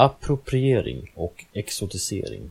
Appropriering 0.00 1.12
och 1.14 1.44
exotisering. 1.52 2.50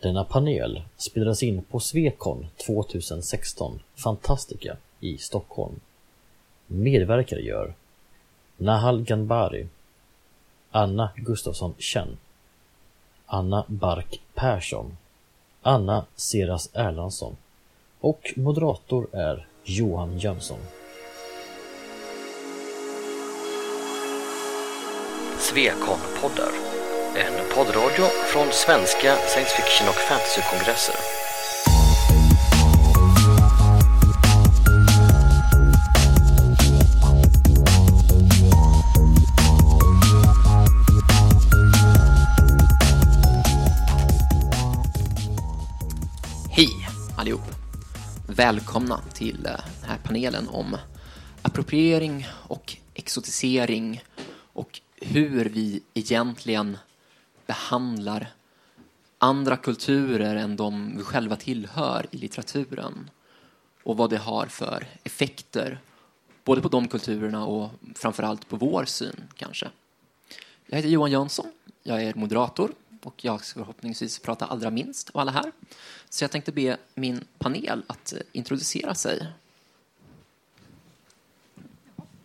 Denna 0.00 0.24
panel 0.24 0.82
spelades 0.96 1.42
in 1.42 1.62
på 1.62 1.80
Svekon 1.80 2.46
2016 2.66 3.80
Fantastica 3.94 4.76
i 5.00 5.18
Stockholm. 5.18 5.80
Medverkare 6.66 7.40
gör 7.40 7.74
Nahal 8.56 9.02
Ganbari 9.02 9.68
Anna 10.70 11.10
Gustafsson 11.16 11.74
Chen 11.78 12.16
Anna 13.26 13.64
Bark 13.68 14.20
Persson 14.34 14.96
Anna 15.62 16.06
Seras 16.14 16.70
Erlandsson 16.74 17.36
och 18.00 18.32
moderator 18.36 19.06
är 19.12 19.46
Johan 19.64 20.18
Jönsson. 20.18 20.58
Svekon-poddar. 25.54 26.52
En 27.16 27.32
poddradio 27.54 28.04
från 28.32 28.52
svenska 28.52 29.16
science 29.16 29.56
fiction 29.56 29.88
och 29.88 29.94
fantasykongresser. 29.94 30.94
Hej 46.50 46.88
allihop! 47.16 47.40
Välkomna 48.28 49.00
till 49.12 49.46
eh, 49.46 49.52
den 49.80 49.90
här 49.90 49.98
panelen 50.04 50.48
om 50.48 50.76
appropriering 51.42 52.26
och 52.48 52.76
exotisering 52.94 54.04
och 54.52 54.80
hur 55.04 55.44
vi 55.44 55.82
egentligen 55.94 56.78
behandlar 57.46 58.32
andra 59.18 59.56
kulturer 59.56 60.36
än 60.36 60.56
de 60.56 60.96
vi 60.96 61.02
själva 61.02 61.36
tillhör 61.36 62.06
i 62.10 62.16
litteraturen 62.16 63.10
och 63.82 63.96
vad 63.96 64.10
det 64.10 64.18
har 64.18 64.46
för 64.46 64.86
effekter 65.04 65.78
både 66.44 66.60
på 66.60 66.68
de 66.68 66.88
kulturerna 66.88 67.46
och 67.46 67.70
framförallt 67.94 68.48
på 68.48 68.56
vår 68.56 68.84
syn 68.84 69.28
kanske. 69.36 69.70
Jag 70.66 70.76
heter 70.76 70.88
Johan 70.88 71.10
Jönsson, 71.10 71.52
jag 71.82 72.02
är 72.02 72.14
moderator 72.14 72.72
och 73.02 73.24
jag 73.24 73.44
ska 73.44 73.60
förhoppningsvis 73.60 74.18
prata 74.18 74.46
allra 74.46 74.70
minst 74.70 75.10
av 75.10 75.20
alla 75.20 75.30
här. 75.30 75.52
Så 76.08 76.24
jag 76.24 76.30
tänkte 76.30 76.52
be 76.52 76.76
min 76.94 77.24
panel 77.38 77.82
att 77.86 78.12
eh, 78.12 78.18
introducera 78.32 78.94
sig. 78.94 79.26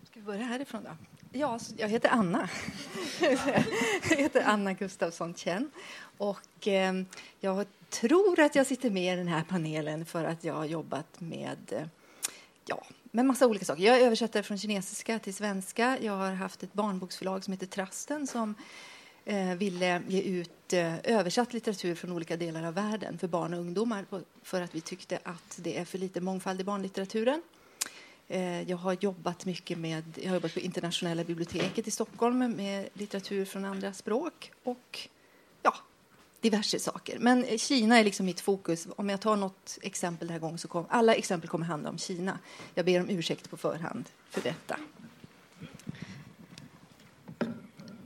Ska 0.04 0.19
vi 0.19 0.19
börja 0.30 0.46
härifrån 0.46 0.84
då? 0.84 0.90
Ja, 1.32 1.60
jag 1.78 1.90
heter 1.90 2.10
Anna. 2.10 2.50
jag 4.10 4.18
heter 4.18 4.44
Anna 4.46 4.74
Gustafsson 4.74 5.34
Chen. 5.34 5.72
Och 6.18 6.68
eh, 6.68 6.94
jag 7.40 7.66
tror 7.90 8.40
att 8.40 8.56
jag 8.56 8.66
sitter 8.66 8.90
med 8.90 9.14
i 9.14 9.18
den 9.18 9.28
här 9.28 9.44
panelen 9.50 10.06
för 10.06 10.26
att 10.26 10.44
jag 10.44 10.54
har 10.54 10.66
jobbat 10.66 11.20
med 11.22 11.58
eh, 11.72 11.84
ja, 12.66 12.84
med 13.04 13.26
massa 13.26 13.48
olika 13.48 13.66
saker. 13.66 13.84
Jag 13.84 14.02
översätter 14.02 14.42
från 14.42 14.58
kinesiska 14.58 15.20
till 15.20 15.34
svenska. 15.34 15.98
Jag 16.02 16.14
har 16.14 16.32
haft 16.32 16.64
ett 16.64 16.74
barnboksförlag 16.74 17.44
som 17.44 17.54
heter 17.54 17.68
Trasten 17.68 18.28
som 18.28 18.56
eh, 19.26 19.54
ville 19.56 20.02
ge 20.08 20.22
ut 20.22 20.74
eh, 20.74 21.00
översatt 21.04 21.54
litteratur 21.54 21.96
från 21.96 22.12
olika 22.12 22.38
delar 22.38 22.64
av 22.64 22.74
världen 22.74 23.18
för 23.18 23.28
barn 23.28 23.54
och 23.54 23.60
ungdomar 23.60 24.06
för 24.44 24.62
att 24.62 24.76
vi 24.76 24.82
tyckte 24.82 25.20
att 25.24 25.60
det 25.64 25.78
är 25.78 25.86
för 25.86 25.98
lite 25.98 26.22
mångfald 26.22 26.62
i 26.62 26.64
barnlitteraturen. 26.64 27.42
Eh, 28.32 28.62
jag 28.62 28.78
har 28.78 28.98
jobbat 29.00 29.46
mycket 29.46 29.78
med 29.78 30.04
jag 30.16 30.30
har 30.30 30.36
jobbat 30.36 30.54
på 30.54 30.60
Internationella 30.60 31.24
biblioteket 31.24 31.88
i 31.88 31.92
Stockholm 31.92 32.40
med 32.40 32.90
litteratur 32.94 33.46
från 33.46 33.66
andra 33.66 33.94
språk 33.94 34.52
och 34.64 35.10
ja, 35.62 35.76
diverse 36.42 36.80
saker. 36.80 37.20
Men 37.20 37.58
Kina 37.58 38.00
är 38.00 38.04
liksom 38.04 38.26
mitt 38.26 38.40
fokus. 38.40 38.88
Om 38.96 39.10
jag 39.10 39.22
tar 39.22 39.36
något 39.36 39.78
exempel 39.82 40.28
den 40.28 40.34
här 40.34 40.40
gången 40.40 40.58
så 40.58 40.68
kommer 40.68 40.88
alla 40.90 41.16
exempel 41.16 41.50
kommer 41.50 41.66
handla 41.66 41.90
om 41.90 41.98
Kina. 41.98 42.40
Jag 42.74 42.86
ber 42.86 43.00
om 43.02 43.10
ursäkt 43.10 43.50
på 43.50 43.58
förhand 43.58 44.10
för 44.30 44.42
detta. 44.42 44.80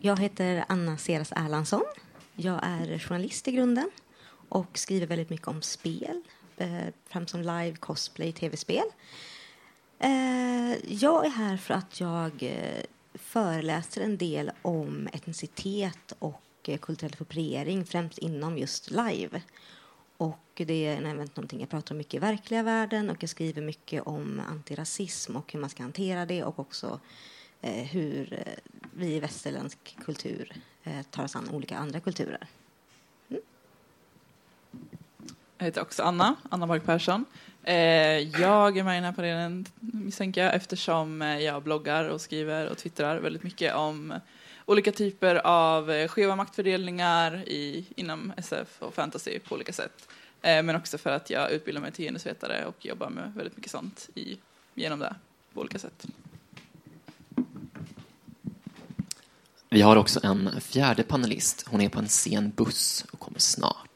Jag 0.02 0.20
heter 0.20 0.66
Anna 0.68 0.98
Seras 0.98 1.32
Erlandsson. 1.32 1.84
Jag 2.36 2.60
är 2.64 3.00
journalist 3.00 3.48
i 3.48 3.52
grunden 3.52 3.92
och 4.50 4.78
skriver 4.78 5.08
väldigt 5.08 5.30
mycket 5.30 5.48
om 5.48 5.62
spel, 5.62 6.22
eh, 6.58 6.88
främst 7.08 7.32
som 7.32 7.42
live, 7.42 7.76
cosplay, 7.76 8.32
tv-spel. 8.32 8.86
Eh, 10.04 10.94
jag 10.94 11.26
är 11.26 11.30
här 11.30 11.58
för 11.58 11.74
att 11.74 12.00
jag 12.00 12.44
eh, 12.44 12.84
föreläser 13.14 14.02
en 14.02 14.18
del 14.18 14.52
om 14.62 15.10
etnicitet 15.14 16.14
och 16.20 16.44
eh, 16.64 16.78
kulturell 16.78 17.14
appropriering, 17.14 17.86
främst 17.86 18.18
inom 18.18 18.58
just 18.58 18.92
live. 18.92 19.42
Och 20.18 20.40
det 20.56 20.86
är 20.86 20.98
även 20.98 21.18
någonting 21.18 21.60
jag 21.60 21.70
pratar 21.70 21.94
om 21.94 21.98
mycket 21.98 22.14
i 22.14 22.20
verkliga 22.20 22.64
världen 22.64 23.10
och 23.10 23.24
jag 23.24 23.30
skriver 23.30 23.62
mycket 23.62 24.04
om 24.04 24.42
antirasism 24.50 25.36
och 25.36 25.54
hur 25.54 25.60
man 25.60 25.70
ska 25.70 25.84
hantera 25.84 26.26
det 26.26 26.44
och 26.44 26.60
också 26.60 27.00
eh, 27.62 27.84
hur 27.84 28.34
eh, 28.34 28.54
vi 28.94 29.16
i 29.16 29.20
västerländsk 29.20 29.98
kultur 30.06 30.54
tar 31.10 31.24
oss 31.24 31.36
an 31.36 31.50
olika 31.50 31.78
andra 31.78 32.00
kulturer. 32.00 32.48
Mm. 33.30 33.42
Jag 35.58 35.66
heter 35.66 35.82
också 35.82 36.04
Anna, 36.04 36.36
Anna 36.50 36.66
Mark 36.66 36.86
Persson. 36.86 37.26
Eh, 37.64 38.20
jag 38.42 38.78
är 38.78 38.84
med 38.84 38.94
i 38.94 38.98
den 38.98 39.04
här 39.04 39.12
panelen 39.12 39.66
misstänker 39.80 40.44
jag 40.44 40.56
eftersom 40.56 41.22
eh, 41.22 41.40
jag 41.40 41.64
bloggar 41.64 42.10
och 42.10 42.22
skriver 42.22 42.70
och 42.70 42.78
twittrar 42.78 43.20
väldigt 43.20 43.44
mycket 43.44 43.76
om 43.76 44.14
olika 44.66 44.92
typer 44.92 45.36
av 45.36 45.92
eh, 45.92 46.08
skeva 46.08 46.36
maktfördelningar 46.36 47.44
i, 47.48 47.86
inom 47.96 48.34
SF 48.38 48.68
och 48.80 48.94
fantasy 48.94 49.40
på 49.40 49.56
olika 49.56 49.74
sätt. 49.74 50.08
Eh, 50.42 50.64
men 50.64 50.76
också 50.76 50.98
för 50.98 51.10
att 51.10 51.30
jag 51.30 51.52
utbildar 51.52 51.82
mig 51.82 51.92
till 51.92 52.06
genusvetare 52.06 52.66
och 52.66 52.86
jobbar 52.86 53.10
med 53.10 53.34
väldigt 53.36 53.58
mycket 53.58 53.72
sånt 53.72 54.10
i, 54.16 54.38
genom 54.74 55.00
det 55.00 55.16
på 55.54 55.62
olika 55.62 55.80
sätt. 55.80 56.06
Vi 59.70 59.82
har 59.82 59.96
också 59.96 60.20
en 60.24 60.62
fjärde 60.62 61.04
panelist. 61.04 61.68
Hon 61.68 61.82
är 61.82 61.90
på 61.90 62.00
en 62.00 62.10
sen 62.10 62.52
buss 62.56 63.06
och 63.12 63.20
kommer 63.20 63.40
snart. 63.40 63.93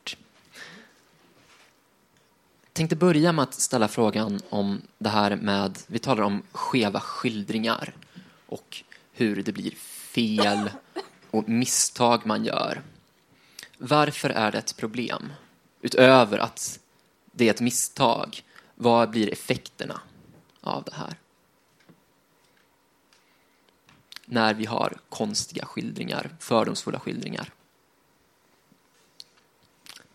Jag 2.77 2.79
tänkte 2.79 2.95
börja 2.95 3.31
med 3.31 3.43
att 3.43 3.53
ställa 3.53 3.88
frågan 3.88 4.39
om 4.49 4.81
det 4.97 5.09
här 5.09 5.35
med, 5.35 5.79
vi 5.88 5.99
talar 5.99 6.23
om 6.23 6.43
skeva 6.51 6.99
skildringar 6.99 7.95
och 8.45 8.83
hur 9.11 9.43
det 9.43 9.51
blir 9.51 9.71
fel 10.11 10.69
och 11.31 11.49
misstag 11.49 12.25
man 12.25 12.45
gör. 12.45 12.81
Varför 13.77 14.29
är 14.29 14.51
det 14.51 14.57
ett 14.57 14.77
problem? 14.77 15.33
Utöver 15.81 16.37
att 16.37 16.79
det 17.31 17.47
är 17.47 17.53
ett 17.53 17.61
misstag, 17.61 18.43
vad 18.75 19.09
blir 19.09 19.33
effekterna 19.33 20.01
av 20.61 20.83
det 20.83 20.93
här? 20.93 21.17
när 24.25 24.53
vi 24.53 24.66
har 24.66 24.97
konstiga 25.09 25.66
skildringar, 25.66 26.29
fördomsfulla 26.39 26.99
skildringar. 26.99 27.53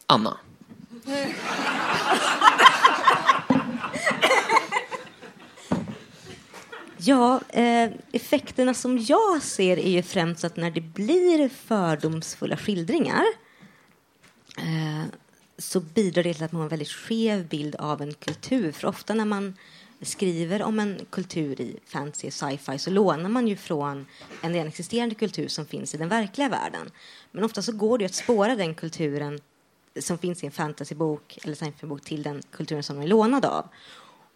Anna. 0.07 0.39
Ja, 7.05 7.41
eh, 7.49 7.91
effekterna 8.13 8.75
som 8.75 8.99
jag 8.99 9.43
ser 9.43 9.79
är 9.79 9.91
ju 9.91 10.03
främst 10.03 10.45
att 10.45 10.57
när 10.57 10.71
det 10.71 10.81
blir 10.81 11.49
fördomsfulla 11.49 12.57
skildringar 12.57 13.25
eh, 14.59 15.05
så 15.59 15.81
bidrar 15.81 16.23
det 16.23 16.35
till 16.35 16.45
att 16.45 16.53
man 16.53 16.61
har 16.61 16.67
en 16.67 16.71
väldigt 16.71 16.89
skev 16.89 17.49
bild 17.49 17.77
av 17.77 18.03
en 18.03 18.15
kultur. 18.15 18.73
För 18.73 18.89
ofta 18.89 19.15
när 19.15 19.25
man 19.25 19.57
skriver 20.03 20.63
om 20.63 20.81
en 20.81 21.01
kultur 21.11 21.61
i 21.61 21.77
fantasy 21.87 22.27
och 22.27 22.33
sci-fi 22.33 22.79
så 22.79 22.91
lånar 22.91 23.29
man 23.29 23.49
ju 23.49 23.57
från 23.57 24.07
en 24.43 24.53
redan 24.53 24.69
existerande 24.69 25.15
kultur 25.15 25.49
som 25.49 25.67
finns 25.67 25.95
i 25.95 25.99
den 25.99 26.09
verkliga 26.09 26.49
världen. 26.49 26.91
Men 27.31 27.45
ofta 27.45 27.63
så 27.63 27.73
går 27.73 27.99
det 27.99 28.05
att 28.05 28.15
spåra 28.15 28.57
den 28.57 28.75
kulturen 28.75 29.41
som 30.01 30.19
finns 30.19 30.43
i 30.43 30.47
en 30.47 30.53
fantasybok 30.53 31.39
eller 31.45 31.55
sci-fi-bok 31.55 32.05
till 32.05 32.23
den 32.23 32.43
kulturen 32.51 32.83
som 32.83 32.97
den 32.97 33.05
är 33.05 33.09
lånad 33.09 33.45
av. 33.45 33.69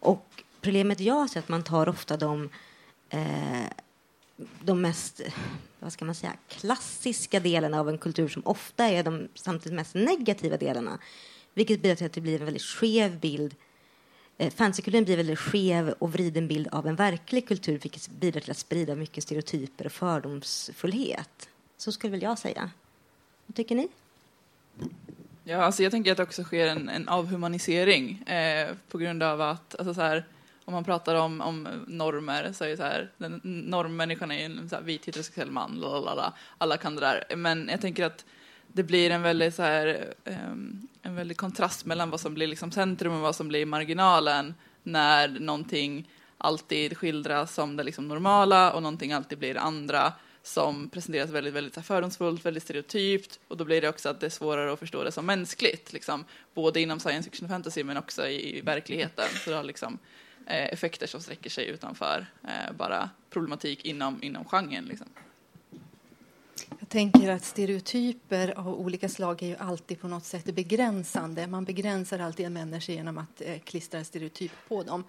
Och 0.00 0.42
problemet 0.66 1.00
jag 1.00 1.30
ser 1.30 1.40
är 1.40 1.42
att 1.42 1.48
man 1.48 1.62
tar 1.62 1.88
ofta 1.88 2.16
de, 2.16 2.48
eh, 3.10 3.66
de 4.62 4.80
mest 4.80 5.20
vad 5.78 5.92
ska 5.92 6.04
man 6.04 6.14
säga, 6.14 6.32
klassiska 6.48 7.40
delarna 7.40 7.80
av 7.80 7.88
en 7.88 7.98
kultur 7.98 8.28
som 8.28 8.42
ofta 8.44 8.84
är 8.84 9.02
de 9.02 9.28
samtidigt 9.34 9.76
mest 9.76 9.94
negativa 9.94 10.56
delarna 10.56 10.98
vilket 11.54 11.82
bidrar 11.82 11.96
till 11.96 12.06
att 12.06 12.12
det 12.12 12.20
blir 12.20 12.38
en 12.38 12.44
väldigt 12.44 12.62
skev 12.62 13.20
bild 13.20 13.54
eh, 14.38 14.52
fantasykulturen 14.52 15.04
blir 15.04 15.16
väldigt 15.16 15.38
skev 15.38 15.94
och 15.98 16.12
vriden 16.12 16.48
bild 16.48 16.68
av 16.68 16.86
en 16.86 16.96
verklig 16.96 17.48
kultur 17.48 17.78
vilket 17.78 18.08
bidrar 18.08 18.40
till 18.40 18.50
att 18.50 18.56
sprida 18.56 18.94
mycket 18.94 19.24
stereotyper 19.24 19.86
och 19.86 19.92
fördomsfullhet. 19.92 21.48
Så 21.76 21.92
skulle 21.92 22.10
väl 22.10 22.22
jag 22.22 22.38
säga. 22.38 22.70
Vad 23.46 23.56
tycker 23.56 23.74
ni? 23.74 23.88
Ja, 25.44 25.62
alltså 25.62 25.82
jag 25.82 25.92
tänker 25.92 26.10
att 26.10 26.16
det 26.16 26.22
också 26.22 26.44
sker 26.44 26.66
en, 26.66 26.88
en 26.88 27.08
avhumanisering 27.08 28.22
eh, 28.22 28.74
på 28.90 28.98
grund 28.98 29.22
av 29.22 29.40
att 29.40 29.74
alltså 29.78 29.94
så 29.94 30.00
här, 30.00 30.24
om 30.66 30.74
man 30.74 30.84
pratar 30.84 31.14
om, 31.14 31.40
om 31.40 31.68
normer 31.86 32.52
så 32.52 32.64
är 32.64 32.68
det 32.68 32.76
så 32.76 32.82
här, 32.82 33.10
den 33.18 33.40
normmänniskan 33.44 34.30
är 34.30 34.44
en 34.44 34.68
så 34.68 34.76
här, 34.76 34.82
vit 34.82 35.08
heterosexuell 35.08 35.50
man, 35.50 35.80
lalala, 35.80 36.32
alla 36.58 36.76
kan 36.76 36.94
det 36.94 37.00
där. 37.00 37.36
Men 37.36 37.68
jag 37.68 37.80
tänker 37.80 38.04
att 38.04 38.24
det 38.66 38.82
blir 38.82 39.10
en 39.10 39.22
väldigt 39.22 39.54
så 39.54 39.62
här, 39.62 40.14
um, 40.24 40.88
en 41.02 41.14
väldig 41.14 41.36
kontrast 41.36 41.84
mellan 41.84 42.10
vad 42.10 42.20
som 42.20 42.34
blir 42.34 42.46
liksom 42.46 42.72
centrum 42.72 43.12
och 43.12 43.20
vad 43.20 43.36
som 43.36 43.48
blir 43.48 43.66
marginalen 43.66 44.54
när 44.82 45.28
någonting 45.28 46.10
alltid 46.38 46.96
skildras 46.96 47.54
som 47.54 47.76
det 47.76 47.84
liksom 47.84 48.08
normala 48.08 48.72
och 48.72 48.82
någonting 48.82 49.12
alltid 49.12 49.38
blir 49.38 49.54
det 49.54 49.60
andra 49.60 50.12
som 50.42 50.88
presenteras 50.88 51.30
väldigt, 51.30 51.54
väldigt 51.54 51.86
fördomsfullt, 51.86 52.44
väldigt 52.44 52.62
stereotypt 52.62 53.40
och 53.48 53.56
då 53.56 53.64
blir 53.64 53.80
det 53.80 53.88
också 53.88 54.08
att 54.08 54.20
det 54.20 54.26
är 54.26 54.30
svårare 54.30 54.72
att 54.72 54.78
förstå 54.78 55.04
det 55.04 55.12
som 55.12 55.26
mänskligt, 55.26 55.92
liksom, 55.92 56.24
både 56.54 56.80
inom 56.80 57.00
science 57.00 57.30
fiction 57.30 57.44
och 57.44 57.50
fantasy 57.50 57.84
men 57.84 57.96
också 57.96 58.26
i, 58.26 58.58
i 58.58 58.60
verkligheten. 58.60 59.24
Så 59.44 59.50
det 59.50 59.56
har 59.56 59.64
liksom, 59.64 59.92
eh, 59.94 59.98
Eh, 60.48 60.72
effekter 60.72 61.06
som 61.06 61.20
sträcker 61.20 61.50
sig 61.50 61.66
utanför 61.66 62.26
eh, 62.44 62.72
bara 62.78 63.10
problematik 63.30 63.84
inom, 63.84 64.22
inom 64.22 64.44
genren. 64.44 64.84
Liksom. 64.84 65.06
Jag 66.78 66.88
tänker 66.88 67.30
att 67.30 67.44
stereotyper 67.44 68.58
av 68.58 68.80
olika 68.80 69.08
slag 69.08 69.42
är 69.42 69.46
ju 69.46 69.56
alltid 69.56 70.00
på 70.00 70.08
något 70.08 70.24
sätt 70.24 70.44
begränsande. 70.44 71.46
Man 71.46 71.64
begränsar 71.64 72.18
alltid 72.18 72.46
en 72.46 72.52
människa 72.52 72.92
genom 72.92 73.18
att 73.18 73.40
eh, 73.40 73.58
klistra 73.58 74.04
stereotyp 74.04 74.52
på 74.68 74.82
dem. 74.82 75.04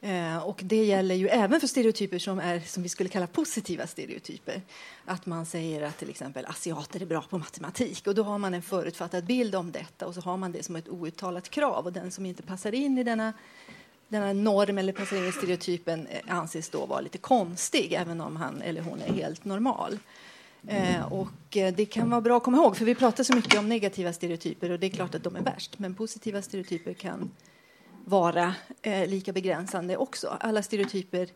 Eh, 0.00 0.38
och 0.38 0.60
det 0.64 0.84
gäller 0.84 1.14
ju 1.14 1.28
även 1.28 1.60
för 1.60 1.66
stereotyper 1.66 2.18
som 2.18 2.38
är 2.38 2.60
som 2.60 2.82
vi 2.82 2.88
skulle 2.88 3.08
kalla 3.08 3.26
positiva 3.26 3.86
stereotyper. 3.86 4.62
Att 5.04 5.26
man 5.26 5.46
säger 5.46 5.82
att 5.82 5.98
till 5.98 6.10
exempel 6.10 6.46
asiater 6.46 7.02
är 7.02 7.06
bra 7.06 7.22
på 7.22 7.38
matematik 7.38 8.06
och 8.06 8.14
då 8.14 8.22
har 8.22 8.38
man 8.38 8.54
en 8.54 8.62
förutfattad 8.62 9.24
bild 9.24 9.54
om 9.54 9.72
detta 9.72 10.06
och 10.06 10.14
så 10.14 10.20
har 10.20 10.36
man 10.36 10.52
det 10.52 10.62
som 10.62 10.76
ett 10.76 10.88
outtalat 10.88 11.48
krav 11.50 11.86
och 11.86 11.92
den 11.92 12.10
som 12.10 12.26
inte 12.26 12.42
passar 12.42 12.74
in 12.74 12.98
i 12.98 13.04
denna 13.04 13.32
den 14.08 14.22
här 14.22 14.34
norm 14.34 14.78
eller 14.78 14.92
passar 14.92 15.16
in 15.16 15.24
i 15.24 15.32
stereotypen 15.32 16.06
eh, 16.06 16.20
anses 16.28 16.68
då 16.68 16.86
vara 16.86 17.00
lite 17.00 17.18
konstig 17.18 17.92
även 17.92 18.20
om 18.20 18.36
han 18.36 18.62
eller 18.62 18.80
hon 18.80 19.00
är 19.00 19.12
helt 19.12 19.44
normal. 19.44 19.98
Eh, 20.66 21.12
och 21.12 21.56
eh, 21.56 21.74
det 21.74 21.86
kan 21.86 22.10
vara 22.10 22.20
bra 22.20 22.36
att 22.36 22.42
komma 22.42 22.56
ihåg, 22.56 22.76
för 22.76 22.84
vi 22.84 22.94
pratar 22.94 23.24
så 23.24 23.34
mycket 23.34 23.58
om 23.58 23.68
negativa 23.68 24.12
stereotyper 24.12 24.70
och 24.70 24.78
det 24.78 24.86
är 24.86 24.90
klart 24.90 25.14
att 25.14 25.22
de 25.22 25.36
är 25.36 25.42
värst, 25.42 25.78
men 25.78 25.94
positiva 25.94 26.42
stereotyper 26.42 26.94
kan 26.94 27.30
vara 28.04 28.54
eh, 28.82 29.08
lika 29.08 29.32
begränsande 29.32 29.96
också. 29.96 30.36
Alla 30.40 30.62
stereotyper 30.62 31.28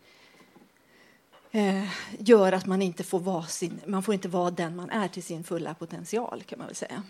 eh, 1.51 1.85
gör 2.19 2.53
att 2.53 2.67
man 2.67 2.83
inte 2.83 3.05
får 3.05 3.21
vara 3.21 3.47
sin, 3.47 3.81
man 3.87 4.03
får 4.03 4.15
inte 4.15 4.29
vara 4.29 4.51
den 4.51 4.77
man 4.77 4.91
är 4.91 5.09
till 5.09 5.23
sin 5.23 5.45
fulla 5.45 5.75
potential 5.75 6.43
kan 6.47 6.59
man 6.59 6.67
väl 6.67 6.77
säga. 6.77 7.03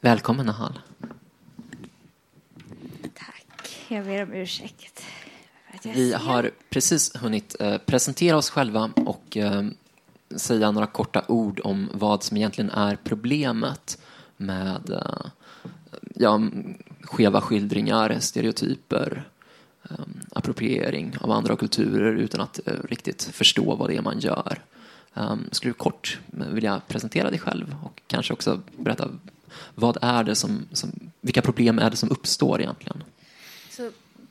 Välkommen 0.00 0.46
Nahal. 0.46 0.80
Jag 3.88 4.04
ber 4.04 4.22
om 4.22 4.32
ursäkt. 4.32 5.02
Vi 5.82 6.12
har 6.12 6.50
precis 6.70 7.16
hunnit 7.16 7.56
eh, 7.60 7.78
presentera 7.78 8.36
oss 8.36 8.50
själva 8.50 8.90
och 8.96 9.36
eh, 9.36 9.62
säga 10.36 10.70
några 10.70 10.86
korta 10.86 11.24
ord 11.28 11.60
om 11.64 11.90
vad 11.92 12.22
som 12.22 12.36
egentligen 12.36 12.70
är 12.70 12.96
problemet 13.04 13.98
med 14.36 14.90
eh, 14.90 15.26
ja, 16.14 16.40
skeva 17.02 17.40
skildringar, 17.40 18.18
stereotyper, 18.20 19.24
appropriering 20.32 21.16
av 21.20 21.30
andra 21.30 21.56
kulturer 21.56 22.14
utan 22.14 22.40
att 22.40 22.60
riktigt 22.84 23.22
förstå 23.22 23.74
vad 23.74 23.90
det 23.90 23.96
är 23.96 24.02
man 24.02 24.18
gör. 24.18 24.62
Um, 25.14 25.48
skulle 25.52 25.70
du 25.70 25.74
kort 25.74 26.18
vilja 26.26 26.80
presentera 26.88 27.30
dig 27.30 27.38
själv 27.38 27.76
och 27.82 28.02
kanske 28.06 28.32
också 28.32 28.60
berätta 28.76 29.08
vad 29.74 29.98
är 30.02 30.24
det 30.24 30.34
som, 30.34 30.66
som 30.72 30.90
vilka 31.20 31.42
problem 31.42 31.78
är 31.78 31.90
det 31.90 31.96
som 31.96 32.10
uppstår 32.10 32.60
egentligen? 32.60 33.02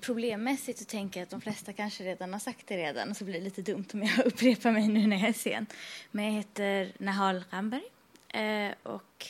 Problemmässigt 0.06 0.80
så 0.80 0.86
tänker 0.86 1.20
jag 1.20 1.26
att 1.26 1.30
de 1.30 1.42
flesta 1.42 1.74
kanske 1.74 2.04
redan 2.04 2.34
har 2.34 2.40
sagt 2.40 2.68
det 2.68 2.78
redan 2.78 3.10
och 3.10 3.18
så 3.18 3.24
blir 3.24 3.34
det 3.34 3.40
lite 3.40 3.62
dumt 3.62 3.86
om 3.94 4.04
jag 4.04 4.26
upprepar 4.26 4.72
mig 4.72 4.88
nu 4.88 5.08
när 5.08 5.18
jag 5.18 5.30
är 5.30 5.34
sen. 5.34 5.66
Men 6.12 6.26
jag 6.26 6.32
heter 6.32 6.94
Nahal 6.98 7.44
Ramberg 7.50 7.84
eh, 8.30 8.72
och 8.84 9.28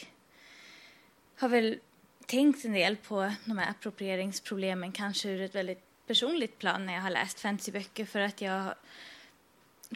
har 1.35 1.49
väl 1.49 1.79
tänkt 2.25 2.65
en 2.65 2.73
del 2.73 2.97
på 2.97 3.33
de 3.45 3.57
här 3.57 3.69
approprieringsproblemen, 3.69 4.91
kanske 4.91 5.29
ur 5.29 5.41
ett 5.41 5.55
väldigt 5.55 5.83
personligt 6.07 6.59
plan 6.59 6.85
när 6.85 6.93
jag 6.93 7.01
har 7.01 7.09
läst 7.09 7.39
fantasyböcker 7.39 8.05
för 8.05 8.19
att 8.19 8.41
jag 8.41 8.73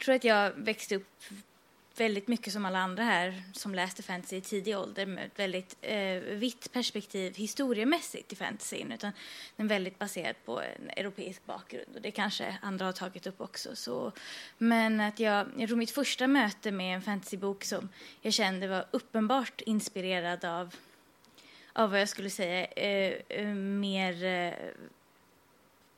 tror 0.04 0.14
att 0.14 0.24
jag 0.24 0.50
växte 0.50 0.96
upp 0.96 1.24
väldigt 2.00 2.28
mycket 2.28 2.52
som 2.52 2.64
alla 2.64 2.78
andra 2.78 3.02
här 3.02 3.42
som 3.52 3.74
läste 3.74 4.02
fantasy 4.02 4.36
i 4.36 4.40
tidig 4.40 4.78
ålder 4.78 5.06
med 5.06 5.26
ett 5.26 5.38
väldigt 5.38 5.76
eh, 5.80 6.20
vitt 6.20 6.72
perspektiv 6.72 7.34
historiemässigt 7.34 8.32
i 8.32 8.36
fantasyn 8.36 8.92
utan 8.92 9.12
den 9.56 9.66
är 9.66 9.68
väldigt 9.68 9.98
baserad 9.98 10.36
på 10.44 10.60
en 10.60 10.90
europeisk 10.90 11.46
bakgrund 11.46 11.94
och 11.94 12.02
det 12.02 12.10
kanske 12.10 12.58
andra 12.62 12.84
har 12.84 12.92
tagit 12.92 13.26
upp 13.26 13.40
också. 13.40 13.76
Så, 13.76 14.12
men 14.58 15.00
att 15.00 15.20
jag, 15.20 15.46
jag 15.56 15.68
tror 15.68 15.78
mitt 15.78 15.90
första 15.90 16.26
möte 16.26 16.70
med 16.70 16.94
en 16.94 17.02
fantasybok 17.02 17.64
som 17.64 17.88
jag 18.20 18.32
kände 18.32 18.68
var 18.68 18.86
uppenbart 18.90 19.60
inspirerad 19.60 20.44
av 20.44 20.74
av 21.72 21.90
vad 21.90 22.00
jag 22.00 22.08
skulle 22.08 22.30
säga 22.30 22.64
eh, 22.66 23.14
eh 23.28 23.46
mer 23.54 24.24
eh, 24.24 24.52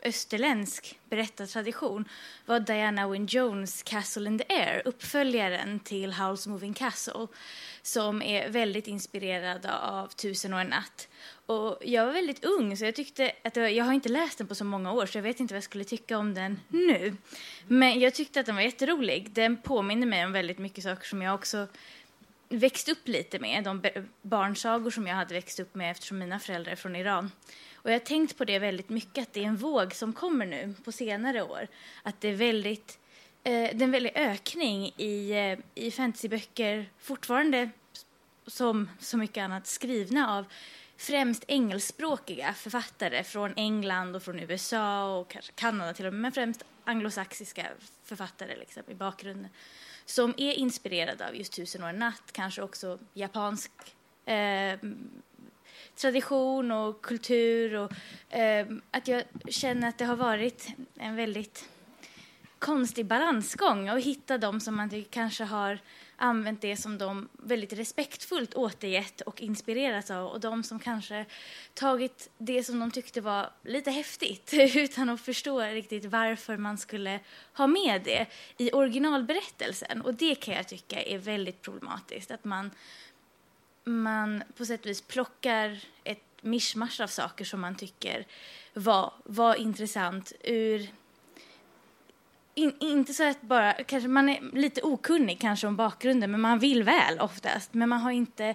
österländsk 0.02 0.99
berättartradition 1.05 2.08
var 2.47 2.61
Diana 2.61 3.08
Wynne 3.08 3.26
Jones 3.31 3.82
Castle 3.82 4.26
in 4.26 4.38
the 4.38 4.55
Air, 4.55 4.82
uppföljaren 4.85 5.81
till 5.81 6.12
Howl's 6.12 6.49
Moving 6.49 6.75
Castle, 6.75 7.26
som 7.82 8.23
är 8.23 8.49
väldigt 8.49 8.87
inspirerad 8.87 9.67
av 9.67 10.08
Tusen 10.08 10.55
och 10.55 10.61
en 10.61 10.67
natt. 10.67 11.08
Och 11.47 11.79
jag 11.85 12.06
var 12.06 12.12
väldigt 12.12 12.44
ung, 12.44 12.76
så 12.76 12.85
jag 12.85 12.94
tyckte 12.94 13.32
att 13.44 13.56
var, 13.56 13.67
jag 13.67 13.85
har 13.85 13.93
inte 13.93 14.08
läst 14.08 14.38
den 14.38 14.47
på 14.47 14.55
så 14.55 14.64
många 14.64 14.93
år, 14.93 15.06
så 15.06 15.19
jag 15.19 15.23
vet 15.23 15.41
inte 15.41 15.55
vad 15.55 15.56
jag 15.56 15.64
skulle 15.64 15.85
tycka 15.85 16.19
om 16.19 16.35
den 16.35 16.61
nu. 16.69 17.17
Men 17.67 18.00
jag 18.00 18.14
tyckte 18.14 18.41
att 18.41 18.47
den 18.47 18.55
var 18.55 18.62
jätterolig. 18.62 19.31
Den 19.31 19.56
påminner 19.56 20.06
mig 20.06 20.25
om 20.25 20.32
väldigt 20.32 20.58
mycket 20.58 20.85
saker 20.85 21.06
som 21.06 21.23
jag 21.23 21.35
också 21.35 21.67
växt 22.49 22.88
upp 22.88 23.08
lite 23.08 23.38
med, 23.38 23.64
de 23.64 23.82
barnsagor 24.23 24.91
som 24.91 25.06
jag 25.06 25.14
hade 25.14 25.35
växt 25.35 25.61
upp 25.61 25.75
med 25.75 25.91
eftersom 25.91 26.19
mina 26.19 26.38
föräldrar 26.38 26.73
är 26.73 26.76
från 26.76 26.97
Iran. 26.97 27.31
Och 27.82 27.90
jag 27.90 27.94
har 27.94 28.04
tänkt 28.04 28.38
på 28.38 28.44
det 28.44 28.58
väldigt 28.58 28.88
mycket, 28.88 29.22
att 29.22 29.32
det 29.32 29.40
är 29.40 29.48
en 29.48 29.56
våg 29.56 29.94
som 29.94 30.12
kommer 30.12 30.46
nu 30.46 30.74
på 30.84 30.92
senare 30.92 31.42
år. 31.42 31.68
Att 32.02 32.20
det 32.20 32.28
är 32.28 32.34
väldigt, 32.34 32.98
eh, 33.44 33.52
det 33.52 33.58
är 33.58 33.82
en 33.82 33.90
väldig 33.90 34.12
ökning 34.14 34.92
i, 34.96 35.30
eh, 35.30 35.84
i 35.84 35.90
fantasyböcker, 35.90 36.90
fortfarande 36.98 37.70
som 38.46 38.90
så 38.98 39.16
mycket 39.16 39.42
annat 39.42 39.66
skrivna 39.66 40.36
av 40.36 40.44
främst 40.96 41.44
engelskspråkiga 41.48 42.54
författare 42.54 43.24
från 43.24 43.52
England 43.56 44.16
och 44.16 44.22
från 44.22 44.40
USA 44.40 45.18
och 45.18 45.30
kanske 45.30 45.52
Kanada 45.52 45.94
till 45.94 46.06
och 46.06 46.12
med, 46.12 46.20
men 46.20 46.32
främst 46.32 46.64
anglosaxiska 46.84 47.66
författare 48.04 48.56
liksom, 48.56 48.82
i 48.88 48.94
bakgrunden 48.94 49.48
som 50.04 50.34
är 50.37 50.52
inspirerade 50.52 51.28
av 51.28 51.37
just 51.37 51.52
Tusen 51.52 51.82
och 51.82 51.88
en 51.88 51.99
natt, 51.99 52.32
kanske 52.32 52.62
också 52.62 52.99
japansk 53.14 53.70
eh, 54.25 54.78
tradition 55.97 56.70
och 56.70 57.02
kultur. 57.02 57.75
Och, 57.75 57.92
eh, 58.35 58.66
att 58.90 59.09
jag 59.09 59.23
känner 59.49 59.88
att 59.88 59.99
det 59.99 60.04
har 60.04 60.16
varit 60.16 60.68
en 60.97 61.16
väldigt 61.16 61.68
konstig 62.59 63.06
balansgång 63.06 63.88
att 63.88 64.04
hitta 64.04 64.38
de 64.38 64.61
som 64.61 64.76
man 64.76 65.04
kanske 65.11 65.44
har 65.44 65.78
använt 66.16 66.61
det 66.61 66.76
som 66.76 66.99
de 66.99 67.28
väldigt 67.32 67.73
respektfullt 67.73 68.54
återgett 68.54 69.20
och 69.20 69.40
inspirerats 69.40 70.11
av 70.11 70.26
och 70.26 70.40
de 70.40 70.62
som 70.62 70.78
kanske 70.78 71.26
tagit 71.75 72.30
det 72.38 72.64
som 72.64 72.78
de 72.78 72.90
tyckte 72.90 73.20
var 73.20 73.50
lite 73.62 73.90
häftigt 73.90 74.54
utan 74.75 75.09
att 75.09 75.20
förstå 75.20 75.61
riktigt 75.61 76.04
varför 76.04 76.56
man 76.56 76.78
skulle 76.78 77.20
ha 77.54 77.66
med 77.66 78.02
det 78.04 78.26
i 78.56 78.73
originalberättelsen. 78.73 80.00
Och 80.02 80.14
det 80.14 80.35
kan 80.35 80.54
jag 80.54 80.68
tycka 80.68 81.02
är 81.02 81.18
väldigt 81.18 81.62
problematiskt, 81.62 82.30
att 82.30 82.44
man, 82.44 82.70
man 83.90 84.42
på 84.56 84.64
sätt 84.64 84.80
och 84.80 84.87
vis 84.87 85.02
plockar 85.02 85.85
ett 86.04 86.25
mischmasch 86.40 87.00
av 87.00 87.06
saker 87.06 87.44
som 87.44 87.61
man 87.61 87.75
tycker 87.75 88.26
var, 88.75 89.12
var 89.25 89.54
intressant 89.54 90.32
ur 90.44 90.90
in, 92.61 92.75
inte 92.81 93.14
så 93.14 93.29
att 93.29 93.43
bara, 93.43 93.73
kanske 93.73 94.09
man 94.09 94.29
är 94.29 94.57
lite 94.57 94.83
okunnig 94.83 95.40
kanske 95.40 95.67
om 95.67 95.76
bakgrunden, 95.76 96.31
men 96.31 96.40
man 96.40 96.59
vill 96.59 96.83
väl 96.83 97.21
oftast. 97.21 97.75
Men 97.75 97.88
man 97.88 98.00
har 98.00 98.11
inte 98.11 98.55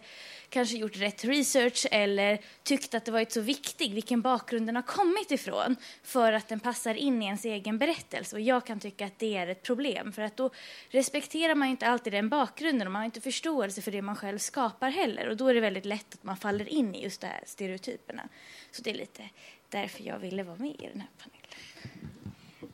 kanske 0.50 0.78
gjort 0.78 0.98
rätt 0.98 1.26
research 1.26 1.86
eller 1.92 2.40
tyckt 2.64 2.94
att 2.94 3.06
det 3.06 3.12
varit 3.12 3.32
så 3.32 3.42
viktigt 3.42 3.92
vilken 3.92 4.22
bakgrund 4.22 4.68
den 4.68 4.76
har 4.76 4.84
kommit 4.84 5.32
ifrån 5.32 5.76
för 6.04 6.34
att 6.34 6.48
den 6.48 6.60
passar 6.60 6.96
in 6.96 7.22
i 7.22 7.26
ens 7.26 7.46
egen 7.46 7.78
berättelse. 7.78 8.36
Och 8.36 8.42
jag 8.42 8.66
kan 8.66 8.80
tycka 8.80 9.06
att 9.06 9.20
det 9.20 9.38
är 9.38 9.48
ett 9.48 9.64
problem, 9.64 10.12
för 10.12 10.22
att 10.22 10.38
då 10.38 10.50
respekterar 10.90 11.56
man 11.56 11.68
inte 11.68 11.88
alltid 11.88 12.14
den 12.14 12.30
bakgrunden 12.30 12.88
och 12.88 12.92
man 12.92 13.00
har 13.00 13.06
inte 13.06 13.22
förståelse 13.22 13.82
för 13.82 13.92
det 13.92 14.02
man 14.02 14.16
själv 14.16 14.38
skapar 14.38 14.90
heller. 14.90 15.30
Och 15.30 15.38
då 15.38 15.48
är 15.48 15.54
det 15.54 15.62
väldigt 15.62 15.86
lätt 15.86 16.14
att 16.14 16.24
man 16.24 16.38
faller 16.38 16.70
in 16.70 16.96
i 16.96 17.04
just 17.04 17.22
de 17.22 17.28
här 17.28 17.44
stereotyperna. 17.46 18.30
Så 18.72 18.82
det 18.82 18.90
är 18.90 18.96
lite 18.96 19.30
därför 19.70 20.04
jag 20.04 20.20
ville 20.20 20.44
vara 20.44 20.58
med 20.58 20.72
i 20.72 20.90
den 20.94 21.02
här 21.02 21.10
panelen. 21.18 22.14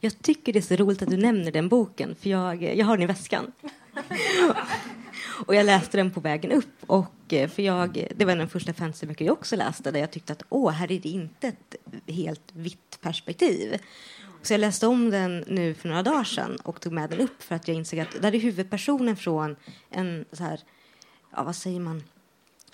Jag 0.04 0.22
tycker 0.22 0.54
det 0.54 0.60
är 0.60 0.62
så 0.62 0.76
roligt 0.76 1.02
att 1.02 1.10
du 1.10 1.18
nämner 1.18 1.52
den 1.52 1.70
boken, 1.70 2.16
för 2.16 2.30
jag, 2.30 2.64
jag 2.64 2.86
har 2.86 2.98
den 2.98 3.04
i 3.04 3.08
väskan. 3.08 3.52
och 5.46 5.56
jag 5.56 5.66
läste 5.66 5.98
den 5.98 6.12
på 6.12 6.20
vägen 6.20 6.52
upp. 6.52 6.76
Och, 6.88 7.34
eh, 7.34 7.50
för 7.50 7.62
jag, 7.62 8.08
det 8.16 8.26
var 8.26 8.36
den 8.36 8.50
första 8.50 8.74
fantasyböcker 8.74 9.26
jag 9.26 9.34
också 9.34 9.56
läste 9.56 9.92
där 9.92 10.00
jag 10.00 10.12
tyckte 10.12 10.34
att 10.34 10.44
åh, 10.50 10.72
här 10.72 10.92
är 10.92 11.00
det 11.00 11.10
inte 11.10 11.48
ett 11.48 11.76
helt 12.08 12.52
vitt 12.54 12.98
perspektiv. 13.02 13.78
Så 14.42 14.54
jag 14.54 14.60
läste 14.60 14.88
om 14.88 15.10
den 15.10 15.44
nu 15.48 15.74
för 15.74 15.90
några 15.90 16.04
dagar 16.04 16.24
sedan 16.24 16.58
och 16.64 16.82
tog 16.82 16.94
med 16.94 17.10
den 17.10 17.20
upp 17.20 17.44
för 17.44 17.56
att 17.56 17.68
jag 17.68 17.78
insåg 17.78 18.00
att 18.00 18.22
där 18.22 18.36
är 18.36 18.40
huvudpersonen 18.40 19.16
från 19.16 19.56
en 19.90 20.26
så 20.32 20.44
här, 20.44 20.60
ja 21.32 21.44
vad 21.44 21.56
säger 21.56 21.80
man, 21.80 22.04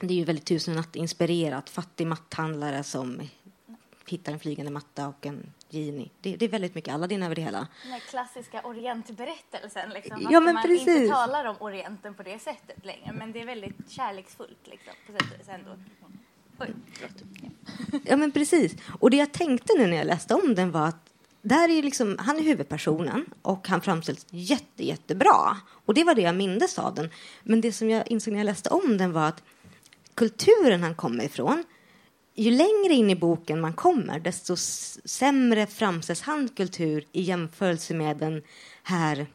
det 0.02 0.14
är 0.14 0.18
ju 0.18 0.24
väldigt 0.24 0.46
tusen 0.46 0.76
natt-inspirerat, 0.76 1.70
fattig 1.70 2.08
matthandlare 2.08 2.84
som 2.84 3.22
hittar 4.10 4.32
en 4.32 4.40
flygande 4.40 4.72
matta 4.72 5.08
och 5.08 5.26
en 5.26 5.54
genie. 5.70 6.10
Det, 6.22 6.36
det 6.36 6.46
är 6.46 6.50
väldigt 6.50 6.76
mycket 6.76 6.94
Aladdin 6.94 7.24
över 7.24 7.36
det 7.36 7.42
hela. 7.42 7.68
Den 7.84 7.92
här 7.92 8.00
klassiska 8.00 8.62
orientberättelsen. 8.62 9.90
Liksom, 9.90 10.28
Ja, 10.32 10.40
men 10.40 10.54
man 10.54 10.64
precis. 10.64 10.88
inte 10.88 11.08
talar 11.08 11.46
om 11.46 11.56
orienten 11.60 12.14
på 12.14 12.24
det 12.24 12.40
sättet 12.40 12.86
längre. 12.86 13.12
Men 13.14 13.32
det 13.32 13.42
är 13.42 13.46
väldigt 13.46 13.90
kärleksfullt 13.90 14.68
liksom, 14.68 14.94
på 15.08 15.12
sätt 15.12 15.22
och 15.34 15.40
vis 15.40 15.50
ändå. 15.50 15.72
Oj, 16.60 16.74
förlåt. 16.94 18.04
Ja, 18.06 18.18
men 18.18 18.32
precis. 18.32 18.76
Och 19.00 19.10
det 19.10 19.18
jag 19.18 19.32
tänkte 19.32 19.74
nu 19.78 19.88
när 19.88 19.98
jag 19.98 20.08
läste 20.08 20.34
om 20.36 20.56
den 20.56 20.72
var 20.72 20.88
att 20.88 21.14
där 21.42 21.70
är 21.70 21.84
liksom, 21.84 22.18
han 22.20 22.38
är 22.38 22.42
huvudpersonen 22.44 23.26
och 23.42 23.68
han 23.68 23.82
framställs 23.82 24.26
jätte, 24.30 24.86
jättebra. 24.86 25.58
Och 25.86 25.94
det 25.94 26.04
var 26.04 26.16
det 26.16 26.22
jag 26.22 26.36
mindes 26.36 26.80
av 26.80 26.96
den. 26.96 27.10
Men 27.44 27.62
det 27.62 27.72
som 27.72 27.90
jag 27.90 28.08
insåg 28.08 28.32
när 28.34 28.40
jag 28.40 28.46
läste 28.46 28.70
om 28.70 28.98
den 28.98 29.14
var 29.14 29.28
att 29.28 29.44
kulturen 30.14 30.84
han 30.84 30.96
kommer 30.96 31.24
ifrån, 31.24 31.64
ju 32.38 32.52
längre 32.52 32.94
in 32.94 33.10
i 33.10 33.16
boken 33.16 33.62
man 33.62 33.74
kommer, 33.74 34.20
desto 34.20 34.56
sämre 35.06 35.68
framställs 35.68 36.22
hans 36.22 36.52
kultur 36.52 37.06
i 37.12 37.22
jämförelse 37.22 37.94
med 37.94 38.18
den 38.18 38.42
här 38.84 39.28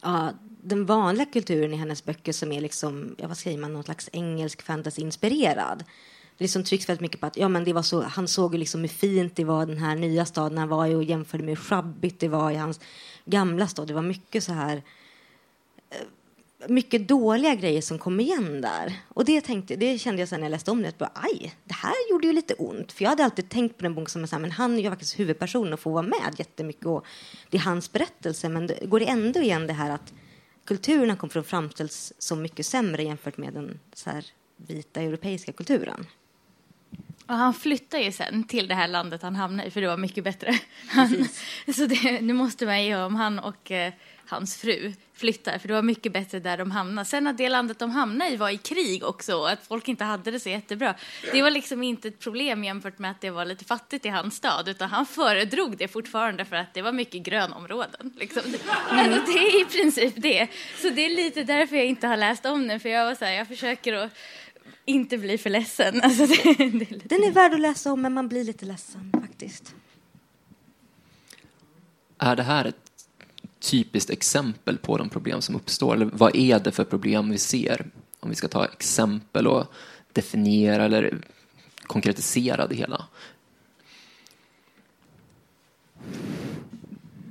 ja, 0.00 0.32
den 0.62 0.86
vanliga 0.86 1.26
kulturen 1.26 1.72
i 1.72 1.76
hennes 1.76 2.04
böcker 2.04 2.32
som 2.32 2.52
är 2.52 2.60
liksom, 2.60 3.14
ja, 3.18 3.28
vad 3.28 3.36
säger 3.36 3.58
man, 3.58 3.72
någon 3.72 3.84
slags 3.84 4.08
engelsk 4.12 4.62
fantasy-inspirerad. 4.62 5.78
Det 6.38 6.44
liksom 6.44 6.64
trycks 6.64 6.88
väldigt 6.88 7.00
mycket 7.00 7.20
på 7.20 7.26
att 7.26 7.36
ja, 7.36 7.48
men 7.48 7.64
det 7.64 7.72
var 7.72 7.82
så, 7.82 8.02
han 8.02 8.28
såg 8.28 8.54
ju 8.54 8.58
liksom 8.58 8.80
hur 8.80 8.88
fint 8.88 9.36
det 9.36 9.44
var 9.44 9.66
den 9.66 9.78
här 9.78 9.96
nya 9.96 10.24
staden 10.24 10.58
han 10.58 10.68
var 10.68 10.86
i 10.86 10.94
och 10.94 11.04
jämförde 11.04 11.44
med 11.44 11.56
hur 11.56 11.64
sjabbigt 11.64 12.20
det 12.20 12.28
var 12.28 12.50
i 12.50 12.56
hans 12.56 12.80
gamla 13.24 13.68
stad. 13.68 13.88
Det 13.88 13.94
var 13.94 14.02
mycket 14.02 14.44
så 14.44 14.52
här 14.52 14.76
eh, 14.76 14.82
mycket 16.66 17.08
dåliga 17.08 17.54
grejer 17.54 17.80
som 17.80 17.98
kom 17.98 18.20
igen 18.20 18.60
där. 18.60 18.92
Och 19.08 19.24
det, 19.24 19.40
tänkte, 19.40 19.76
det 19.76 19.98
kände 19.98 20.22
jag 20.22 20.28
sen 20.28 20.40
när 20.40 20.46
jag 20.46 20.50
läste 20.50 20.70
om 20.70 20.82
det. 20.82 20.88
Att 20.88 20.98
bara, 20.98 21.12
Aj, 21.14 21.54
det 21.64 21.74
här 21.74 22.10
gjorde 22.10 22.26
ju 22.26 22.32
lite 22.32 22.54
ont. 22.54 22.92
För 22.92 23.02
jag 23.02 23.10
hade 23.10 23.24
alltid 23.24 23.48
tänkt 23.48 23.76
på 23.76 23.82
den 23.82 23.94
boken 23.94 24.08
som 24.08 24.36
en 24.36 24.42
men 24.42 24.50
han 24.50 24.78
är 24.78 24.82
ju 24.82 24.90
faktiskt 24.90 25.18
huvudperson 25.18 25.72
och 25.72 25.80
får 25.80 25.90
vara 25.90 26.02
med 26.02 26.34
jättemycket. 26.36 26.86
Och 26.86 27.06
det 27.50 27.56
är 27.56 27.62
hans 27.62 27.92
berättelse. 27.92 28.48
Men 28.48 28.66
det, 28.66 28.86
går 28.86 29.00
det 29.00 29.06
ändå 29.06 29.40
igen 29.40 29.66
det 29.66 29.72
här 29.72 29.90
att 29.90 30.12
kulturen 30.64 31.16
kom 31.16 31.30
från 31.30 31.44
framställs 31.44 32.12
så 32.18 32.36
mycket 32.36 32.66
sämre 32.66 33.02
jämfört 33.02 33.36
med 33.36 33.52
den 33.52 33.80
så 33.92 34.10
här, 34.10 34.24
vita 34.56 35.00
europeiska 35.00 35.52
kulturen. 35.52 36.06
Och 37.26 37.34
han 37.34 37.54
flyttar 37.54 37.98
ju 37.98 38.12
sen 38.12 38.44
till 38.44 38.68
det 38.68 38.74
här 38.74 38.88
landet 38.88 39.22
han 39.22 39.36
hamnade 39.36 39.68
i, 39.68 39.70
för 39.70 39.80
det 39.80 39.88
var 39.88 39.96
mycket 39.96 40.24
bättre. 40.24 40.58
Han, 40.88 41.28
så 41.74 41.86
det, 41.86 42.20
nu 42.20 42.32
måste 42.32 42.66
man 42.66 42.84
ge 42.84 42.96
om 42.96 43.14
han 43.14 43.38
och 43.38 43.70
eh, 43.70 43.92
hans 44.28 44.56
fru 44.56 44.92
flyttar, 45.14 45.58
för 45.58 45.68
det 45.68 45.74
var 45.74 45.82
mycket 45.82 46.12
bättre 46.12 46.40
där 46.40 46.56
de 46.56 46.70
hamnade. 46.70 47.08
Sen 47.08 47.26
att 47.26 47.36
det 47.36 47.48
landet 47.48 47.78
de 47.78 47.90
hamnade 47.90 48.30
i 48.30 48.36
var 48.36 48.50
i 48.50 48.56
krig 48.56 49.04
också, 49.04 49.36
och 49.36 49.50
att 49.50 49.66
folk 49.66 49.88
inte 49.88 50.04
hade 50.04 50.30
det 50.30 50.40
så 50.40 50.48
jättebra. 50.48 50.94
Det 51.32 51.42
var 51.42 51.50
liksom 51.50 51.82
inte 51.82 52.08
ett 52.08 52.18
problem 52.18 52.64
jämfört 52.64 52.98
med 52.98 53.10
att 53.10 53.20
det 53.20 53.30
var 53.30 53.44
lite 53.44 53.64
fattigt 53.64 54.06
i 54.06 54.08
hans 54.08 54.36
stad, 54.36 54.68
utan 54.68 54.90
han 54.90 55.06
föredrog 55.06 55.76
det 55.76 55.88
fortfarande 55.88 56.44
för 56.44 56.56
att 56.56 56.74
det 56.74 56.82
var 56.82 56.92
mycket 56.92 57.22
grönområden. 57.22 58.12
Liksom. 58.16 58.42
Alltså, 58.88 59.32
det 59.32 59.38
är 59.38 59.62
i 59.62 59.64
princip 59.64 60.14
det. 60.16 60.48
Så 60.82 60.88
det 60.90 61.04
är 61.04 61.16
lite 61.16 61.44
därför 61.44 61.76
jag 61.76 61.86
inte 61.86 62.06
har 62.06 62.16
läst 62.16 62.46
om 62.46 62.68
den, 62.68 62.80
för 62.80 62.88
jag 62.88 63.04
var 63.04 63.14
så 63.14 63.24
här, 63.24 63.32
jag 63.32 63.48
försöker 63.48 63.92
att 63.92 64.10
inte 64.84 65.18
bli 65.18 65.38
för 65.38 65.50
ledsen. 65.50 66.00
Alltså 66.08 66.26
det, 66.26 66.42
det 66.42 66.64
är 66.64 66.70
lite... 66.70 67.08
Den 67.08 67.24
är 67.24 67.32
värd 67.32 67.54
att 67.54 67.60
läsa 67.60 67.92
om, 67.92 68.02
men 68.02 68.12
man 68.12 68.28
blir 68.28 68.44
lite 68.44 68.64
ledsen 68.64 69.12
faktiskt. 69.20 69.74
Är 72.18 72.36
det 72.36 72.42
här 72.42 72.64
ett 72.64 72.87
typiskt 73.60 74.10
exempel 74.10 74.78
på 74.78 74.98
de 74.98 75.08
problem 75.08 75.42
som 75.42 75.56
uppstår? 75.56 75.94
Eller 75.94 76.10
vad 76.12 76.36
är 76.36 76.58
det 76.60 76.72
för 76.72 76.84
problem 76.84 77.30
vi 77.30 77.38
ser? 77.38 77.90
Om 78.20 78.30
vi 78.30 78.36
ska 78.36 78.48
ta 78.48 78.64
exempel 78.64 79.46
och 79.46 79.66
definiera 80.12 80.84
eller 80.84 81.18
konkretisera 81.82 82.66
det 82.66 82.74
hela. 82.74 83.04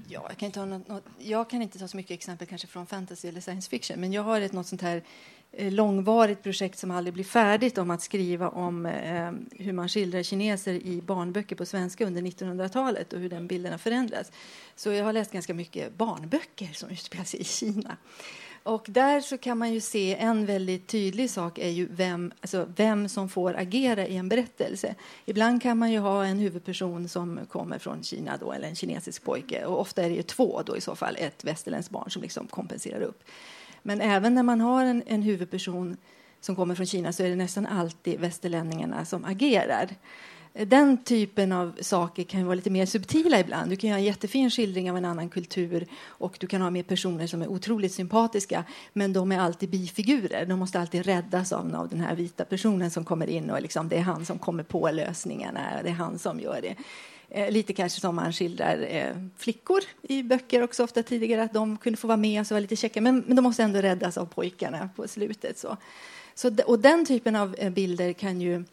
Ja, 0.08 0.26
jag, 0.30 0.38
kan 0.38 0.46
inte 0.46 0.60
ha 0.60 0.66
något, 0.66 1.04
jag 1.18 1.50
kan 1.50 1.62
inte 1.62 1.80
ta 1.80 1.88
så 1.88 1.98
mycket 1.98 2.12
exempel 2.12 2.48
kanske 2.48 2.68
från 2.68 2.86
fantasy 2.86 3.28
eller 3.28 3.42
science 3.42 3.70
fiction, 3.70 4.00
men 4.00 4.14
jag 4.14 4.24
har 4.24 4.42
ett 4.42 4.54
något 4.54 4.68
sånt 4.68 4.82
här 4.82 4.98
eh, 4.98 5.04
Eh, 5.52 5.72
långvarigt 5.72 6.44
projekt 6.44 6.80
som 6.80 6.92
aldrig 6.92 7.14
blir 7.14 7.24
färdigt 7.24 7.78
om 7.78 7.92
att 7.92 8.02
skriva 8.02 8.50
om 8.50 8.86
eh, 8.86 9.32
hur 9.52 9.74
man 9.74 9.90
skildrar 9.90 10.24
kineser 10.24 10.74
i 10.74 11.02
barnböcker 11.02 11.56
på 11.56 11.66
svenska 11.66 12.06
under 12.06 12.22
1900-talet 12.22 13.14
och 13.14 13.20
hur 13.20 13.30
den 13.30 13.48
bilden 13.48 13.72
har 13.72 13.80
förändrats. 13.80 14.32
Så 14.76 14.92
jag 14.92 15.06
har 15.06 15.14
läst 15.14 15.32
ganska 15.32 15.54
mycket 15.54 15.98
barnböcker 15.98 16.70
som 16.74 16.90
utspelar 16.90 17.26
sig 17.26 17.40
i 17.40 17.44
Kina. 17.44 17.98
Och 18.64 18.86
där 18.90 19.22
så 19.22 19.38
kan 19.38 19.58
man 19.58 19.74
ju 19.74 19.82
se 19.82 20.16
en 20.16 20.46
väldigt 20.46 20.88
tydlig 20.88 21.30
sak 21.30 21.58
är 21.58 21.70
ju 21.70 21.88
vem, 21.92 22.32
alltså 22.42 22.68
vem 22.76 23.10
som 23.10 23.30
får 23.30 23.54
agera 23.54 24.08
i 24.08 24.18
en 24.18 24.30
berättelse. 24.30 24.96
Ibland 25.26 25.62
kan 25.62 25.78
man 25.78 25.92
ju 25.92 26.00
ha 26.00 26.26
en 26.26 26.40
huvudperson 26.40 27.10
som 27.10 27.40
kommer 27.50 27.80
från 27.80 28.04
Kina 28.04 28.38
då, 28.38 28.52
eller 28.52 28.68
en 28.68 28.76
kinesisk 28.76 29.24
pojke. 29.24 29.66
Och 29.66 29.82
ofta 29.82 30.04
är 30.04 30.10
det 30.10 30.16
ju 30.16 30.24
två 30.24 30.62
då 30.66 30.78
i 30.78 30.82
så 30.82 30.96
fall, 30.96 31.16
ett 31.20 31.44
västerländskt 31.44 31.92
barn 31.92 32.12
som 32.12 32.22
liksom 32.22 32.48
kompenserar 32.48 33.02
upp. 33.02 33.24
Men 33.88 34.02
även 34.02 34.36
när 34.36 34.44
man 34.44 34.62
har 34.62 34.86
en, 34.86 35.04
en 35.06 35.22
huvudperson 35.22 35.98
som 36.42 36.56
kommer 36.56 36.76
från 36.76 36.86
Kina 36.86 37.14
så 37.14 37.24
är 37.24 37.30
det 37.30 37.36
nästan 37.36 37.66
alltid 37.66 38.20
västerlänningarna 38.20 39.06
som 39.06 39.26
agerar. 39.26 39.90
Den 40.54 41.04
typen 41.04 41.52
av 41.52 41.78
saker 41.82 42.24
kan 42.24 42.46
vara 42.46 42.56
lite 42.56 42.70
mer 42.70 42.86
subtila 42.86 43.40
ibland. 43.40 43.70
Du 43.70 43.76
kan 43.76 43.90
göra 43.90 44.00
en 44.00 44.06
jättefin 44.06 44.52
skildring 44.52 44.92
av 44.92 44.98
en 44.98 45.06
annan 45.06 45.30
kultur 45.30 45.88
och 46.04 46.38
du 46.40 46.48
kan 46.48 46.62
ha 46.62 46.70
med 46.70 46.88
personer 46.88 47.28
som 47.28 47.42
är 47.42 47.48
otroligt 47.48 47.94
sympatiska 47.94 48.64
men 48.94 49.14
de 49.14 49.32
är 49.32 49.40
alltid 49.40 49.70
bifigurer. 49.70 50.46
De 50.46 50.60
måste 50.60 50.80
alltid 50.80 51.06
räddas 51.06 51.54
av, 51.54 51.76
av 51.76 51.90
den 51.90 52.00
här 52.00 52.16
vita 52.16 52.46
personen 52.46 52.92
som 52.92 53.06
kommer 53.06 53.28
in 53.28 53.50
och 53.50 53.62
liksom, 53.62 53.90
det 53.90 53.98
är 53.98 54.02
han 54.02 54.26
som 54.26 54.40
kommer 54.40 54.64
på 54.64 54.92
lösningarna. 54.92 55.62
Det 55.84 55.90
är 55.90 55.94
han 55.94 56.20
som 56.20 56.40
gör 56.40 56.62
det. 56.62 56.76
Eh, 57.30 57.52
lite 57.52 57.74
kanske 57.74 58.02
som 58.02 58.16
man 58.16 58.34
skildrar 58.34 58.88
eh, 58.90 59.16
flickor 59.38 59.80
i 60.02 60.24
böcker 60.24 60.64
också 60.64 60.84
ofta 60.84 61.04
tidigare, 61.04 61.44
att 61.44 61.54
de 61.54 61.78
kunde 61.78 61.98
få 61.98 62.08
vara 62.08 62.18
med 62.18 62.42
och 62.42 62.48
så 62.48 62.56
var 62.56 62.62
lite 62.62 62.76
käcka, 62.76 63.02
men, 63.02 63.24
men 63.28 63.36
de 63.36 63.42
måste 63.42 63.64
ändå 63.64 63.82
räddas 63.82 64.18
av 64.18 64.26
pojkarna 64.26 64.90
på 64.96 65.08
slutet. 65.08 65.58
Så. 65.58 65.78
Så, 66.36 66.52
och 66.66 66.80
den 66.80 67.06
typen 67.06 67.36
av 67.36 67.56
eh, 67.58 67.70
bilder 67.70 68.14
kan 68.14 68.42
ju 68.42 68.64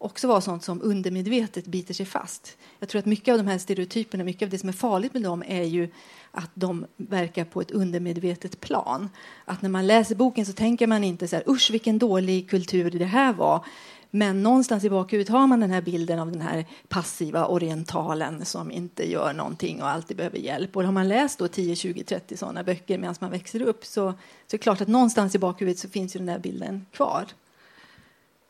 också 0.00 0.28
vara 0.28 0.40
sånt 0.40 0.64
som 0.64 0.82
undermedvetet 0.82 1.66
biter 1.66 1.94
sig 1.94 2.06
fast. 2.06 2.56
Jag 2.78 2.88
tror 2.88 2.98
att 2.98 3.06
mycket 3.06 3.32
av 3.32 3.38
de 3.38 3.46
här 3.46 3.58
stereotyperna, 3.58 4.24
mycket 4.24 4.46
av 4.46 4.50
det 4.50 4.58
som 4.58 4.68
är 4.68 4.72
farligt 4.72 5.14
med 5.14 5.22
dem 5.22 5.42
är 5.46 5.62
ju 5.62 5.88
att 6.30 6.50
de 6.54 6.86
verkar 6.96 7.44
på 7.44 7.60
ett 7.60 7.70
undermedvetet 7.70 8.60
plan. 8.60 9.08
Att 9.44 9.62
när 9.62 9.68
man 9.68 9.86
läser 9.86 10.14
boken 10.14 10.46
så 10.46 10.52
tänker 10.52 10.86
man 10.86 11.04
inte 11.04 11.28
så 11.28 11.36
här, 11.36 11.44
usch 11.50 11.70
vilken 11.70 11.98
dålig 11.98 12.50
kultur 12.50 12.90
det 12.90 13.04
här 13.04 13.32
var. 13.32 13.64
Men 14.10 14.42
någonstans 14.42 14.84
i 14.84 14.90
bakhuvudet 14.90 15.32
har 15.32 15.46
man 15.46 15.60
den 15.60 15.70
här 15.70 15.82
bilden 15.82 16.18
av 16.18 16.32
den 16.32 16.40
här 16.40 16.66
passiva 16.88 17.46
orientalen 17.46 18.44
som 18.44 18.70
inte 18.70 19.10
gör 19.10 19.32
någonting 19.32 19.82
och 19.82 19.88
alltid 19.88 20.16
behöver 20.16 20.38
hjälp. 20.38 20.76
Och 20.76 20.84
har 20.84 20.92
man 20.92 21.08
läst 21.08 21.38
då 21.38 21.48
10, 21.48 21.76
20, 21.76 22.04
30 22.04 22.36
sådana 22.36 22.62
böcker 22.62 22.98
medan 22.98 23.14
man 23.20 23.30
växer 23.30 23.62
upp 23.62 23.84
så, 23.84 23.92
så 23.92 24.08
är 24.08 24.14
det 24.50 24.58
klart 24.58 24.80
att 24.80 24.88
någonstans 24.88 25.34
i 25.34 25.38
bakhuvudet 25.38 25.78
så 25.78 25.88
finns 25.88 26.16
ju 26.16 26.18
den 26.18 26.26
där 26.26 26.38
bilden 26.38 26.86
kvar. 26.92 27.26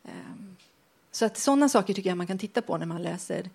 Ehm. 0.05 0.57
Så 1.11 1.25
att 1.25 1.37
sådana 1.37 1.69
saker 1.69 1.95
tycker 1.95 2.11
jag 2.11 2.17
man 2.17 2.27
kan 2.27 2.39
titta 2.39 2.63
på 2.63 2.79
när 2.79 2.87
man 2.87 3.03
läser 3.03 3.51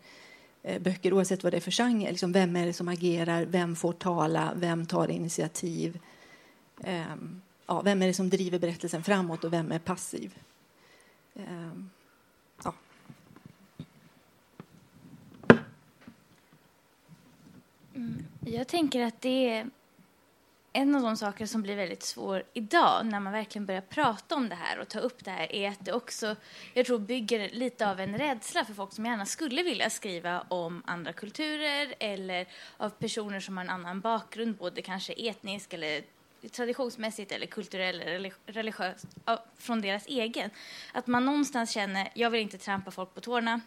eh, 0.64 0.82
böcker 0.82 1.14
oavsett 1.14 1.44
vad 1.44 1.54
det 1.54 1.58
är 1.58 1.62
för 1.62 1.72
genre. 1.72 2.12
Liksom, 2.12 2.32
vem 2.32 2.56
är 2.56 2.66
det 2.66 2.74
som 2.74 2.88
agerar? 2.88 3.46
Vem 3.46 3.76
får 3.76 3.94
tala? 3.94 4.54
Vem 4.56 4.86
tar 4.86 5.12
initiativ? 5.12 6.00
Ehm, 6.84 7.42
ja, 7.66 7.82
vem 7.82 8.02
är 8.02 8.08
det 8.08 8.14
som 8.14 8.30
driver 8.30 8.60
berättelsen 8.60 9.04
framåt 9.04 9.44
och 9.44 9.54
vem 9.54 9.72
är 9.72 9.80
passiv? 9.80 10.38
Ehm, 11.36 11.90
ja. 12.64 12.74
Mm, 17.96 18.26
jag 18.46 18.68
tänker 18.68 19.02
att 19.02 19.22
det 19.22 19.50
är 19.50 19.70
en 20.76 20.96
av 20.96 21.02
de 21.02 21.18
saker 21.18 21.46
som 21.46 21.62
blir 21.62 21.76
väldigt 21.76 22.04
svår 22.04 22.44
idag 22.54 23.06
när 23.06 23.20
man 23.20 23.34
verkligen 23.34 23.66
börjar 23.66 23.82
prata 23.82 24.36
om 24.36 24.50
det 24.50 24.56
här 24.56 24.80
och 24.80 24.88
ta 24.88 25.00
upp 25.00 25.26
det 25.26 25.32
här 25.32 25.56
är 25.56 25.70
att 25.70 25.86
det 25.86 25.94
också, 25.94 26.36
jag 26.74 26.86
tror, 26.86 27.00
bygger 27.00 27.50
lite 27.50 27.90
av 27.90 28.00
en 28.00 28.18
rädsla 28.18 28.66
för 28.66 28.74
folk 28.74 28.94
som 28.94 29.06
gärna 29.06 29.26
skulle 29.26 29.64
vilja 29.64 29.90
skriva 29.90 30.42
om 30.48 30.84
andra 30.86 31.14
kulturer 31.14 31.96
eller 32.00 32.48
av 32.78 32.90
personer 32.90 33.40
som 33.40 33.58
har 33.58 33.64
en 33.64 33.70
annan 33.70 34.02
bakgrund, 34.02 34.56
både 34.56 34.82
kanske 34.82 35.14
etnisk 35.14 35.74
eller 35.74 36.04
traditionsmässigt 36.52 37.32
eller 37.32 37.48
kulturell 37.48 38.02
eller 38.02 38.34
religiöst, 38.46 39.06
från 39.58 39.82
deras 39.82 40.08
egen. 40.08 40.50
Att 40.94 41.08
man 41.08 41.26
någonstans 41.26 41.72
känner, 41.72 42.12
jag 42.14 42.30
vill 42.30 42.42
inte 42.42 42.58
trampa 42.58 42.92
folk 42.92 43.14
på 43.14 43.22
tårna, 43.22 43.62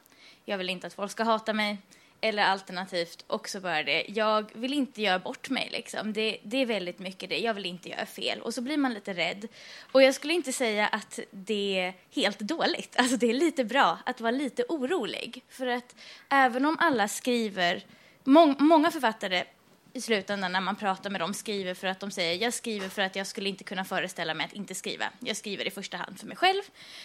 jag 0.45 0.59
vill 0.59 0.71
inte 0.71 0.87
att 0.87 0.95
folk 0.95 1.11
ska 1.11 1.25
hata 1.25 1.53
mig, 1.53 1.79
eller 2.21 2.43
alternativt 2.43 3.25
också 3.27 3.61
bara 3.61 3.83
det, 3.83 4.05
jag 4.09 4.51
vill 4.55 4.73
inte 4.73 5.03
göra 5.03 5.19
bort 5.19 5.51
mig. 5.51 5.69
Liksom. 5.73 6.13
Det, 6.13 6.39
det 6.43 6.57
är 6.57 6.67
väldigt 6.67 6.99
mycket 6.99 7.31
det, 7.31 7.39
jag 7.39 7.55
vill 7.55 7.67
inte 7.67 7.89
göra 7.89 8.07
fel. 8.07 8.41
Och 8.41 8.55
så 8.55 8.63
blir 8.63 8.77
man 8.77 8.95
lite 8.95 9.13
rädd. 9.13 9.49
Och 9.93 10.03
jag 10.03 10.15
skulle 10.15 10.33
inte 10.33 10.53
säga 10.53 10.87
att 10.87 11.19
det 11.31 11.79
är 11.79 11.95
helt 12.15 12.39
dåligt. 12.39 12.97
Alltså 12.99 13.17
det 13.17 13.31
är 13.31 13.35
lite 13.35 13.65
bra 13.65 13.99
att 14.07 14.21
vara 14.21 14.31
lite 14.31 14.65
orolig. 14.69 15.45
För 15.49 15.67
att 15.67 15.97
även 16.29 16.65
om 16.65 16.77
alla 16.81 17.09
skriver, 17.09 17.85
må, 18.25 18.47
många 18.59 18.91
författare 18.91 19.45
i 19.93 20.01
slutändan 20.01 20.53
när 20.53 20.61
man 20.61 20.77
pratar 20.77 21.11
med 21.11 21.21
dem 21.21 21.35
skriver 21.35 21.75
för 21.75 21.87
att 21.87 22.01
de 22.01 22.11
säger 22.11 22.43
jag 22.43 22.55
skriver 22.55 22.89
för 22.89 23.03
att 23.03 23.17
jag 23.17 23.27
skulle 23.27 23.49
inte 23.49 23.65
kunna 23.65 23.85
föreställa 23.85 24.35
mig 24.35 24.47
att 24.47 24.53
inte 24.53 24.75
skriva. 24.75 25.05
Jag 25.21 25.37
skriver 25.37 25.67
i 25.67 25.71
första 25.71 25.97
hand 25.97 26.21
för 26.21 26.27
mig 26.27 26.37
själv. 26.37 26.63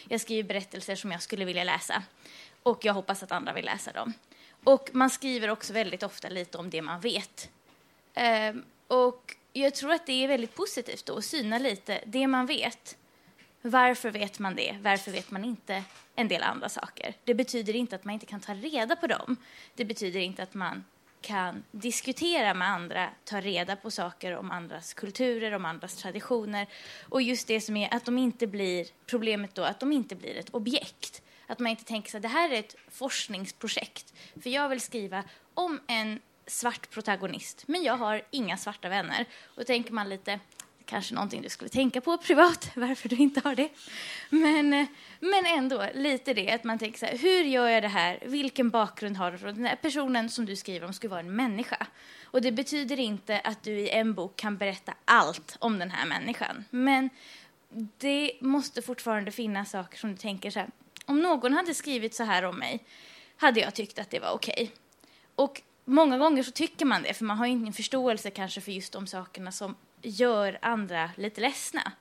Jag 0.10 0.22
skriver 0.22 0.48
berättelser 0.48 0.96
som 0.96 1.12
jag 1.12 1.22
skulle 1.22 1.46
vilja 1.46 1.63
läsa 1.63 2.03
och 2.63 2.86
jag 2.86 2.93
hoppas 2.93 3.24
att 3.24 3.32
andra 3.32 3.53
vill 3.53 3.65
läsa 3.65 3.91
dem. 3.91 4.13
Och 4.63 4.89
man 4.93 5.10
skriver 5.10 5.50
också 5.50 5.74
väldigt 5.74 6.03
ofta 6.03 6.29
lite 6.29 6.58
om 6.58 6.70
det 6.70 6.82
man 6.82 7.00
vet. 7.00 7.50
Ehm, 8.13 8.63
och 8.88 9.36
jag 9.53 9.75
tror 9.75 9.91
att 9.91 10.05
det 10.05 10.24
är 10.24 10.27
väldigt 10.27 10.55
positivt 10.55 11.05
då 11.05 11.17
att 11.17 11.25
syna 11.25 11.58
lite 11.58 12.00
det 12.05 12.27
man 12.27 12.46
vet. 12.46 12.98
Varför 13.62 14.12
vet 14.12 14.39
man 14.39 14.55
det? 14.55 14.77
Varför 14.82 15.12
vet 15.12 15.32
man 15.32 15.46
inte 15.46 15.84
en 16.15 16.27
del 16.27 16.43
andra 16.43 16.70
saker? 16.70 17.13
Det 17.24 17.34
betyder 17.34 17.75
inte 17.75 17.96
att 17.96 18.05
man 18.05 18.13
inte 18.13 18.25
kan 18.25 18.39
ta 18.39 18.53
reda 18.53 18.96
på 18.96 19.08
dem. 19.08 19.38
Det 19.75 19.86
betyder 19.86 20.20
inte 20.20 20.43
att 20.43 20.53
man 20.53 20.84
kan 21.22 21.63
diskutera 21.72 22.53
med 22.53 22.67
andra, 22.67 23.10
ta 23.24 23.41
reda 23.41 23.75
på 23.75 23.91
saker 23.91 24.38
om 24.38 24.51
andras 24.51 24.93
kulturer, 24.93 25.51
om 25.51 25.65
andras 25.65 25.96
traditioner. 25.96 26.67
Och 27.10 27.22
just 27.22 27.48
det 27.48 27.62
som 27.62 27.77
är 27.77 27.93
att 27.93 28.05
de 28.05 28.17
inte 28.17 28.48
blir, 28.48 28.88
problemet 29.05 29.55
då, 29.55 29.63
att 29.63 29.79
de 29.79 29.91
inte 29.91 30.15
blir 30.15 30.38
ett 30.38 30.50
objekt. 30.50 31.23
Att 31.53 31.60
man 31.60 31.69
inte 31.69 31.83
tänker 31.83 32.12
så 32.12 32.19
det 32.19 32.27
här 32.27 32.50
är 32.50 32.60
ett 32.60 32.75
forskningsprojekt. 32.91 34.13
För 34.43 34.50
jag 34.50 34.69
vill 34.69 34.81
skriva 34.81 35.24
om 35.53 35.79
en 35.88 36.19
svart 36.48 36.89
protagonist, 36.89 37.67
men 37.67 37.83
jag 37.83 37.98
har 37.98 38.22
inga 38.31 38.57
svarta 38.57 38.89
vänner. 38.89 39.25
Och 39.43 39.55
då 39.55 39.63
tänker 39.63 39.93
man 39.93 40.10
lite, 40.10 40.39
kanske 40.86 41.15
någonting 41.15 41.41
du 41.41 41.50
skulle 41.50 41.69
tänka 41.69 42.01
på 42.01 42.17
privat, 42.17 42.72
varför 42.75 43.10
du 43.10 43.15
inte 43.15 43.41
har 43.43 43.55
det. 43.55 43.69
Men, 44.29 44.69
men 45.19 45.45
ändå, 45.45 45.86
lite 45.93 46.33
det 46.33 46.51
att 46.51 46.63
man 46.63 46.79
tänker 46.79 47.00
så 47.00 47.05
här, 47.05 47.17
hur 47.17 47.43
gör 47.43 47.67
jag 47.67 47.83
det 47.83 47.88
här? 47.88 48.19
Vilken 48.25 48.69
bakgrund 48.69 49.17
har 49.17 49.31
du? 49.31 49.38
Den 49.38 49.65
här 49.65 49.75
personen 49.75 50.29
som 50.29 50.45
du 50.45 50.55
skriver 50.55 50.88
om 50.88 50.93
ska 50.93 51.10
vara 51.10 51.19
en 51.19 51.36
människa. 51.36 51.88
Och 52.24 52.41
det 52.41 52.51
betyder 52.51 53.00
inte 53.00 53.39
att 53.39 53.63
du 53.63 53.79
i 53.79 53.89
en 53.89 54.13
bok 54.13 54.36
kan 54.36 54.57
berätta 54.57 54.93
allt 55.05 55.57
om 55.60 55.79
den 55.79 55.91
här 55.91 56.05
människan. 56.05 56.65
Men 56.69 57.10
det 57.98 58.31
måste 58.41 58.81
fortfarande 58.81 59.31
finnas 59.31 59.72
saker 59.72 59.98
som 59.98 60.12
du 60.12 60.17
tänker 60.17 60.51
så 60.51 60.60
här, 60.60 60.69
om 61.05 61.19
någon 61.22 61.53
hade 61.53 61.74
skrivit 61.74 62.15
så 62.15 62.24
här 62.24 62.43
om 62.43 62.60
mig 62.60 62.83
hade 63.38 63.60
jag 63.60 63.75
tyckt 63.75 64.00
att 64.00 64.10
det 64.10 64.19
var 64.19 64.31
okej. 64.31 64.53
Okay. 64.53 64.69
Och 65.36 65.62
många 65.86 66.17
gånger 66.17 66.43
så 66.43 66.51
tycker 66.51 66.86
man 66.86 67.03
det, 67.03 67.13
för 67.13 67.25
man 67.25 67.38
har 67.38 67.45
ingen 67.45 67.74
förståelse 67.74 68.29
kanske 68.29 68.62
för 68.62 68.72
just 68.72 68.93
de 68.93 69.07
sakerna 69.07 69.51
som 69.51 69.75
gör 70.01 70.60
andra 70.62 71.12
lite 71.17 71.41
ledsna. 71.41 71.91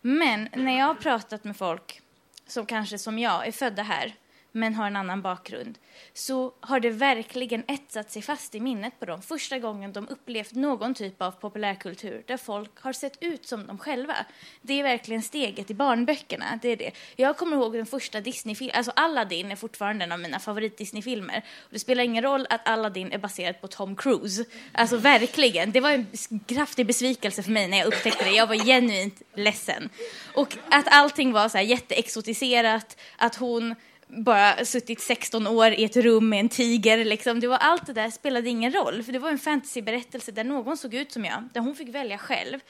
Men 0.00 0.48
när 0.52 0.78
jag 0.78 0.86
har 0.86 0.94
pratat 0.94 1.44
med 1.44 1.56
folk 1.56 2.00
som 2.46 2.66
kanske 2.66 2.98
som 2.98 3.18
jag 3.18 3.46
är 3.46 3.52
födda 3.52 3.82
här 3.82 4.14
men 4.56 4.74
har 4.74 4.86
en 4.86 4.96
annan 4.96 5.22
bakgrund, 5.22 5.78
så 6.12 6.52
har 6.60 6.80
det 6.80 6.90
verkligen 6.90 7.64
etsat 7.68 8.10
sig 8.10 8.22
fast 8.22 8.54
i 8.54 8.60
minnet 8.60 9.00
på 9.00 9.06
dem 9.06 9.22
första 9.22 9.58
gången 9.58 9.92
de 9.92 10.08
upplevt 10.08 10.52
någon 10.52 10.94
typ 10.94 11.22
av 11.22 11.30
populärkultur 11.30 12.22
där 12.26 12.36
folk 12.36 12.80
har 12.80 12.92
sett 12.92 13.16
ut 13.20 13.46
som 13.46 13.66
de 13.66 13.78
själva. 13.78 14.16
Det 14.62 14.80
är 14.80 14.82
verkligen 14.82 15.22
steget 15.22 15.70
i 15.70 15.74
barnböckerna. 15.74 16.58
Det 16.62 16.68
är 16.68 16.76
det. 16.76 16.90
Jag 17.16 17.36
kommer 17.36 17.56
ihåg 17.56 17.72
den 17.72 17.86
första 17.86 18.20
Disney-filmen, 18.20 18.76
alltså 18.76 18.92
Aladdin 18.96 19.52
är 19.52 19.56
fortfarande 19.56 20.04
en 20.04 20.12
av 20.12 20.20
mina 20.20 20.38
favorit-Disney-filmer. 20.38 21.44
Det 21.70 21.78
spelar 21.78 22.04
ingen 22.04 22.22
roll 22.22 22.46
att 22.50 22.68
Aladdin 22.68 23.12
är 23.12 23.18
baserad 23.18 23.60
på 23.60 23.68
Tom 23.68 23.96
Cruise. 23.96 24.44
Alltså 24.72 24.96
verkligen, 24.96 25.72
det 25.72 25.80
var 25.80 25.90
en 25.90 26.06
kraftig 26.46 26.86
besvikelse 26.86 27.42
för 27.42 27.50
mig 27.50 27.68
när 27.68 27.78
jag 27.78 27.86
upptäckte 27.86 28.24
det. 28.24 28.30
Jag 28.30 28.46
var 28.46 28.56
genuint 28.56 29.22
ledsen. 29.34 29.88
Och 30.34 30.56
att 30.70 30.86
allting 30.88 31.32
var 31.32 31.48
så 31.48 31.58
här 31.58 31.64
jätteexotiserat, 31.64 32.96
att 33.16 33.36
hon 33.36 33.74
bara 34.16 34.64
suttit 34.64 35.00
16 35.00 35.46
år 35.46 35.66
i 35.66 35.84
ett 35.84 35.96
rum 35.96 36.28
med 36.28 36.40
en 36.40 36.48
tiger. 36.48 37.04
Liksom. 37.04 37.40
Det 37.40 37.46
var 37.46 37.56
allt 37.56 37.86
det 37.86 37.92
där 37.92 38.10
spelade 38.10 38.48
ingen 38.48 38.72
roll, 38.72 39.02
för 39.02 39.12
det 39.12 39.18
var 39.18 39.30
en 39.30 39.38
fantasyberättelse 39.38 40.32
där 40.32 40.44
någon 40.44 40.76
såg 40.76 40.94
ut 40.94 41.12
som 41.12 41.24
jag, 41.24 41.48
där 41.52 41.60
hon 41.60 41.74
fick 41.74 41.88
välja 41.88 42.18
själv, 42.18 42.60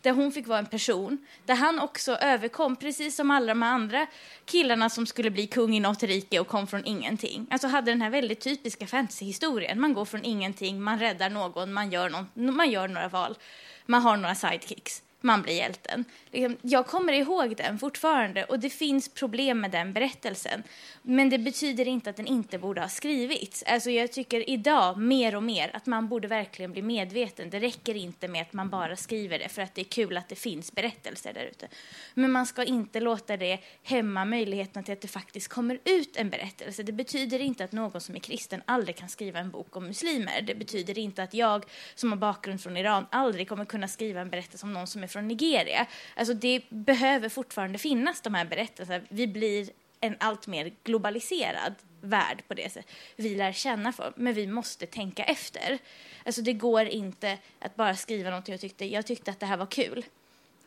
där 0.00 0.12
hon 0.12 0.32
fick 0.32 0.46
vara 0.46 0.58
en 0.58 0.66
person, 0.66 1.18
där 1.46 1.54
han 1.54 1.80
också 1.80 2.12
överkom, 2.12 2.76
precis 2.76 3.16
som 3.16 3.30
alla 3.30 3.46
de 3.46 3.62
andra 3.62 4.06
killarna 4.44 4.90
som 4.90 5.06
skulle 5.06 5.30
bli 5.30 5.46
kung 5.46 5.76
i 5.76 5.80
något 5.80 6.02
rike 6.02 6.40
och 6.40 6.48
kom 6.48 6.66
från 6.66 6.84
ingenting. 6.84 7.46
Alltså 7.50 7.68
hade 7.68 7.90
den 7.90 8.02
här 8.02 8.10
väldigt 8.10 8.40
typiska 8.40 8.86
fantasyhistorien. 8.86 9.80
Man 9.80 9.94
går 9.94 10.04
från 10.04 10.24
ingenting, 10.24 10.82
man 10.82 10.98
räddar 10.98 11.30
någon, 11.30 11.72
man 11.72 11.90
gör, 11.90 12.10
någon, 12.10 12.56
man 12.56 12.70
gör 12.70 12.88
några 12.88 13.08
val, 13.08 13.38
man 13.86 14.02
har 14.02 14.16
några 14.16 14.34
sidekicks 14.34 15.02
man 15.24 15.42
blir 15.42 15.54
hjälten. 15.54 16.04
Liksom, 16.30 16.56
jag 16.62 16.86
kommer 16.86 17.12
ihåg 17.12 17.56
den 17.56 17.78
fortfarande 17.78 18.44
och 18.44 18.60
det 18.60 18.70
finns 18.70 19.08
problem 19.08 19.60
med 19.60 19.70
den 19.70 19.92
berättelsen. 19.92 20.62
Men 21.02 21.30
det 21.30 21.38
betyder 21.38 21.88
inte 21.88 22.10
att 22.10 22.16
den 22.16 22.26
inte 22.26 22.58
borde 22.58 22.80
ha 22.80 22.88
skrivits. 22.88 23.62
Alltså 23.66 23.90
jag 23.90 24.12
tycker 24.12 24.50
idag 24.50 24.98
mer 24.98 25.36
och 25.36 25.42
mer 25.42 25.70
att 25.76 25.86
man 25.86 26.08
borde 26.08 26.28
verkligen 26.28 26.72
bli 26.72 26.82
medveten. 26.82 27.50
Det 27.50 27.60
räcker 27.60 27.94
inte 27.94 28.28
med 28.28 28.42
att 28.42 28.52
man 28.52 28.70
bara 28.70 28.96
skriver 28.96 29.38
det 29.38 29.48
för 29.48 29.62
att 29.62 29.74
det 29.74 29.82
är 29.82 29.84
kul 29.84 30.16
att 30.16 30.28
det 30.28 30.34
finns 30.34 30.72
berättelser 30.72 31.32
där 31.32 31.44
ute. 31.44 31.68
Men 32.14 32.32
man 32.32 32.46
ska 32.46 32.64
inte 32.64 33.00
låta 33.00 33.36
det 33.36 33.58
hämma 33.82 34.24
möjligheten 34.24 34.84
till 34.84 34.92
att 34.92 35.00
det 35.00 35.08
faktiskt 35.08 35.48
kommer 35.48 35.78
ut 35.84 36.16
en 36.16 36.30
berättelse. 36.30 36.82
Det 36.82 36.92
betyder 36.92 37.38
inte 37.38 37.64
att 37.64 37.72
någon 37.72 38.00
som 38.00 38.16
är 38.16 38.20
kristen 38.20 38.62
aldrig 38.64 38.96
kan 38.96 39.08
skriva 39.08 39.38
en 39.38 39.50
bok 39.50 39.76
om 39.76 39.86
muslimer. 39.86 40.42
Det 40.42 40.54
betyder 40.54 40.98
inte 40.98 41.22
att 41.22 41.34
jag 41.34 41.64
som 41.94 42.12
har 42.12 42.16
bakgrund 42.16 42.60
från 42.60 42.76
Iran 42.76 43.06
aldrig 43.10 43.48
kommer 43.48 43.64
kunna 43.64 43.88
skriva 43.88 44.20
en 44.20 44.30
berättelse 44.30 44.66
om 44.66 44.72
någon 44.72 44.86
som 44.86 45.02
är 45.02 45.06
från 45.14 45.28
Nigeria. 45.28 45.86
Alltså 46.14 46.34
det 46.34 46.62
behöver 46.68 47.28
fortfarande 47.28 47.78
finnas 47.78 48.20
de 48.20 48.34
här 48.34 48.44
berättelserna. 48.44 49.04
Vi 49.08 49.26
blir 49.26 49.70
en 50.00 50.16
allt 50.20 50.46
mer 50.46 50.72
globaliserad 50.84 51.74
värld 52.00 52.42
på 52.48 52.54
det 52.54 52.72
sättet. 52.72 52.90
Vi 53.16 53.34
lär 53.34 53.52
känna 53.52 53.92
folk, 53.92 54.16
men 54.16 54.34
vi 54.34 54.46
måste 54.46 54.86
tänka 54.86 55.24
efter. 55.24 55.78
Alltså 56.24 56.42
det 56.42 56.52
går 56.52 56.86
inte 56.86 57.38
att 57.58 57.76
bara 57.76 57.96
skriva 57.96 58.30
något 58.30 58.48
jag 58.48 58.60
tyckte, 58.60 58.84
jag 58.84 59.06
tyckte 59.06 59.30
att 59.30 59.40
det 59.40 59.46
här 59.46 59.56
var 59.56 59.66
kul. 59.66 60.04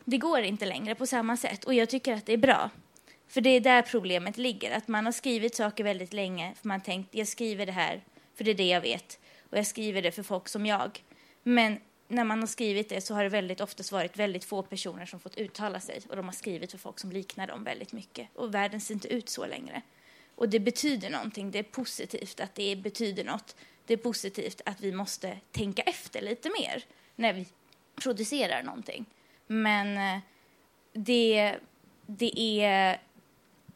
Det 0.04 0.18
går 0.18 0.40
inte 0.40 0.66
längre 0.66 0.94
på 0.94 1.06
samma 1.06 1.36
sätt 1.36 1.64
och 1.64 1.74
jag 1.74 1.88
tycker 1.88 2.14
att 2.14 2.26
det 2.26 2.32
är 2.32 2.36
bra. 2.36 2.70
För 3.28 3.40
det 3.40 3.50
är 3.50 3.60
där 3.60 3.82
problemet 3.82 4.38
ligger, 4.38 4.76
att 4.76 4.88
man 4.88 5.04
har 5.04 5.12
skrivit 5.12 5.54
saker 5.54 5.84
väldigt 5.84 6.12
länge 6.12 6.54
för 6.60 6.68
man 6.68 6.80
tänkt 6.80 7.14
jag 7.14 7.28
skriver 7.28 7.66
det 7.66 7.72
här 7.72 8.04
för 8.34 8.44
det 8.44 8.50
är 8.50 8.54
det 8.54 8.68
jag 8.68 8.80
vet 8.80 9.18
och 9.50 9.58
jag 9.58 9.66
skriver 9.66 10.02
det 10.02 10.12
för 10.12 10.22
folk 10.22 10.48
som 10.48 10.66
jag. 10.66 11.04
Men 11.42 11.80
när 12.08 12.24
man 12.24 12.40
har 12.40 12.46
skrivit 12.46 12.88
det 12.88 13.00
så 13.00 13.14
har 13.14 13.22
det 13.22 13.28
väldigt 13.28 13.60
oftast 13.60 13.92
varit 13.92 14.16
väldigt 14.16 14.44
få 14.44 14.62
personer 14.62 15.06
som 15.06 15.20
fått 15.20 15.36
uttala 15.36 15.80
sig 15.80 16.00
och 16.08 16.16
de 16.16 16.24
har 16.24 16.32
skrivit 16.32 16.70
för 16.70 16.78
folk 16.78 16.98
som 16.98 17.12
liknar 17.12 17.46
dem 17.46 17.64
väldigt 17.64 17.92
mycket 17.92 18.28
och 18.34 18.54
världen 18.54 18.80
ser 18.80 18.94
inte 18.94 19.08
ut 19.08 19.28
så 19.28 19.46
längre. 19.46 19.82
Och 20.34 20.48
det 20.48 20.60
betyder 20.60 21.10
någonting, 21.10 21.50
det 21.50 21.58
är 21.58 21.62
positivt 21.62 22.40
att 22.40 22.54
det 22.54 22.76
betyder 22.76 23.24
något. 23.24 23.56
Det 23.86 23.92
är 23.92 23.98
positivt 23.98 24.60
att 24.64 24.80
vi 24.80 24.92
måste 24.92 25.38
tänka 25.52 25.82
efter 25.82 26.22
lite 26.22 26.50
mer 26.60 26.84
när 27.16 27.32
vi 27.32 27.46
producerar 28.02 28.62
någonting. 28.62 29.06
Men 29.46 30.16
eh, 30.16 30.22
det, 30.92 31.56
det 32.06 32.40
är 32.40 33.00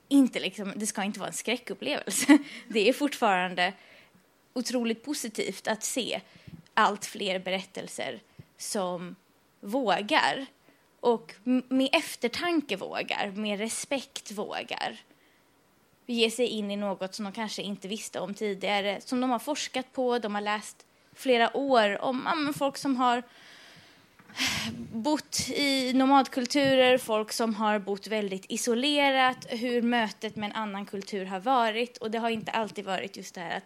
inte 0.09 0.41
liksom, 0.41 0.73
det 0.77 0.87
ska 0.87 1.05
inte 1.05 1.19
vara 1.19 1.29
en 1.29 1.35
skräckupplevelse. 1.35 2.39
Det 2.69 2.89
är 2.89 2.93
fortfarande 2.93 3.73
otroligt 4.53 5.05
positivt 5.05 5.69
att 5.69 5.83
se 5.83 6.21
allt 6.75 7.07
fler 7.07 7.39
berättelser 7.39 8.21
som 8.57 9.17
vågar 9.61 10.47
och 11.01 11.35
med 11.69 11.89
eftertanke 11.93 12.77
vågar, 12.77 13.31
med 13.31 13.59
respekt 13.59 14.31
vågar 14.33 15.01
ge 16.07 16.31
sig 16.31 16.47
in 16.47 16.71
i 16.71 16.77
något 16.77 17.15
som 17.15 17.25
de 17.25 17.33
kanske 17.33 17.63
inte 17.63 17.89
visste 17.89 18.21
om 18.21 18.35
tidigare, 18.35 19.01
som 19.01 19.21
de 19.21 19.31
har 19.31 19.39
forskat 19.39 19.93
på, 19.93 20.19
de 20.19 20.35
har 20.35 20.43
läst 20.43 20.87
flera 21.15 21.57
år 21.57 22.03
om 22.03 22.47
ja, 22.47 22.53
folk 22.53 22.77
som 22.77 22.97
har 22.97 23.23
bott 24.93 25.49
i 25.49 25.93
nomadkulturer, 25.93 26.99
folk 26.99 27.33
som 27.33 27.55
har 27.55 27.79
bott 27.79 28.07
väldigt 28.07 28.45
isolerat, 28.49 29.47
hur 29.49 29.83
mötet 29.83 30.37
med 30.37 30.51
en 30.51 30.57
annan 30.57 30.87
kultur 30.87 31.25
har 31.25 31.41
varit. 31.41 31.97
Och 31.97 32.11
det 32.11 32.19
har 32.19 32.31
inte 32.31 32.51
alltid 32.51 32.85
varit 32.85 33.17
just 33.17 33.35
det 33.35 33.41
här 33.41 33.57
att, 33.57 33.65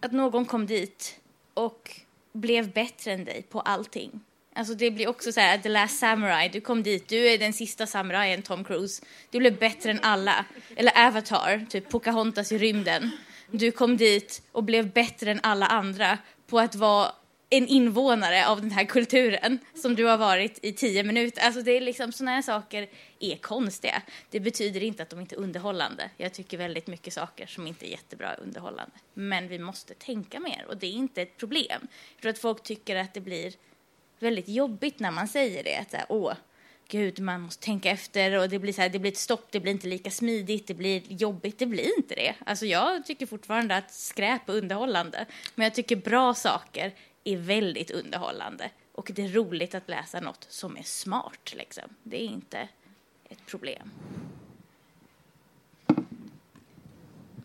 att 0.00 0.12
någon 0.12 0.44
kom 0.44 0.66
dit 0.66 1.20
och 1.56 1.90
blev 2.32 2.72
bättre 2.72 3.12
än 3.12 3.24
dig 3.24 3.42
på 3.42 3.60
allting. 3.60 4.20
Alltså 4.54 4.74
det 4.74 4.90
blir 4.90 5.08
också 5.08 5.32
så 5.32 5.40
här, 5.40 5.58
The 5.58 5.68
Last 5.68 5.98
Samurai, 5.98 6.48
du 6.48 6.60
kom 6.60 6.82
dit, 6.82 7.08
du 7.08 7.28
är 7.28 7.38
den 7.38 7.52
sista 7.52 7.86
samurajen, 7.86 8.42
Tom 8.42 8.64
Cruise. 8.64 9.02
Du 9.30 9.38
blev 9.38 9.58
bättre 9.58 9.90
än 9.90 10.00
alla. 10.02 10.44
Eller 10.76 11.06
Avatar, 11.06 11.66
typ 11.70 11.88
Pocahontas 11.88 12.52
i 12.52 12.58
rymden. 12.58 13.10
Du 13.50 13.70
kom 13.70 13.96
dit 13.96 14.42
och 14.52 14.64
blev 14.64 14.92
bättre 14.92 15.30
än 15.30 15.40
alla 15.42 15.66
andra 15.66 16.18
på 16.46 16.58
att 16.58 16.74
vara 16.74 17.12
en 17.50 17.68
invånare 17.68 18.46
av 18.46 18.60
den 18.60 18.70
här 18.70 18.84
kulturen 18.84 19.58
som 19.74 19.94
du 19.94 20.04
har 20.04 20.18
varit 20.18 20.58
i 20.62 20.72
tio 20.72 21.02
minuter. 21.02 21.42
Alltså 21.42 21.62
det 21.62 21.76
är 21.76 21.80
liksom 21.80 22.12
sådana 22.12 22.30
här 22.34 22.42
saker 22.42 22.88
är 23.20 23.36
konstiga. 23.36 24.02
Det 24.30 24.40
betyder 24.40 24.82
inte 24.82 25.02
att 25.02 25.10
de 25.10 25.20
inte 25.20 25.34
är 25.34 25.38
underhållande. 25.38 26.10
Jag 26.16 26.32
tycker 26.32 26.58
väldigt 26.58 26.86
mycket 26.86 27.12
saker 27.12 27.46
som 27.46 27.66
inte 27.66 27.88
är 27.88 27.90
jättebra 27.90 28.34
underhållande. 28.34 28.92
Men 29.14 29.48
vi 29.48 29.58
måste 29.58 29.94
tänka 29.94 30.40
mer 30.40 30.64
och 30.68 30.76
det 30.76 30.86
är 30.86 30.92
inte 30.92 31.22
ett 31.22 31.36
problem. 31.36 31.88
Jag 32.14 32.22
tror 32.22 32.30
att 32.30 32.38
folk 32.38 32.62
tycker 32.62 32.96
att 32.96 33.14
det 33.14 33.20
blir 33.20 33.54
väldigt 34.18 34.48
jobbigt 34.48 34.98
när 34.98 35.10
man 35.10 35.28
säger 35.28 35.64
det. 35.64 35.76
Att 35.76 35.90
så 35.90 35.96
här, 35.96 36.06
åh, 36.08 36.34
gud, 36.88 37.20
man 37.20 37.40
måste 37.40 37.64
tänka 37.64 37.90
efter 37.90 38.38
och 38.38 38.48
det 38.48 38.58
blir, 38.58 38.72
så 38.72 38.82
här, 38.82 38.88
det 38.88 38.98
blir 38.98 39.12
ett 39.12 39.18
stopp, 39.18 39.46
det 39.50 39.60
blir 39.60 39.72
inte 39.72 39.88
lika 39.88 40.10
smidigt, 40.10 40.66
det 40.66 40.74
blir 40.74 41.02
jobbigt, 41.08 41.58
det 41.58 41.66
blir 41.66 41.96
inte 41.98 42.14
det. 42.14 42.34
Alltså 42.46 42.66
jag 42.66 43.06
tycker 43.06 43.26
fortfarande 43.26 43.76
att 43.76 43.94
skräp 43.94 44.48
är 44.48 44.52
underhållande, 44.52 45.26
men 45.54 45.64
jag 45.64 45.74
tycker 45.74 45.96
bra 45.96 46.34
saker 46.34 46.92
är 47.28 47.36
väldigt 47.36 47.90
underhållande. 47.90 48.70
Och 48.92 49.10
det 49.14 49.24
är 49.24 49.28
roligt 49.28 49.74
att 49.74 49.88
läsa 49.88 50.20
något 50.20 50.46
som 50.48 50.76
är 50.76 50.82
smart, 50.82 51.54
liksom. 51.56 51.84
Det 52.02 52.16
är 52.16 52.26
inte 52.26 52.68
ett 53.28 53.46
problem. 53.46 53.90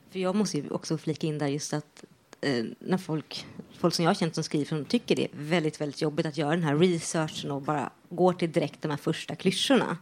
För 0.09 0.19
jag 0.19 0.35
måste 0.35 0.57
ju 0.57 0.69
också 0.69 0.97
flika 0.97 1.27
in 1.27 1.37
där 1.37 1.47
just 1.47 1.73
att 1.73 2.05
eh, 2.41 2.65
när 2.79 2.97
folk, 2.97 3.45
folk 3.77 3.93
som 3.93 4.03
jag 4.03 4.09
har 4.09 4.15
känt 4.15 4.35
som 4.35 4.43
skriver 4.43 4.65
som 4.65 4.85
tycker 4.85 5.15
det 5.15 5.23
är 5.23 5.29
väldigt, 5.33 5.81
väldigt 5.81 6.01
jobbigt 6.01 6.25
att 6.25 6.37
göra 6.37 6.51
den 6.51 6.63
här 6.63 6.75
researchen 6.75 7.51
och 7.51 7.61
bara 7.61 7.91
går 8.09 8.33
till 8.33 8.51
direkt 8.51 8.81
de 8.81 8.91
här 8.91 8.97
första 8.97 9.35
klyschorna. 9.35 9.97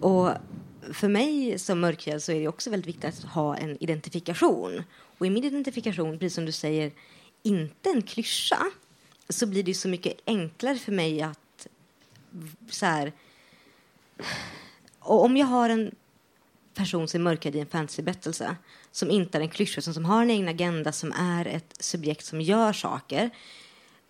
Och 0.00 0.30
för 0.92 1.08
mig 1.08 1.58
som 1.58 1.80
mörkhyad 1.80 2.22
så 2.22 2.32
är 2.32 2.40
det 2.40 2.48
också 2.48 2.70
väldigt 2.70 2.88
viktigt 2.88 3.04
att 3.04 3.24
ha 3.24 3.56
en 3.56 3.82
identifikation. 3.82 4.82
Och 5.18 5.26
i 5.26 5.30
min 5.30 5.44
identifikation, 5.44 6.18
precis 6.18 6.34
som 6.34 6.46
du 6.46 6.52
säger, 6.52 6.92
inte 7.42 7.90
en 7.90 8.02
klyscha, 8.02 8.66
så 9.28 9.46
blir 9.46 9.62
det 9.62 9.74
så 9.74 9.88
mycket 9.88 10.20
enklare 10.26 10.78
för 10.78 10.92
mig 10.92 11.22
att 11.22 11.66
så 12.70 12.86
här, 12.86 13.12
och 14.98 15.24
om 15.24 15.36
jag 15.36 15.46
har 15.46 15.68
en 15.68 15.94
person 16.74 17.08
som 17.08 17.20
är 17.20 17.24
mörkad 17.24 17.56
i 17.56 17.60
en 17.60 17.66
fantasyberättelse 17.66 18.56
som 18.90 19.10
inte 19.10 19.38
är 19.38 19.42
en 19.42 19.48
klyscha, 19.48 19.80
som 19.80 20.04
har 20.04 20.22
en 20.22 20.30
egen 20.30 20.48
agenda, 20.48 20.92
som 20.92 21.12
är 21.12 21.46
ett 21.46 21.74
subjekt 21.80 22.24
som 22.24 22.40
gör 22.40 22.72
saker 22.72 23.30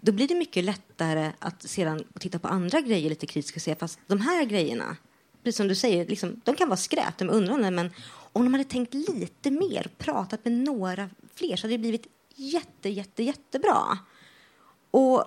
då 0.06 0.12
blir 0.12 0.28
det 0.28 0.34
mycket 0.34 0.64
lättare 0.64 1.32
att 1.38 1.62
sedan 1.62 2.04
titta 2.20 2.38
på 2.38 2.48
andra 2.48 2.80
grejer 2.80 3.10
lite 3.10 3.26
kritiskt 3.26 3.56
och 3.56 3.62
se 3.62 3.74
fast 3.74 3.98
de 4.06 4.20
här 4.20 4.44
grejerna, 4.44 4.96
precis 5.42 5.56
som 5.56 5.68
du 5.68 5.74
säger, 5.74 6.06
liksom, 6.06 6.40
de 6.44 6.56
kan 6.56 6.68
vara 6.68 6.76
skräp, 6.76 7.18
de 7.18 7.28
är 7.28 7.32
undrande, 7.32 7.70
men 7.70 7.90
om 8.32 8.44
de 8.44 8.54
hade 8.54 8.64
tänkt 8.64 8.94
lite 8.94 9.50
mer, 9.50 9.90
pratat 9.98 10.44
med 10.44 10.52
några 10.52 11.10
fler 11.34 11.56
så 11.56 11.66
hade 11.66 11.74
det 11.74 11.78
blivit 11.78 12.06
jätte, 12.34 12.88
jätte, 12.88 13.22
jättebra. 13.22 13.98
Och 14.96 15.24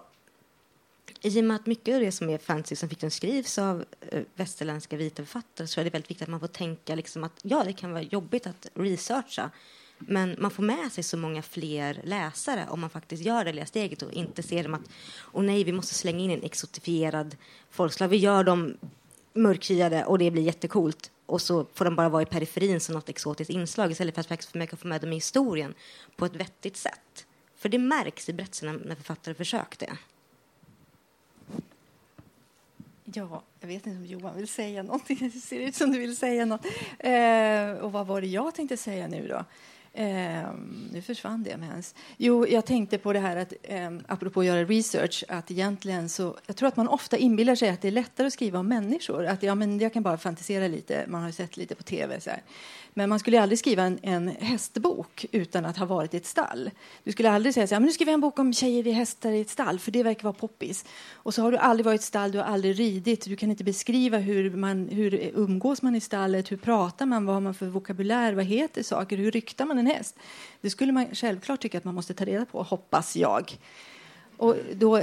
i 1.21 1.39
och 1.39 1.43
med 1.43 1.55
att 1.55 1.65
mycket 1.65 1.95
av 1.95 2.01
det 2.01 2.11
som 2.11 2.29
är 2.29 2.37
fantasy 2.37 2.75
som 2.75 2.89
fiction 2.89 3.11
skrivs 3.11 3.57
av 3.57 3.85
eh, 4.01 4.21
västerländska 4.35 4.97
vita 4.97 5.15
författare 5.15 5.67
så 5.67 5.79
är 5.79 5.83
det 5.83 5.89
väldigt 5.89 6.11
viktigt 6.11 6.23
att 6.23 6.29
man 6.29 6.39
får 6.39 6.47
tänka 6.47 6.95
liksom 6.95 7.23
att 7.23 7.39
ja, 7.41 7.63
det 7.63 7.73
kan 7.73 7.91
vara 7.91 8.01
jobbigt 8.01 8.47
att 8.47 8.67
researcha 8.73 9.49
men 9.97 10.35
man 10.39 10.51
får 10.51 10.63
med 10.63 10.91
sig 10.91 11.03
så 11.03 11.17
många 11.17 11.41
fler 11.41 12.01
läsare 12.03 12.67
om 12.69 12.79
man 12.79 12.89
faktiskt 12.89 13.23
gör 13.23 13.45
det 13.45 13.53
lilla 13.53 13.65
steget 13.65 14.01
och 14.01 14.13
inte 14.13 14.43
ser 14.43 14.63
dem 14.63 14.73
att 14.73 14.89
åh 15.33 15.43
nej, 15.43 15.63
vi 15.63 15.71
måste 15.71 15.93
slänga 15.93 16.19
in 16.19 16.31
en 16.31 16.43
exotifierad 16.43 17.35
folkslag. 17.69 18.07
Vi 18.07 18.17
gör 18.17 18.43
dem 18.43 18.77
mörkhyade 19.33 20.05
och 20.05 20.19
det 20.19 20.31
blir 20.31 20.43
jättekult 20.43 21.11
och 21.25 21.41
så 21.41 21.65
får 21.73 21.85
de 21.85 21.95
bara 21.95 22.09
vara 22.09 22.21
i 22.21 22.25
periferin 22.25 22.79
som 22.79 22.95
något 22.95 23.09
exotiskt 23.09 23.51
inslag 23.51 23.91
istället 23.91 24.15
för 24.15 24.21
att 24.21 24.27
faktiskt 24.27 24.51
försöka 24.51 24.77
få 24.77 24.87
med 24.87 25.01
dem 25.01 25.11
i 25.11 25.15
historien 25.15 25.73
på 26.15 26.25
ett 26.25 26.35
vettigt 26.35 26.77
sätt. 26.77 27.25
För 27.59 27.69
det 27.69 27.77
märks 27.77 28.29
i 28.29 28.33
berättelserna 28.33 28.71
när 28.85 28.95
författare 28.95 29.35
försökte. 29.35 29.97
Ja, 33.03 33.41
jag 33.59 33.67
vet 33.67 33.87
inte 33.87 33.99
om 33.99 34.05
Johan 34.05 34.35
vill 34.35 34.47
säga 34.47 34.83
någonting. 34.83 35.17
Det 35.33 35.39
ser 35.39 35.59
ut 35.59 35.75
som 35.75 35.91
du 35.91 35.99
vill 35.99 36.17
säga 36.17 36.45
något. 36.45 36.65
Eh, 36.99 37.71
och 37.71 37.91
vad 37.91 38.07
var 38.07 38.21
det 38.21 38.27
jag 38.27 38.55
tänkte 38.55 38.77
säga 38.77 39.07
nu 39.07 39.27
då? 39.27 39.45
Eh, 39.93 40.53
nu 40.91 41.01
försvann 41.01 41.43
det 41.43 41.57
med 41.57 41.69
ens. 41.69 41.95
Jo, 42.17 42.47
jag 42.47 42.65
tänkte 42.65 42.97
på 42.97 43.13
det 43.13 43.19
här 43.19 43.35
att 43.35 43.53
eh, 43.63 43.91
apropå 44.07 44.39
att 44.39 44.45
göra 44.45 44.63
research, 44.63 45.23
att 45.27 45.51
egentligen 45.51 46.09
så, 46.09 46.37
jag 46.45 46.55
tror 46.55 46.67
att 46.67 46.75
man 46.75 46.87
ofta 46.87 47.17
inbillar 47.17 47.55
sig 47.55 47.69
att 47.69 47.81
det 47.81 47.87
är 47.87 47.91
lättare 47.91 48.27
att 48.27 48.33
skriva 48.33 48.59
om 48.59 48.67
människor. 48.67 49.25
Att 49.25 49.43
ja, 49.43 49.55
men 49.55 49.79
jag 49.79 49.93
kan 49.93 50.03
bara 50.03 50.17
fantisera 50.17 50.67
lite, 50.67 51.05
man 51.07 51.21
har 51.21 51.29
ju 51.29 51.33
sett 51.33 51.57
lite 51.57 51.75
på 51.75 51.83
tv 51.83 52.21
så 52.21 52.29
här. 52.29 52.41
Men 52.93 53.09
man 53.09 53.19
skulle 53.19 53.41
aldrig 53.41 53.59
skriva 53.59 53.83
en, 53.83 53.99
en 54.01 54.27
hästbok 54.27 55.25
utan 55.31 55.65
att 55.65 55.77
ha 55.77 55.85
varit 55.85 56.13
i 56.13 56.17
ett 56.17 56.25
stall. 56.25 56.71
Du 57.03 57.11
skulle 57.11 57.31
aldrig 57.31 57.53
säga 57.53 57.67
så 57.67 57.75
här, 57.75 57.79
men 57.79 57.87
nu 57.87 57.93
skriver 57.93 58.11
jag 58.11 58.13
en 58.13 58.21
bok 58.21 58.39
om 58.39 58.53
tjejer 58.53 58.87
i 58.87 58.91
hästar 58.91 59.31
i 59.31 59.41
ett 59.41 59.49
stall, 59.49 59.79
för 59.79 59.91
det 59.91 60.03
verkar 60.03 60.23
vara 60.23 60.33
poppis. 60.33 60.85
Och 61.13 61.33
så 61.33 61.41
har 61.41 61.51
du 61.51 61.57
aldrig 61.57 61.85
varit 61.85 61.99
i 61.99 62.01
ett 62.01 62.05
stall, 62.05 62.31
du 62.31 62.37
har 62.37 62.45
aldrig 62.45 62.79
ridit, 62.79 63.25
du 63.25 63.35
kan 63.35 63.49
inte 63.49 63.63
beskriva 63.63 64.17
hur, 64.17 64.49
man, 64.49 64.87
hur 64.87 65.31
umgås 65.35 65.81
man 65.81 65.95
i 65.95 66.01
stallet, 66.01 66.51
hur 66.51 66.57
pratar 66.57 67.05
man, 67.05 67.25
vad 67.25 67.35
har 67.35 67.41
man 67.41 67.53
för 67.53 67.65
vokabulär, 67.65 68.33
vad 68.33 68.45
heter 68.45 68.83
saker, 68.83 69.17
hur 69.17 69.31
ryktar 69.31 69.65
man 69.65 69.79
en 69.79 69.87
häst? 69.87 70.15
Det 70.61 70.69
skulle 70.69 70.91
man 70.91 71.07
självklart 71.13 71.59
tycka 71.61 71.77
att 71.77 71.83
man 71.83 71.95
måste 71.95 72.13
ta 72.13 72.25
reda 72.25 72.45
på, 72.45 72.63
hoppas 72.63 73.15
jag. 73.15 73.57
Och 74.37 74.55
då, 74.73 75.01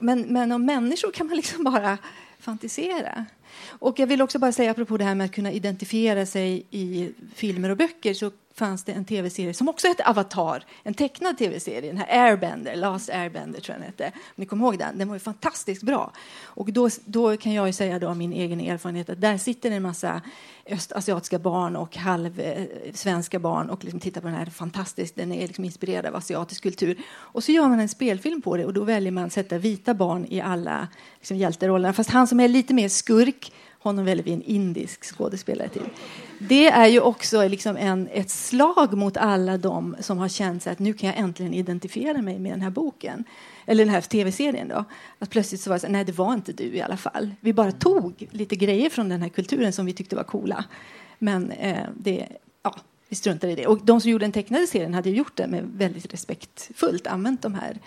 men, 0.00 0.20
men 0.20 0.52
om 0.52 0.66
människor 0.66 1.10
kan 1.10 1.26
man 1.26 1.36
liksom 1.36 1.64
bara 1.64 1.98
fantisera. 2.38 3.26
Och 3.68 3.98
jag 3.98 4.06
vill 4.06 4.22
också 4.22 4.38
bara 4.38 4.52
säga, 4.52 4.70
apropå 4.70 4.96
det 4.96 5.04
här 5.04 5.14
med 5.14 5.24
att 5.24 5.32
kunna 5.32 5.52
identifiera 5.52 6.26
sig 6.26 6.66
i 6.70 7.12
filmer 7.34 7.70
och 7.70 7.76
böcker, 7.76 8.14
så 8.14 8.30
fanns 8.56 8.84
det 8.84 8.92
en 8.92 9.04
tv-serie 9.04 9.54
som 9.54 9.68
också 9.68 9.88
hette 9.88 10.04
Avatar, 10.04 10.64
en 10.82 10.94
tecknad 10.94 11.38
tv-serie, 11.38 11.90
den 11.90 11.98
här 11.98 12.26
Airbender, 12.26 12.76
Last 12.76 13.10
Airbender 13.10 13.60
tror 13.60 13.74
jag 13.74 13.80
den 13.80 13.86
hette. 13.86 14.06
Om 14.14 14.32
ni 14.34 14.46
kommer 14.46 14.64
ihåg 14.64 14.78
den? 14.78 14.98
Den 14.98 15.08
var 15.08 15.14
ju 15.14 15.20
fantastiskt 15.20 15.82
bra. 15.82 16.12
Och 16.44 16.72
då, 16.72 16.88
då 17.04 17.36
kan 17.36 17.52
jag 17.52 17.66
ju 17.66 17.72
säga 17.72 17.98
då 17.98 18.08
av 18.08 18.16
min 18.16 18.32
egen 18.32 18.60
erfarenhet 18.60 19.10
att 19.10 19.20
där 19.20 19.38
sitter 19.38 19.70
en 19.70 19.82
massa 19.82 20.22
östasiatiska 20.66 21.38
barn 21.38 21.76
och 21.76 21.96
halvsvenska 21.96 23.36
eh, 23.36 23.40
barn 23.40 23.70
och 23.70 23.84
liksom 23.84 24.00
tittar 24.00 24.20
på 24.20 24.26
den 24.26 24.36
här 24.36 24.46
fantastiskt, 24.46 25.16
den 25.16 25.32
är 25.32 25.46
liksom 25.46 25.64
inspirerad 25.64 26.06
av 26.06 26.16
asiatisk 26.16 26.62
kultur. 26.62 26.98
Och 27.08 27.44
så 27.44 27.52
gör 27.52 27.68
man 27.68 27.80
en 27.80 27.88
spelfilm 27.88 28.42
på 28.42 28.56
det 28.56 28.64
och 28.64 28.72
då 28.72 28.84
väljer 28.84 29.12
man 29.12 29.24
att 29.24 29.32
sätta 29.32 29.58
vita 29.58 29.94
barn 29.94 30.26
i 30.30 30.40
alla 30.40 30.88
liksom, 31.18 31.36
hjälterollerna. 31.36 31.92
Fast 31.92 32.10
han 32.10 32.26
som 32.26 32.40
är 32.40 32.48
lite 32.48 32.74
mer 32.74 32.88
skurk 32.88 33.45
honom 33.88 34.04
väljer 34.04 34.24
vi 34.24 34.32
en 34.32 34.42
indisk 34.42 35.04
skådespelare 35.04 35.68
till. 35.68 35.82
Det 36.38 36.66
är 36.66 36.86
ju 36.86 37.00
också 37.00 37.48
liksom 37.48 37.76
en, 37.76 38.08
ett 38.12 38.30
slag 38.30 38.96
mot 38.96 39.16
alla 39.16 39.58
de 39.58 39.96
som 40.00 40.18
har 40.18 40.28
känt 40.28 40.66
att 40.66 40.78
nu 40.78 40.92
kan 40.92 41.08
jag 41.08 41.18
äntligen 41.18 41.54
identifiera 41.54 42.22
mig 42.22 42.38
med 42.38 42.52
den 42.52 42.62
här 42.62 42.70
boken. 42.70 43.24
Eller 43.66 43.84
den 43.84 43.94
här 43.94 44.00
tv-serien 44.00 44.68
då. 44.68 44.84
Att 45.18 45.30
plötsligt 45.30 45.60
så 45.60 45.70
var 45.70 45.76
det 45.76 45.80
så, 45.80 45.88
nej 45.88 46.04
det 46.04 46.12
var 46.12 46.34
inte 46.34 46.52
du 46.52 46.64
i 46.64 46.82
alla 46.82 46.96
fall. 46.96 47.30
Vi 47.40 47.52
bara 47.52 47.72
tog 47.72 48.28
lite 48.30 48.56
grejer 48.56 48.90
från 48.90 49.08
den 49.08 49.22
här 49.22 49.28
kulturen 49.28 49.72
som 49.72 49.86
vi 49.86 49.92
tyckte 49.92 50.16
var 50.16 50.24
coola. 50.24 50.64
Men 51.18 51.50
eh, 51.50 51.86
det, 51.96 52.26
ja, 52.62 52.74
vi 53.08 53.16
struntade 53.16 53.52
i 53.52 53.56
det. 53.56 53.66
Och 53.66 53.80
de 53.84 54.00
som 54.00 54.10
gjorde 54.10 54.24
den 54.24 54.32
tecknade 54.32 54.66
serien 54.66 54.94
hade 54.94 55.10
gjort 55.10 55.36
det 55.36 55.46
med 55.46 55.64
väldigt 55.74 56.12
respektfullt 56.12 57.06
använt 57.06 57.42
de 57.42 57.54
här 57.54 57.78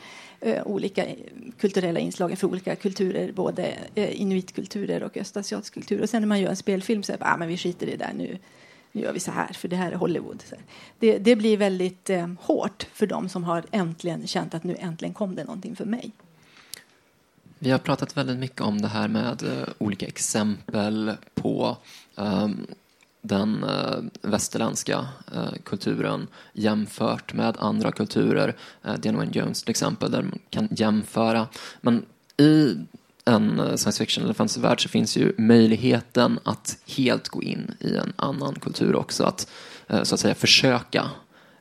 eh, 0.41 0.67
olika 0.67 1.05
kulturella 1.59 1.99
inslagen 1.99 2.37
för 2.37 2.47
olika 2.47 2.75
kulturer, 2.75 3.31
både 3.31 3.77
eh, 3.95 4.21
inuitkulturer 4.21 5.03
och 5.03 5.17
östasiatisk 5.17 5.73
kultur. 5.73 6.01
Och 6.01 6.09
sen 6.09 6.21
när 6.21 6.27
man 6.27 6.39
gör 6.39 6.49
en 6.49 6.55
spelfilm 6.55 7.03
så 7.03 7.13
är 7.13 7.17
det 7.17 7.25
ah, 7.25 7.37
men 7.37 7.47
vi 7.47 7.57
skiter 7.57 7.87
i 7.87 7.91
det 7.91 7.97
där 7.97 8.13
nu. 8.13 8.37
Nu 8.91 9.01
gör 9.01 9.13
vi 9.13 9.19
så 9.19 9.31
här, 9.31 9.53
för 9.53 9.67
det 9.67 9.75
här 9.75 9.91
är 9.91 9.95
Hollywood. 9.95 10.43
Det, 10.99 11.17
det 11.17 11.35
blir 11.35 11.57
väldigt 11.57 12.09
eh, 12.09 12.27
hårt 12.41 12.87
för 12.93 13.07
dem 13.07 13.29
som 13.29 13.43
har 13.43 13.63
äntligen 13.71 14.27
känt 14.27 14.53
att 14.53 14.63
nu 14.63 14.75
äntligen 14.79 15.13
kom 15.13 15.35
det 15.35 15.43
någonting 15.43 15.75
för 15.75 15.85
mig. 15.85 16.11
Vi 17.59 17.71
har 17.71 17.79
pratat 17.79 18.17
väldigt 18.17 18.37
mycket 18.37 18.61
om 18.61 18.81
det 18.81 18.87
här 18.87 19.07
med 19.07 19.43
eh, 19.43 19.67
olika 19.77 20.07
exempel 20.07 21.13
på 21.33 21.77
um, 22.15 22.67
den 23.21 23.63
eh, 23.63 23.97
västerländska 24.21 25.07
eh, 25.35 25.53
kulturen 25.63 26.27
jämfört 26.53 27.33
med 27.33 27.55
andra 27.59 27.91
kulturer. 27.91 28.55
Eh, 28.83 28.93
Diana 28.93 29.17
Wayne 29.17 29.31
Jones 29.35 29.63
till 29.63 29.69
exempel, 29.69 30.11
där 30.11 30.21
man 30.21 30.39
kan 30.49 30.67
jämföra. 30.71 31.47
Men 31.81 32.05
i 32.37 32.75
en 33.25 33.77
science 33.77 34.03
fiction 34.03 34.23
eller 34.23 34.33
fantasyvärld 34.33 34.83
så 34.83 34.89
finns 34.89 35.17
ju 35.17 35.33
möjligheten 35.37 36.39
att 36.43 36.77
helt 36.97 37.27
gå 37.27 37.43
in 37.43 37.75
i 37.79 37.95
en 37.95 38.13
annan 38.15 38.55
kultur 38.55 38.95
också. 38.95 39.23
Att 39.23 39.51
så 40.03 40.15
att 40.15 40.19
säga 40.19 40.35
försöka 40.35 41.09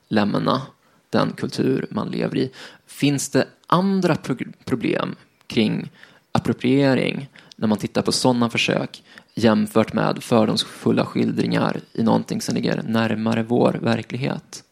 lämna 0.08 0.62
den 1.10 1.32
kultur 1.32 1.86
man 1.90 2.10
lever 2.10 2.36
i. 2.36 2.50
Finns 2.86 3.28
det 3.28 3.46
andra 3.66 4.16
pro 4.16 4.36
problem 4.64 5.16
kring 5.46 5.90
appropriering 6.32 7.28
när 7.58 7.68
man 7.68 7.78
tittar 7.78 8.02
på 8.02 8.12
sådana 8.12 8.50
försök 8.50 9.02
jämfört 9.34 9.92
med 9.92 10.22
fördomsfulla 10.22 11.06
skildringar 11.06 11.80
i 11.92 12.02
någonting 12.02 12.40
som 12.40 12.54
ligger 12.54 12.82
närmare 12.82 13.42
vår 13.42 13.72
verklighet. 13.72 14.64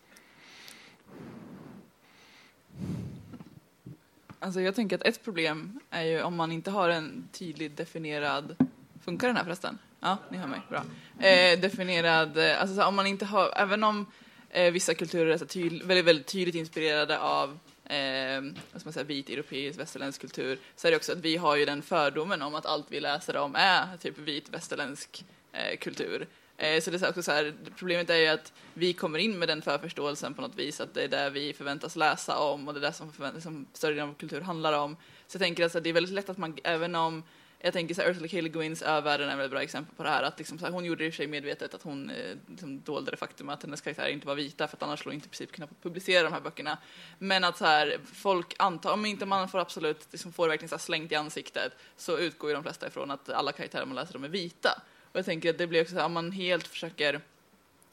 Alltså 4.38 4.60
jag 4.60 4.74
tänker 4.74 4.96
att 4.96 5.02
ett 5.02 5.24
problem 5.24 5.80
är 5.90 6.02
ju 6.02 6.22
om 6.22 6.36
man 6.36 6.52
inte 6.52 6.70
har 6.70 6.88
en 6.88 7.28
tydligt 7.32 7.76
definierad... 7.76 8.56
Funkar 9.04 9.26
den 9.26 9.36
här 9.36 9.44
förresten? 9.44 9.78
Ja, 10.00 10.18
ni 10.30 10.38
hör 10.38 10.46
mig. 10.46 10.60
Bra. 10.68 10.82
Eh, 11.26 11.60
definierad... 11.60 12.38
Eh, 12.38 12.60
alltså 12.60 12.82
om 12.82 12.94
man 12.96 13.06
inte 13.06 13.24
har... 13.24 13.52
Även 13.56 13.84
om 13.84 14.06
eh, 14.50 14.72
vissa 14.72 14.94
kulturer 14.94 15.34
är 15.34 15.38
så 15.38 15.46
tydligt, 15.46 15.84
väldigt, 15.84 16.04
väldigt 16.06 16.26
tydligt 16.26 16.54
inspirerade 16.54 17.18
av 17.18 17.58
eh, 17.86 18.42
vad 18.72 18.80
ska 18.80 18.88
man 18.88 18.92
säga, 18.92 19.04
vit 19.04 19.30
europeisk 19.30 19.78
västerländsk 19.78 20.20
kultur 20.20 20.58
så 20.76 20.86
är 20.86 20.90
det 20.90 20.96
också 20.96 21.12
att 21.12 21.18
vi 21.18 21.36
har 21.36 21.56
ju 21.56 21.64
den 21.64 21.82
fördomen 21.82 22.42
om 22.42 22.54
att 22.54 22.66
allt 22.66 22.86
vi 22.88 23.00
läser 23.00 23.36
om 23.36 23.54
är 23.56 23.96
typ 23.96 24.18
vit 24.18 24.48
västerländsk 24.48 25.24
eh, 25.52 25.76
kultur. 25.78 26.26
Eh, 26.56 26.80
så 26.80 26.90
det 26.90 27.02
är 27.02 27.08
också 27.08 27.22
så 27.22 27.32
här, 27.32 27.54
problemet 27.76 28.10
är 28.10 28.16
ju 28.16 28.26
att 28.26 28.52
vi 28.74 28.92
kommer 28.92 29.18
in 29.18 29.38
med 29.38 29.48
den 29.48 29.62
förförståelsen 29.62 30.34
på 30.34 30.42
något 30.42 30.56
vis, 30.56 30.80
att 30.80 30.94
det 30.94 31.04
är 31.04 31.08
det 31.08 31.30
vi 31.30 31.52
förväntas 31.52 31.96
läsa 31.96 32.38
om 32.38 32.68
och 32.68 32.74
det 32.74 32.80
är 32.80 32.82
det 32.82 32.92
som, 32.92 33.12
som 33.40 33.66
större 33.72 33.94
delen 33.94 34.08
av 34.08 34.14
kultur 34.14 34.40
handlar 34.40 34.72
om. 34.72 34.96
Så 35.26 35.36
jag 35.36 35.42
tänker 35.42 35.64
att 35.64 35.84
det 35.84 35.88
är 35.88 35.92
väldigt 35.92 36.14
lätt 36.14 36.28
att 36.28 36.38
man, 36.38 36.56
även 36.64 36.94
om 36.94 37.22
jag 37.58 37.72
tänker 37.72 37.94
så 37.94 38.02
här, 38.02 38.10
Ursula 38.10 38.28
K. 38.28 38.40
Le 38.40 38.48
Guins 38.48 38.82
Övärlden 38.82 39.28
är 39.28 39.36
väl 39.36 39.44
ett 39.44 39.50
bra 39.50 39.62
exempel 39.62 39.94
på 39.96 40.02
det 40.02 40.08
här. 40.08 40.22
Att 40.22 40.38
liksom, 40.38 40.58
så 40.58 40.64
här, 40.64 40.72
hon 40.72 40.84
gjorde 40.84 41.04
det 41.04 41.06
i 41.06 41.10
och 41.10 41.12
för 41.12 41.16
sig 41.16 41.26
medvetet 41.26 41.74
att 41.74 41.82
hon 41.82 42.10
eh, 42.10 42.36
liksom, 42.48 42.80
dolde 42.80 43.10
det 43.10 43.16
faktum 43.16 43.48
att 43.48 43.62
hennes 43.62 43.80
karaktärer 43.80 44.08
inte 44.08 44.26
var 44.26 44.34
vita 44.34 44.68
för 44.68 44.76
att 44.76 44.82
annars 44.82 44.98
skulle 44.98 45.10
hon 45.10 45.14
inte 45.14 45.26
i 45.26 45.28
princip 45.28 45.52
kunna 45.52 45.68
publicera 45.82 46.22
de 46.22 46.32
här 46.32 46.40
böckerna. 46.40 46.78
Men 47.18 47.44
att 47.44 47.58
så 47.58 47.64
här, 47.64 47.98
folk 48.04 48.54
antar, 48.58 48.92
om 48.92 49.06
inte 49.06 49.26
man 49.26 49.48
får 49.48 49.58
absolut 49.58 50.08
liksom, 50.10 50.32
får 50.32 50.46
det 50.46 50.50
verkligen 50.50 50.68
så 50.68 50.74
här, 50.74 50.80
slängt 50.80 51.12
i 51.12 51.14
ansiktet 51.14 51.72
så 51.96 52.18
utgår 52.18 52.50
ju 52.50 52.54
de 52.54 52.62
flesta 52.62 52.86
ifrån 52.86 53.10
att 53.10 53.30
alla 53.30 53.52
karaktärer 53.52 53.86
man 53.86 53.96
läser 53.96 54.12
de 54.12 54.24
är 54.24 54.28
vita. 54.28 54.82
Och 55.12 55.18
jag 55.18 55.24
tänker 55.24 55.50
att 55.50 55.58
det 55.58 55.66
blir 55.66 55.82
också 55.82 55.94
så 55.94 55.98
här, 55.98 56.06
om 56.06 56.12
man 56.12 56.32
helt 56.32 56.66
försöker 56.66 57.20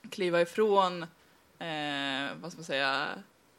kliva 0.10 0.41
ifrån, 0.41 1.04
eh, 1.60 2.32
vad 2.41 2.52
ska 2.52 2.58
man 2.58 2.65
säga, 2.65 3.08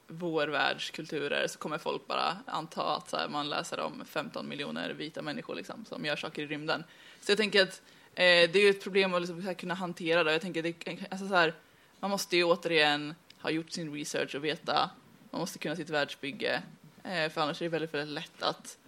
vår 0.07 0.49
världs 0.49 0.91
kulturer 0.91 1.47
så 1.47 1.59
kommer 1.59 1.79
folk 1.79 2.07
bara 2.07 2.37
anta 2.47 2.97
att 2.97 3.11
så 3.11 3.17
här, 3.17 3.29
man 3.29 3.49
läser 3.49 3.81
om 3.81 4.05
15 4.05 4.49
miljoner 4.49 4.91
vita 4.91 5.23
människor 5.23 5.55
liksom, 5.55 5.85
som 5.85 6.05
gör 6.05 6.17
saker 6.17 6.43
i 6.43 6.47
rymden. 6.47 6.85
Så 7.21 7.31
jag 7.31 7.39
tänker 7.39 7.63
att 7.63 7.83
eh, 8.15 8.51
det 8.51 8.57
är 8.57 8.63
ju 8.63 8.71
ett 8.71 8.83
problem 8.83 9.15
att 9.15 9.21
liksom, 9.21 9.55
kunna 9.55 9.75
hantera 9.75 10.25
det. 10.25 10.33
Jag 10.33 10.41
tänker 10.41 10.63
det, 10.63 10.75
alltså, 11.11 11.29
så 11.29 11.35
här, 11.35 11.55
man 12.01 12.11
måste 12.11 12.37
ju 12.37 12.45
återigen 12.45 13.15
ha 13.41 13.51
gjort 13.51 13.71
sin 13.71 13.95
research 13.95 14.35
och 14.35 14.45
veta, 14.45 14.91
man 15.31 15.41
måste 15.41 15.59
kunna 15.59 15.77
sitt 15.77 15.91
världsbygge, 15.91 16.63
eh, 17.05 17.31
för 17.31 17.41
annars 17.41 17.61
är 17.63 17.65
det 17.65 17.71
väldigt, 17.71 17.95
väldigt 17.95 18.15
lätt 18.15 18.43
att 18.43 18.79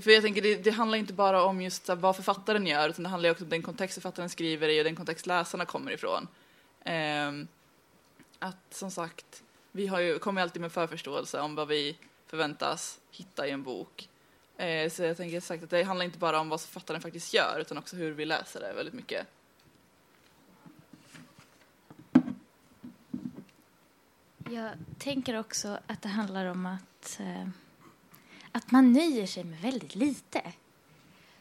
för 0.00 0.10
jag 0.10 0.22
tänker, 0.22 0.42
det, 0.42 0.54
det 0.54 0.70
handlar 0.70 0.98
inte 0.98 1.12
bara 1.12 1.44
om 1.44 1.60
just 1.60 1.86
så 1.86 1.94
vad 1.94 2.16
författaren 2.16 2.66
gör, 2.66 2.88
utan 2.88 3.02
det 3.02 3.08
handlar 3.08 3.30
också 3.30 3.44
om 3.44 3.50
den 3.50 3.62
kontext 3.62 3.94
författaren 3.94 4.28
skriver 4.28 4.68
i 4.68 4.80
och 4.80 4.84
den 4.84 4.96
kontext 4.96 5.26
läsarna 5.26 5.64
kommer 5.64 5.92
ifrån. 5.92 6.28
Eh, 6.84 7.32
att 8.38 8.74
som 8.74 8.90
sagt, 8.90 9.42
vi 9.78 9.86
har 9.86 10.00
ju, 10.00 10.18
kommer 10.18 10.42
alltid 10.42 10.62
med 10.62 10.72
förförståelse 10.72 11.40
om 11.40 11.54
vad 11.54 11.68
vi 11.68 11.96
förväntas 12.26 13.00
hitta 13.10 13.46
i 13.46 13.50
en 13.50 13.62
bok. 13.62 14.08
Eh, 14.56 14.90
så 14.90 15.02
jag 15.02 15.16
tänker 15.16 15.40
sagt 15.40 15.64
att 15.64 15.70
det 15.70 15.82
handlar 15.82 16.04
inte 16.04 16.18
bara 16.18 16.40
om 16.40 16.48
vad 16.48 16.60
författaren 16.60 17.00
faktiskt 17.00 17.34
gör, 17.34 17.58
utan 17.60 17.78
också 17.78 17.96
hur 17.96 18.12
vi 18.12 18.24
läser 18.24 18.60
det 18.60 18.72
väldigt 18.72 18.94
mycket. 18.94 19.26
Jag 24.50 24.70
tänker 24.98 25.38
också 25.38 25.78
att 25.86 26.02
det 26.02 26.08
handlar 26.08 26.46
om 26.46 26.66
att, 26.66 27.20
eh, 27.20 27.48
att 28.52 28.70
man 28.70 28.92
nöjer 28.92 29.26
sig 29.26 29.44
med 29.44 29.60
väldigt 29.60 29.94
lite. 29.94 30.52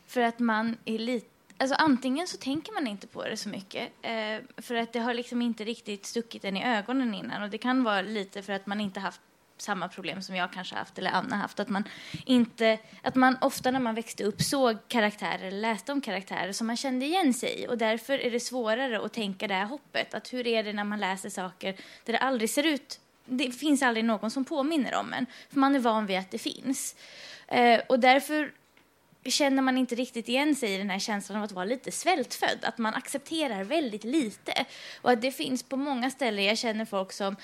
För 0.06 0.22
att 0.22 0.40
man 0.40 0.78
är 0.86 1.00
lite 1.00 1.37
Alltså 1.58 1.76
antingen 1.76 2.28
så 2.28 2.38
tänker 2.38 2.74
man 2.74 2.88
inte 2.88 3.08
på 3.08 3.24
det 3.24 3.38
så 3.38 3.50
mycket 3.50 3.90
eh, 4.02 4.38
för 4.58 4.76
att 4.76 4.94
det 4.94 5.00
har 5.00 5.14
liksom 5.14 5.42
inte 5.42 5.64
riktigt 5.64 6.06
stuckit 6.06 6.46
en 6.46 6.58
i 6.58 6.66
ögonen 6.66 7.14
innan 7.14 7.44
och 7.44 7.50
det 7.50 7.58
kan 7.58 7.84
vara 7.84 8.02
lite 8.02 8.42
för 8.42 8.54
att 8.54 8.66
man 8.66 8.82
inte 8.82 9.00
haft 9.00 9.22
samma 9.58 9.88
problem 9.88 10.22
som 10.22 10.36
jag 10.36 10.54
kanske 10.54 10.76
haft 10.76 10.98
eller 10.98 11.12
Anna 11.12 11.36
haft. 11.36 11.60
Att 11.60 11.70
man, 11.70 11.84
inte, 12.26 12.78
att 13.02 13.16
man 13.16 13.38
ofta 13.42 13.72
när 13.72 13.80
man 13.80 13.96
växte 13.96 14.24
upp 14.24 14.42
såg 14.42 14.78
karaktärer 14.88 15.48
eller 15.48 15.62
läste 15.62 15.92
om 15.92 16.02
karaktärer 16.02 16.52
som 16.52 16.68
man 16.68 16.78
kände 16.78 17.06
igen 17.06 17.34
sig 17.34 17.64
i 17.64 17.68
och 17.68 17.78
därför 17.78 18.20
är 18.20 18.32
det 18.32 18.40
svårare 18.40 19.06
att 19.06 19.14
tänka 19.14 19.48
det 19.48 19.54
här 19.54 19.66
hoppet. 19.66 20.14
Att 20.14 20.34
hur 20.34 20.48
är 20.48 20.64
det 20.64 20.74
när 20.74 20.84
man 20.84 21.00
läser 21.00 21.30
saker 21.30 21.76
där 22.06 22.14
det 22.14 22.20
aldrig 22.20 22.50
ser 22.50 22.64
ut 22.64 23.00
det 23.28 23.52
finns 23.52 23.84
aldrig 23.84 24.06
någon 24.06 24.32
som 24.32 24.46
påminner 24.46 24.96
om 24.96 25.14
en, 25.14 25.26
för 25.50 25.60
man 25.60 25.76
är 25.76 25.80
van 25.80 26.06
vid 26.06 26.18
att 26.18 26.32
det 26.32 26.38
finns. 26.38 26.96
Eh, 27.48 27.82
och 27.90 28.00
därför 28.00 28.52
känner 29.32 29.62
man 29.62 29.78
inte 29.78 29.96
riktigt 29.96 30.30
igen 30.30 30.56
sig 30.56 30.74
i 30.74 30.78
den 30.78 30.90
här 30.90 31.00
känslan 31.00 31.38
av 31.38 31.44
att 31.44 31.52
vara 31.52 31.66
lite 31.66 31.92
svältfödd, 31.92 32.60
att 32.62 32.78
man 32.78 32.94
accepterar 32.94 33.64
väldigt 33.64 34.04
lite. 34.04 34.66
Och 35.02 35.12
att 35.12 35.22
det 35.22 35.32
finns 35.32 35.64
på 35.64 35.78
många 35.78 36.12
ställen, 36.12 36.46
jag 36.46 36.58
känner 36.58 36.86
folk 36.86 37.12
som 37.12 37.36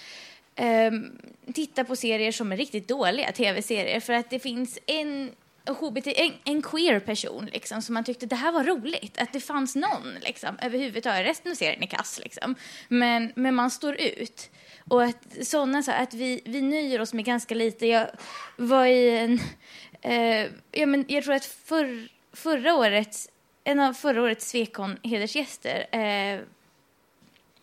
um, 0.61 1.11
tittar 1.53 1.83
på 1.83 1.95
serier 1.95 2.31
som 2.31 2.51
är 2.51 2.57
riktigt 2.57 2.87
dåliga 2.87 3.31
tv-serier 3.31 3.99
för 3.99 4.13
att 4.13 4.29
det 4.29 4.39
finns 4.39 4.79
en 4.85 5.31
HBT, 5.67 6.07
en, 6.07 6.33
en 6.43 6.61
queer 6.61 6.99
person 6.99 7.49
liksom, 7.53 7.81
som 7.81 7.93
man 7.93 8.03
tyckte 8.03 8.25
det 8.25 8.35
här 8.35 8.51
var 8.51 8.63
roligt, 8.63 9.17
att 9.17 9.33
det 9.33 9.39
fanns 9.39 9.75
någon 9.75 10.13
liksom, 10.21 10.57
överhuvudtaget. 10.61 11.27
Resten 11.27 11.51
av 11.51 11.55
serien 11.55 11.83
är 11.83 11.87
kass 11.87 12.19
liksom. 12.23 12.55
Men, 12.87 13.31
men 13.35 13.55
man 13.55 13.71
står 13.71 14.01
ut. 14.01 14.49
Och 14.87 15.03
att 15.03 15.27
sådana, 15.41 15.83
så 15.83 15.91
att 15.91 16.13
vi, 16.13 16.41
vi 16.45 16.61
nöjer 16.61 17.01
oss 17.01 17.13
med 17.13 17.25
ganska 17.25 17.55
lite. 17.55 17.87
Jag 17.87 18.07
var 18.57 18.85
i 18.85 19.17
en 19.17 19.39
Eh, 20.03 20.47
ja, 20.71 20.85
men 20.85 21.05
jag 21.07 21.23
tror 21.23 21.35
att 21.35 21.45
för, 21.45 22.07
förra 22.33 22.75
året, 22.75 23.29
en 23.63 23.79
av 23.79 23.93
förra 23.93 24.21
årets 24.21 24.49
Svekon 24.49 24.97
hedersgäster, 25.03 25.87
eh, 25.91 26.39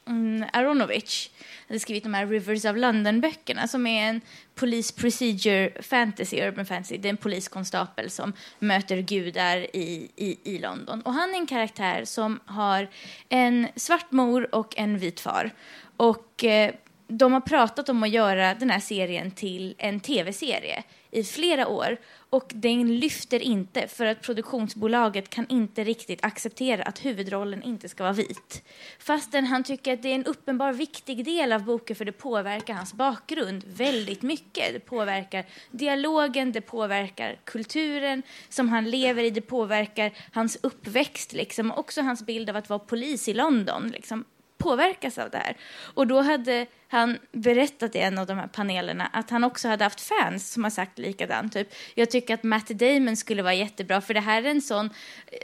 mm, 0.09 0.45
Aronovich, 0.53 1.31
hade 1.69 1.81
skrivit 1.81 2.03
de 2.03 2.15
här 2.15 2.27
Rivers 2.27 2.65
of 2.65 2.77
London-böckerna 2.77 3.69
som 3.69 3.87
är 3.87 4.09
en 4.09 4.21
police 4.55 4.95
procedure 4.95 5.83
fantasy, 5.83 6.41
urban 6.41 6.67
fantasy. 6.67 6.99
Det 6.99 7.09
är 7.09 7.11
en 7.11 7.17
poliskonstapel 7.17 8.11
som 8.11 8.33
möter 8.59 8.97
gudar 9.01 9.77
i, 9.77 10.11
i, 10.17 10.39
i 10.45 10.59
London. 10.59 11.03
Och 11.03 11.15
han 11.15 11.31
är 11.31 11.39
en 11.39 11.47
karaktär 11.47 12.05
som 12.05 12.41
har 12.45 12.89
en 13.29 13.69
svart 13.77 14.11
mor 14.11 14.55
och 14.55 14.79
en 14.79 14.99
vit 14.99 15.21
far. 15.21 15.51
Och 15.97 16.45
eh, 16.45 16.75
de 17.11 17.33
har 17.33 17.41
pratat 17.41 17.89
om 17.89 18.03
att 18.03 18.11
göra 18.11 18.55
den 18.55 18.71
här 18.71 18.81
serien 18.81 19.31
till 19.31 19.75
en 19.79 20.01
tv-serie 20.01 20.83
i 21.11 21.25
flera 21.25 21.69
år 21.69 21.97
och 22.31 22.51
den 22.55 22.99
lyfter 22.99 23.43
inte 23.43 23.89
för 23.89 24.07
att 24.07 24.23
produktionsbolaget 24.23 25.31
kan 25.31 25.47
inte 25.49 25.85
riktigt 25.85 26.25
acceptera 26.25 26.83
att 26.83 27.05
huvudrollen 27.05 27.63
inte 27.63 27.89
ska 27.89 28.03
vara 28.03 28.13
vit. 28.13 28.63
Fastän 28.99 29.47
han 29.47 29.65
tycker 29.65 29.93
att 29.93 30.03
det 30.03 30.09
är 30.09 30.15
en 30.15 30.25
uppenbar 30.25 30.73
viktig 30.73 31.25
del 31.25 31.53
av 31.53 31.65
boken 31.65 31.97
för 31.97 32.05
det 32.05 32.13
påverkar 32.13 32.75
hans 32.75 32.95
bakgrund 32.95 33.65
väldigt 33.67 34.23
mycket. 34.23 34.73
Det 34.73 34.81
påverkar 34.81 35.45
dialogen, 35.71 36.53
det 36.53 36.61
påverkar 36.61 37.39
kulturen 37.45 38.23
som 38.49 38.69
han 38.69 38.91
lever 38.91 39.25
i, 39.25 39.31
det 39.31 39.41
påverkar 39.41 40.13
hans 40.33 40.59
uppväxt 40.63 41.33
liksom, 41.33 41.71
och 41.71 41.79
också 41.79 42.03
hans 42.03 42.27
bild 42.27 42.51
av 42.51 42.57
att 42.57 42.69
vara 42.69 42.79
polis 42.79 43.29
i 43.29 43.35
London. 43.35 43.89
Liksom 43.89 44.25
påverkas 44.61 45.19
av 45.19 45.31
det 45.31 45.39
här. 45.39 45.57
Och 45.95 46.07
då 46.07 46.21
hade 46.21 46.67
han 46.89 47.19
berättat 47.33 47.95
i 47.95 47.99
en 47.99 48.19
av 48.19 48.27
de 48.27 48.39
här 48.39 48.47
panelerna 48.47 49.07
att 49.13 49.31
han 49.31 49.45
också 49.45 49.69
hade 49.69 49.85
haft 49.85 50.01
fans 50.01 50.53
som 50.53 50.65
har 50.65 50.71
sagt 50.71 50.99
likadant. 50.99 51.53
Typ, 51.53 51.75
jag 51.95 52.11
tycker 52.11 52.35
att 52.35 52.43
Matt 52.43 52.69
Damon 52.69 53.17
skulle 53.17 53.43
vara 53.43 53.55
jättebra 53.55 54.01
för 54.01 54.15
det 54.15 54.21
här 54.21 54.43
är 54.43 54.51
en 54.51 54.63
sån, 54.63 54.91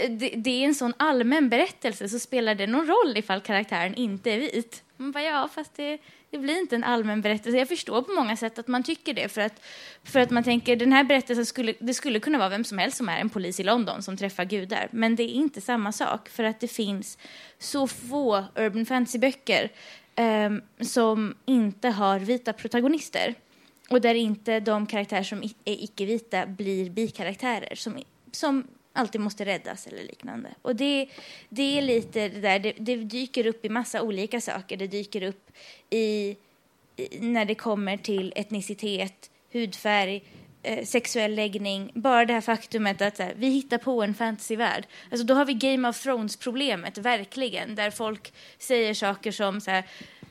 det, 0.08 0.28
det 0.36 0.50
är 0.50 0.64
en 0.64 0.74
sån 0.74 0.94
allmän 0.96 1.48
berättelse 1.48 2.08
så 2.08 2.18
spelar 2.18 2.54
det 2.54 2.66
någon 2.66 2.86
roll 2.86 3.16
ifall 3.16 3.40
karaktären 3.40 3.94
inte 3.94 4.30
är 4.30 4.38
vit. 4.38 4.82
Man 4.96 5.12
bara, 5.12 5.24
ja, 5.24 5.48
fast 5.54 5.74
det, 5.76 5.98
det 6.30 6.38
blir 6.38 6.58
inte 6.58 6.76
en 6.76 6.84
allmän 6.84 7.20
berättelse. 7.20 7.58
Jag 7.58 7.68
förstår 7.68 8.02
på 8.02 8.12
många 8.12 8.36
sätt 8.36 8.58
att 8.58 8.68
man 8.68 8.82
tycker 8.82 9.14
det 9.14 9.28
för 9.28 9.40
att, 9.40 9.62
för 10.04 10.20
att 10.20 10.30
man 10.30 10.44
tänker 10.44 10.76
den 10.76 10.92
här 10.92 11.04
berättelsen 11.04 11.46
skulle, 11.46 11.74
det 11.78 11.94
skulle 11.94 12.20
kunna 12.20 12.38
vara 12.38 12.48
vem 12.48 12.64
som 12.64 12.78
helst 12.78 12.96
som 12.96 13.08
är 13.08 13.18
en 13.18 13.28
polis 13.28 13.60
i 13.60 13.62
London 13.62 14.02
som 14.02 14.16
träffar 14.16 14.44
gudar. 14.44 14.88
Men 14.90 15.16
det 15.16 15.22
är 15.22 15.28
inte 15.28 15.60
samma 15.60 15.92
sak 15.92 16.28
för 16.28 16.44
att 16.44 16.60
det 16.60 16.68
finns 16.68 17.18
så 17.58 17.86
få 17.86 18.44
urban 18.54 18.86
fantasy-böcker 18.86 19.72
eh, 20.14 20.50
som 20.80 21.34
inte 21.44 21.88
har 21.88 22.18
vita 22.18 22.52
protagonister 22.52 23.34
och 23.90 24.00
där 24.00 24.14
inte 24.14 24.60
de 24.60 24.86
karaktärer 24.86 25.22
som 25.22 25.42
är 25.42 25.50
icke-vita 25.64 26.46
blir 26.46 26.90
bikaraktärer 26.90 27.74
som, 27.74 28.02
som 28.32 28.66
alltid 28.96 29.20
måste 29.20 29.44
räddas 29.44 29.86
eller 29.86 30.02
liknande. 30.02 30.48
Och 30.62 30.76
det, 30.76 31.08
det 31.48 31.78
är 31.78 31.82
lite 31.82 32.28
det 32.28 32.40
där, 32.40 32.58
det, 32.58 32.72
det, 32.78 32.96
dyker 32.96 33.46
upp 33.46 33.64
i 33.64 33.68
massa 33.68 34.02
olika 34.02 34.40
saker. 34.40 34.76
Det 34.76 34.86
dyker 34.86 35.22
upp 35.22 35.50
i, 35.90 36.36
i 36.96 37.18
när 37.20 37.44
det 37.44 37.54
kommer 37.54 37.96
till 37.96 38.32
etnicitet, 38.36 39.30
hudfärg, 39.52 40.24
eh, 40.62 40.84
sexuell 40.84 41.34
läggning. 41.34 41.90
Bara 41.94 42.24
det 42.24 42.32
här 42.32 42.40
faktumet 42.40 43.02
att 43.02 43.18
här, 43.18 43.34
vi 43.36 43.48
hittar 43.48 43.78
på 43.78 44.02
en 44.02 44.14
fantasyvärld. 44.14 44.86
Alltså, 45.10 45.26
då 45.26 45.34
har 45.34 45.44
vi 45.44 45.54
Game 45.54 45.88
of 45.88 46.02
Thrones-problemet, 46.02 46.98
verkligen, 46.98 47.74
där 47.74 47.90
folk 47.90 48.32
säger 48.58 48.94
saker 48.94 49.32
som 49.32 49.60
så 49.60 49.70
här, 49.70 49.84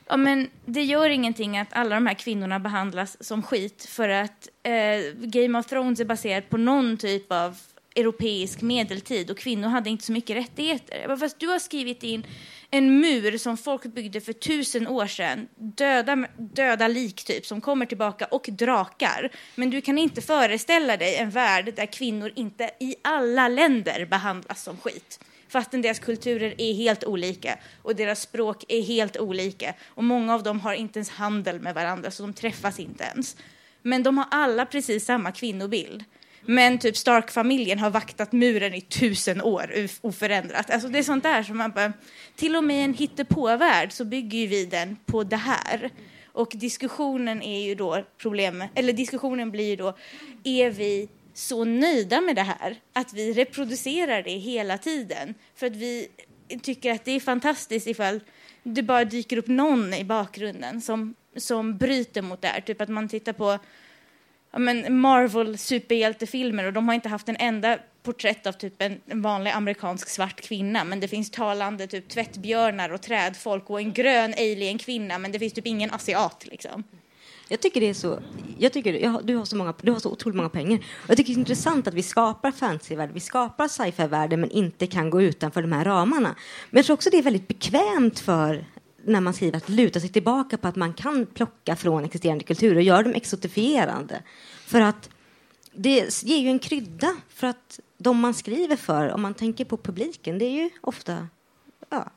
ja, 0.06 0.16
men 0.16 0.50
det 0.64 0.82
gör 0.82 1.10
ingenting 1.10 1.58
att 1.58 1.72
alla 1.72 1.94
de 1.94 2.06
här 2.06 2.14
kvinnorna 2.14 2.58
behandlas 2.58 3.24
som 3.26 3.42
skit 3.42 3.86
för 3.88 4.08
att 4.08 4.48
eh, 4.62 5.14
Game 5.14 5.58
of 5.58 5.66
Thrones 5.66 6.00
är 6.00 6.04
baserat 6.04 6.50
på 6.50 6.56
någon 6.56 6.96
typ 6.96 7.32
av 7.32 7.58
europeisk 7.96 8.60
medeltid 8.62 9.30
och 9.30 9.38
kvinnor 9.38 9.68
hade 9.68 9.90
inte 9.90 10.04
så 10.04 10.12
mycket 10.12 10.36
rättigheter. 10.36 11.16
Fast 11.16 11.40
du 11.40 11.46
har 11.46 11.58
skrivit 11.58 12.02
in 12.02 12.26
en 12.70 13.00
mur 13.00 13.38
som 13.38 13.56
folk 13.56 13.82
byggde 13.82 14.20
för 14.20 14.32
tusen 14.32 14.86
år 14.86 15.06
sedan, 15.06 15.48
döda, 15.56 16.26
döda 16.38 16.88
lik 16.88 17.24
typ, 17.24 17.46
som 17.46 17.60
kommer 17.60 17.86
tillbaka 17.86 18.24
och 18.24 18.46
drakar. 18.48 19.30
Men 19.54 19.70
du 19.70 19.80
kan 19.80 19.98
inte 19.98 20.22
föreställa 20.22 20.96
dig 20.96 21.16
en 21.16 21.30
värld 21.30 21.72
där 21.76 21.86
kvinnor 21.86 22.32
inte 22.34 22.70
i 22.80 22.94
alla 23.02 23.48
länder 23.48 24.06
behandlas 24.06 24.62
som 24.62 24.76
skit. 24.76 25.20
Fastän 25.48 25.82
deras 25.82 25.98
kulturer 25.98 26.54
är 26.58 26.74
helt 26.74 27.04
olika 27.04 27.58
och 27.82 27.96
deras 27.96 28.20
språk 28.20 28.64
är 28.68 28.82
helt 28.82 29.16
olika. 29.16 29.74
Och 29.86 30.04
många 30.04 30.34
av 30.34 30.42
dem 30.42 30.60
har 30.60 30.74
inte 30.74 30.98
ens 30.98 31.10
handel 31.10 31.60
med 31.60 31.74
varandra, 31.74 32.10
så 32.10 32.22
de 32.22 32.32
träffas 32.32 32.80
inte 32.80 33.04
ens. 33.04 33.36
men 33.82 34.02
de 34.02 34.18
har 34.18 34.26
alla 34.30 34.66
precis 34.66 35.04
samma 35.04 35.32
kvinnobild. 35.32 36.04
Men 36.46 36.78
typ 36.78 36.96
Stark-familjen 36.96 37.78
har 37.78 37.90
vaktat 37.90 38.32
muren 38.32 38.74
i 38.74 38.80
tusen 38.80 39.42
år 39.42 39.70
oförändrat. 40.00 40.70
Alltså 40.70 40.88
det 40.88 40.98
är 40.98 41.02
sånt 41.02 41.22
där 41.22 41.42
som 41.42 41.56
man 41.56 41.70
bara, 41.70 41.92
till 42.36 42.56
och 42.56 42.64
med 42.64 42.76
i 42.76 42.80
en 42.80 42.94
hittepåvärld 42.94 43.92
så 43.92 44.04
bygger 44.04 44.38
ju 44.38 44.46
vi 44.46 44.64
den 44.64 44.96
på 45.06 45.24
det 45.24 45.36
här. 45.36 45.90
Och 46.32 46.52
diskussionen 46.54 47.42
är 47.42 47.60
ju 47.60 47.74
då 47.74 48.04
problemet, 48.18 48.70
eller 48.74 48.92
diskussionen 48.92 49.50
blir 49.50 49.68
ju 49.68 49.76
då, 49.76 49.96
är 50.44 50.70
vi 50.70 51.08
så 51.34 51.64
nöjda 51.64 52.20
med 52.20 52.36
det 52.36 52.42
här 52.42 52.76
att 52.92 53.12
vi 53.12 53.32
reproducerar 53.32 54.22
det 54.22 54.30
hela 54.30 54.78
tiden 54.78 55.34
för 55.54 55.66
att 55.66 55.76
vi 55.76 56.08
tycker 56.62 56.92
att 56.92 57.04
det 57.04 57.12
är 57.12 57.20
fantastiskt 57.20 57.86
ifall 57.86 58.20
det 58.62 58.82
bara 58.82 59.04
dyker 59.04 59.36
upp 59.36 59.46
någon 59.46 59.94
i 59.94 60.04
bakgrunden 60.04 60.80
som, 60.80 61.14
som 61.36 61.78
bryter 61.78 62.22
mot 62.22 62.42
det 62.42 62.48
här. 62.48 62.60
Typ 62.60 62.80
att 62.80 62.88
man 62.88 63.08
tittar 63.08 63.32
på 63.32 63.58
ja, 64.56 64.60
men 64.60 65.00
Marvel 65.00 65.58
superhjältefilmer 65.58 66.64
och 66.64 66.72
de 66.72 66.88
har 66.88 66.94
inte 66.94 67.08
haft 67.08 67.28
en 67.28 67.36
enda 67.38 67.78
porträtt 68.02 68.46
av 68.46 68.52
typ 68.52 68.82
en, 68.82 69.00
en 69.06 69.22
vanlig 69.22 69.50
amerikansk 69.50 70.08
svart 70.08 70.40
kvinna 70.40 70.84
men 70.84 71.00
det 71.00 71.08
finns 71.08 71.30
talande 71.30 71.86
typ 71.86 72.08
tvättbjörnar 72.08 72.90
och 72.90 73.02
trädfolk 73.02 73.70
och 73.70 73.80
en 73.80 73.92
grön 73.92 74.34
alien 74.38 74.78
kvinna 74.78 75.18
men 75.18 75.32
det 75.32 75.38
finns 75.38 75.52
typ 75.52 75.66
ingen 75.66 75.90
asiat 75.90 76.46
liksom. 76.46 76.84
Jag 77.48 77.60
tycker 77.60 77.80
det 77.80 77.88
är 77.88 77.94
så, 77.94 78.18
jag 78.58 78.72
tycker, 78.72 78.92
jag, 78.92 79.26
du, 79.26 79.36
har 79.36 79.44
så 79.44 79.56
många, 79.56 79.74
du 79.82 79.92
har 79.92 79.98
så 79.98 80.10
otroligt 80.10 80.36
många 80.36 80.48
pengar. 80.48 80.84
Jag 81.08 81.16
tycker 81.16 81.32
det 81.32 81.36
är 81.36 81.38
intressant 81.38 81.86
att 81.86 81.94
vi 81.94 82.02
skapar 82.02 82.52
fantasyvärld, 82.52 83.10
vi 83.12 83.20
skapar 83.20 83.68
sci-fi-världen 83.68 84.40
men 84.40 84.50
inte 84.50 84.86
kan 84.86 85.10
gå 85.10 85.22
utanför 85.22 85.62
de 85.62 85.72
här 85.72 85.84
ramarna. 85.84 86.34
Men 86.70 86.78
jag 86.78 86.86
tror 86.86 86.94
också 86.94 87.10
det 87.10 87.18
är 87.18 87.22
väldigt 87.22 87.48
bekvämt 87.48 88.18
för 88.18 88.64
när 89.06 89.20
man 89.20 89.34
skriver 89.34 89.56
att 89.56 89.68
luta 89.68 90.00
sig 90.00 90.08
tillbaka 90.08 90.56
på 90.56 90.68
att 90.68 90.76
man 90.76 90.94
kan 90.94 91.26
plocka 91.26 91.76
från 91.76 92.04
existerande 92.04 92.44
kulturer 92.44 92.76
och 92.76 92.82
göra 92.82 93.02
dem 93.02 93.14
exotifierande. 93.14 94.22
För 94.66 94.80
att 94.80 95.10
det 95.72 96.22
ger 96.22 96.38
ju 96.38 96.48
en 96.48 96.58
krydda 96.58 97.16
för 97.28 97.46
att 97.46 97.80
de 97.98 98.18
man 98.18 98.34
skriver 98.34 98.76
för, 98.76 99.08
om 99.08 99.22
man 99.22 99.34
tänker 99.34 99.64
på 99.64 99.76
publiken, 99.76 100.38
det 100.38 100.44
är 100.44 100.62
ju 100.62 100.70
ofta, 100.80 101.28
ja, 101.90 102.10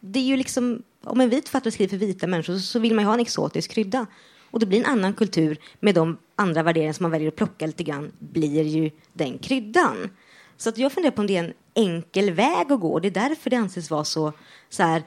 det 0.00 0.18
är 0.18 0.24
ju 0.24 0.36
liksom, 0.36 0.82
om 1.04 1.20
en 1.20 1.28
vit 1.28 1.48
författare 1.48 1.70
skriver 1.70 1.90
för 1.90 2.06
vita 2.06 2.26
människor 2.26 2.58
så 2.58 2.78
vill 2.78 2.94
man 2.94 3.04
ju 3.04 3.06
ha 3.06 3.14
en 3.14 3.20
exotisk 3.20 3.70
krydda. 3.70 4.06
Och 4.50 4.60
det 4.60 4.66
blir 4.66 4.78
en 4.78 4.86
annan 4.86 5.12
kultur 5.12 5.58
med 5.80 5.94
de 5.94 6.18
andra 6.36 6.62
värderingar 6.62 6.92
som 6.92 7.04
man 7.04 7.10
väljer 7.10 7.28
att 7.28 7.36
plocka 7.36 7.66
lite 7.66 7.84
grann, 7.84 8.12
blir 8.18 8.62
ju 8.62 8.90
den 9.12 9.38
kryddan. 9.38 10.10
Så 10.56 10.68
att 10.68 10.78
jag 10.78 10.92
funderar 10.92 11.14
på 11.14 11.20
om 11.20 11.26
det 11.26 11.36
är 11.36 11.44
en 11.44 11.54
enkel 11.74 12.30
väg 12.30 12.72
att 12.72 12.80
gå. 12.80 12.98
Det 12.98 13.08
är 13.08 13.28
därför 13.28 13.50
det 13.50 13.56
anses 13.56 13.90
vara 13.90 14.04
så, 14.04 14.32
så 14.68 14.82
här, 14.82 15.02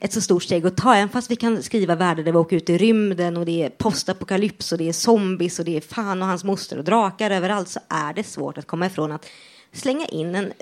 ett 0.00 0.12
så 0.12 0.20
stort 0.20 0.42
steg 0.42 0.66
att 0.66 0.76
ta. 0.76 0.94
Även 0.94 1.08
fast 1.08 1.30
vi 1.30 1.36
kan 1.36 1.62
skriva 1.62 1.94
världar 1.94 2.22
där 2.22 2.32
vi 2.32 2.38
åker 2.38 2.56
ut 2.56 2.70
i 2.70 2.78
rymden 2.78 3.36
och 3.36 3.46
det 3.46 3.62
är 3.62 3.70
postapokalyps 3.70 4.72
och 4.72 4.78
det 4.78 4.88
är 4.88 4.92
zombies 4.92 5.58
och 5.58 5.64
det 5.64 5.76
är 5.76 5.80
fan 5.80 6.22
och 6.22 6.28
hans 6.28 6.44
moster 6.44 6.78
och 6.78 6.84
drakar 6.84 7.30
överallt 7.30 7.68
så 7.68 7.80
är 7.88 8.14
det 8.14 8.24
svårt 8.24 8.58
att 8.58 8.66
komma 8.66 8.86
ifrån 8.86 9.12
att 9.12 9.26
slänga 9.72 10.06
in 10.06 10.34
en, 10.34 10.52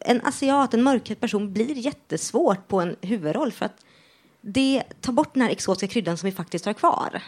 en 0.00 0.20
asiat, 0.20 0.74
en 0.74 0.82
mörkhyad 0.82 1.20
person 1.20 1.52
blir 1.52 1.74
jättesvårt 1.74 2.68
på 2.68 2.80
en 2.80 2.96
huvudroll 3.00 3.52
för 3.52 3.64
att 3.64 3.84
det 4.40 4.82
tar 5.00 5.12
bort 5.12 5.34
den 5.34 5.42
här 5.42 5.50
exotiska 5.50 5.92
kryddan 5.92 6.16
som 6.16 6.26
vi 6.26 6.36
faktiskt 6.36 6.64
har 6.64 6.72
kvar. 6.72 7.22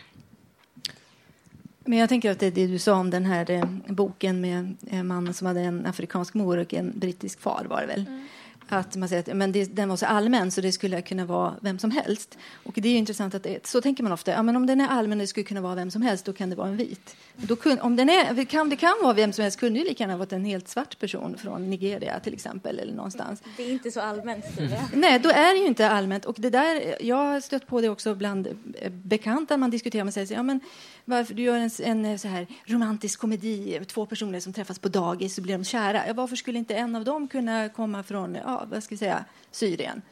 Men 1.88 1.98
jag 1.98 2.08
tänker 2.08 2.30
att 2.30 2.38
det 2.38 2.50
det 2.50 2.66
du 2.66 2.78
sa 2.78 2.94
om 2.94 3.10
den 3.10 3.24
här 3.24 3.50
eh, 3.50 3.64
boken 3.86 4.40
med 4.40 4.76
eh, 4.90 5.02
mannen 5.02 5.34
som 5.34 5.46
hade 5.46 5.60
en 5.60 5.86
afrikansk 5.86 6.34
mor 6.34 6.58
och 6.58 6.74
en 6.74 6.98
brittisk 6.98 7.40
far 7.40 7.66
var 7.68 7.80
det 7.80 7.86
väl? 7.86 8.06
Mm. 8.08 8.26
Att 8.68 8.96
man 8.96 9.08
säger 9.08 9.22
att 9.22 9.36
men 9.36 9.52
det, 9.52 9.76
den 9.76 9.88
var 9.88 9.96
så 9.96 10.06
allmän 10.06 10.50
så 10.50 10.60
det 10.60 10.72
skulle 10.72 11.02
kunna 11.02 11.24
vara 11.24 11.54
vem 11.60 11.78
som 11.78 11.90
helst. 11.90 12.38
Och 12.64 12.72
det 12.76 12.88
är 12.88 12.98
intressant 12.98 13.34
att 13.34 13.42
det, 13.42 13.66
så 13.66 13.80
tänker 13.80 14.02
man 14.02 14.12
ofta. 14.12 14.30
Ja, 14.30 14.42
men 14.42 14.56
om 14.56 14.66
den 14.66 14.80
är 14.80 14.88
allmän 14.88 15.18
och 15.18 15.22
det 15.22 15.26
skulle 15.26 15.44
kunna 15.44 15.60
vara 15.60 15.74
vem 15.74 15.90
som 15.90 16.02
helst, 16.02 16.24
då 16.24 16.32
kan 16.32 16.50
det 16.50 16.56
vara 16.56 16.68
en 16.68 16.76
vit. 16.76 17.16
Då 17.36 17.56
kun, 17.56 17.80
om 17.80 17.96
den 17.96 18.08
är, 18.08 18.44
kan, 18.44 18.68
det 18.68 18.76
kan 18.76 18.94
vara 19.02 19.12
vem 19.12 19.32
som 19.32 19.42
helst, 19.42 19.60
kunde 19.60 19.78
ju 19.78 19.84
lika 19.84 20.02
gärna 20.04 20.16
varit 20.16 20.32
en 20.32 20.44
helt 20.44 20.68
svart 20.68 20.98
person 20.98 21.36
från 21.38 21.70
Nigeria 21.70 22.20
till 22.20 22.34
exempel 22.34 22.78
eller 22.78 22.94
någonstans. 22.94 23.42
Det 23.56 23.62
är 23.62 23.72
inte 23.72 23.90
så 23.90 24.00
allmänt. 24.00 24.44
Nej, 24.94 25.18
då 25.18 25.28
är 25.28 25.54
det 25.54 25.60
ju 25.60 25.66
inte 25.66 25.90
allmänt. 25.90 26.24
Och 26.24 26.34
det 26.38 26.50
där, 26.50 26.96
jag 27.00 27.16
har 27.16 27.40
stött 27.40 27.66
på 27.66 27.80
det 27.80 27.88
också 27.88 28.14
bland 28.14 28.48
bekanta. 28.90 29.56
Man 29.56 29.70
diskuterar, 29.70 30.04
man 30.04 30.12
säger 30.12 30.34
ja 30.34 30.42
men 30.42 30.60
varför 31.04 31.34
du 31.34 31.42
gör 31.42 31.56
en, 31.56 32.04
en 32.04 32.18
så 32.18 32.28
här 32.28 32.46
romantisk 32.64 33.20
komedi, 33.20 33.80
två 33.86 34.06
personer 34.06 34.40
som 34.40 34.52
träffas 34.52 34.78
på 34.78 34.88
dagis 34.88 35.34
så 35.34 35.42
blir 35.42 35.58
de 35.58 35.64
kära. 35.64 36.06
Ja, 36.06 36.12
varför 36.12 36.36
skulle 36.36 36.58
inte 36.58 36.74
en 36.74 36.96
av 36.96 37.04
dem 37.04 37.28
kunna 37.28 37.68
komma 37.68 38.02
från 38.02 38.34
ja, 38.34 38.57
vad 38.70 38.82
ska 38.82 38.94
vi 38.94 38.98
säga, 38.98 39.24
Syrien? 39.50 40.02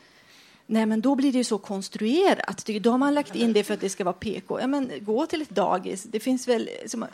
Nej, 0.66 0.86
men 0.86 1.00
då 1.00 1.14
blir 1.14 1.32
det 1.32 1.38
ju 1.38 1.44
så 1.44 1.58
konstruerat. 1.58 2.66
Då 2.80 2.90
har 2.90 2.98
man 2.98 3.14
lagt 3.14 3.34
in 3.34 3.52
det 3.52 3.64
för 3.64 3.74
att 3.74 3.80
det 3.80 3.88
ska 3.88 4.04
vara 4.04 4.12
PK. 4.12 4.60
Ja, 4.60 4.66
men 4.66 4.90
gå 5.00 5.26
till 5.26 5.42
ett 5.42 5.50
dagis. 5.50 6.02
Det 6.02 6.20
finns 6.20 6.48
väl... 6.48 6.68
Som, 6.86 7.06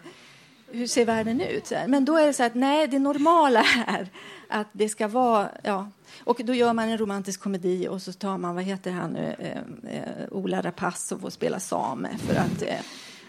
hur 0.71 0.87
ser 0.87 1.05
världen 1.05 1.41
ut? 1.41 1.73
Men 1.87 2.05
då 2.05 2.17
är 2.17 2.27
det 2.27 2.33
så 2.33 2.43
att 2.43 2.55
nej, 2.55 2.89
det 2.89 2.99
normala 2.99 3.65
är 3.87 4.09
att 4.49 4.67
det 4.73 4.89
ska 4.89 5.09
vara... 5.09 5.49
Ja. 5.65 5.91
Och 6.25 6.41
då 6.45 6.55
gör 6.55 6.73
man 6.73 6.89
en 6.89 6.99
romantisk 6.99 7.41
komedi 7.41 7.89
och 7.89 8.03
så 8.03 8.13
tar 8.13 8.39
man, 8.39 8.55
vad 8.55 8.65
heter 8.65 8.91
han 8.91 9.11
nu, 9.11 9.37
eh, 9.39 9.97
eh, 9.97 10.29
Ola 10.31 10.63
Rapace 10.63 11.15
och 11.15 11.21
får 11.21 11.31
spela 11.31 11.61
same 11.61 12.19
för 12.19 12.35
att 12.35 12.63
eh, 12.63 12.81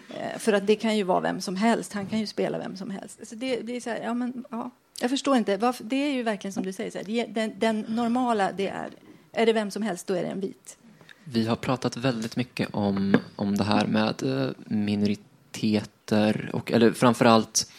Eh, 0.08 0.38
för 0.38 0.52
att 0.52 0.66
det 0.66 0.76
kan 0.76 0.96
ju 0.96 1.02
vara 1.02 1.20
vem 1.20 1.40
som 1.40 1.56
helst. 1.56 1.92
Han 1.92 2.06
kan 2.06 2.18
ju 2.18 2.26
spela 2.26 2.58
vem 2.58 2.76
som 2.76 2.90
helst. 2.90 3.28
Så 3.28 3.34
det, 3.34 3.60
det 3.60 3.76
är 3.76 3.80
så 3.80 3.90
här, 3.90 4.00
ja, 4.02 4.14
men, 4.14 4.44
ja. 4.50 4.70
Jag 5.04 5.10
förstår 5.10 5.36
inte. 5.36 5.56
Varför, 5.56 5.84
det 5.84 5.96
är 5.96 6.12
ju 6.12 6.22
verkligen 6.22 6.52
som 6.52 6.62
du 6.62 6.72
säger. 6.72 6.90
Så 6.90 6.98
här, 6.98 7.26
den, 7.28 7.52
den, 7.58 7.80
normala, 7.80 8.52
det 8.52 8.68
är, 8.68 8.90
är 9.32 9.46
det 9.46 9.52
vem 9.52 9.70
som 9.70 9.82
helst, 9.82 10.06
då 10.06 10.14
är 10.14 10.22
det 10.22 10.28
en 10.28 10.40
vit. 10.40 10.76
Vi 11.24 11.46
har 11.46 11.56
pratat 11.56 11.96
väldigt 11.96 12.36
mycket 12.36 12.68
om, 12.72 13.16
om 13.36 13.56
det 13.56 13.64
här 13.64 13.86
med 13.86 14.22
eh, 14.22 14.50
minoriteter 14.66 16.50
och, 16.52 16.72
eller 16.72 16.92
framförallt 16.92 17.70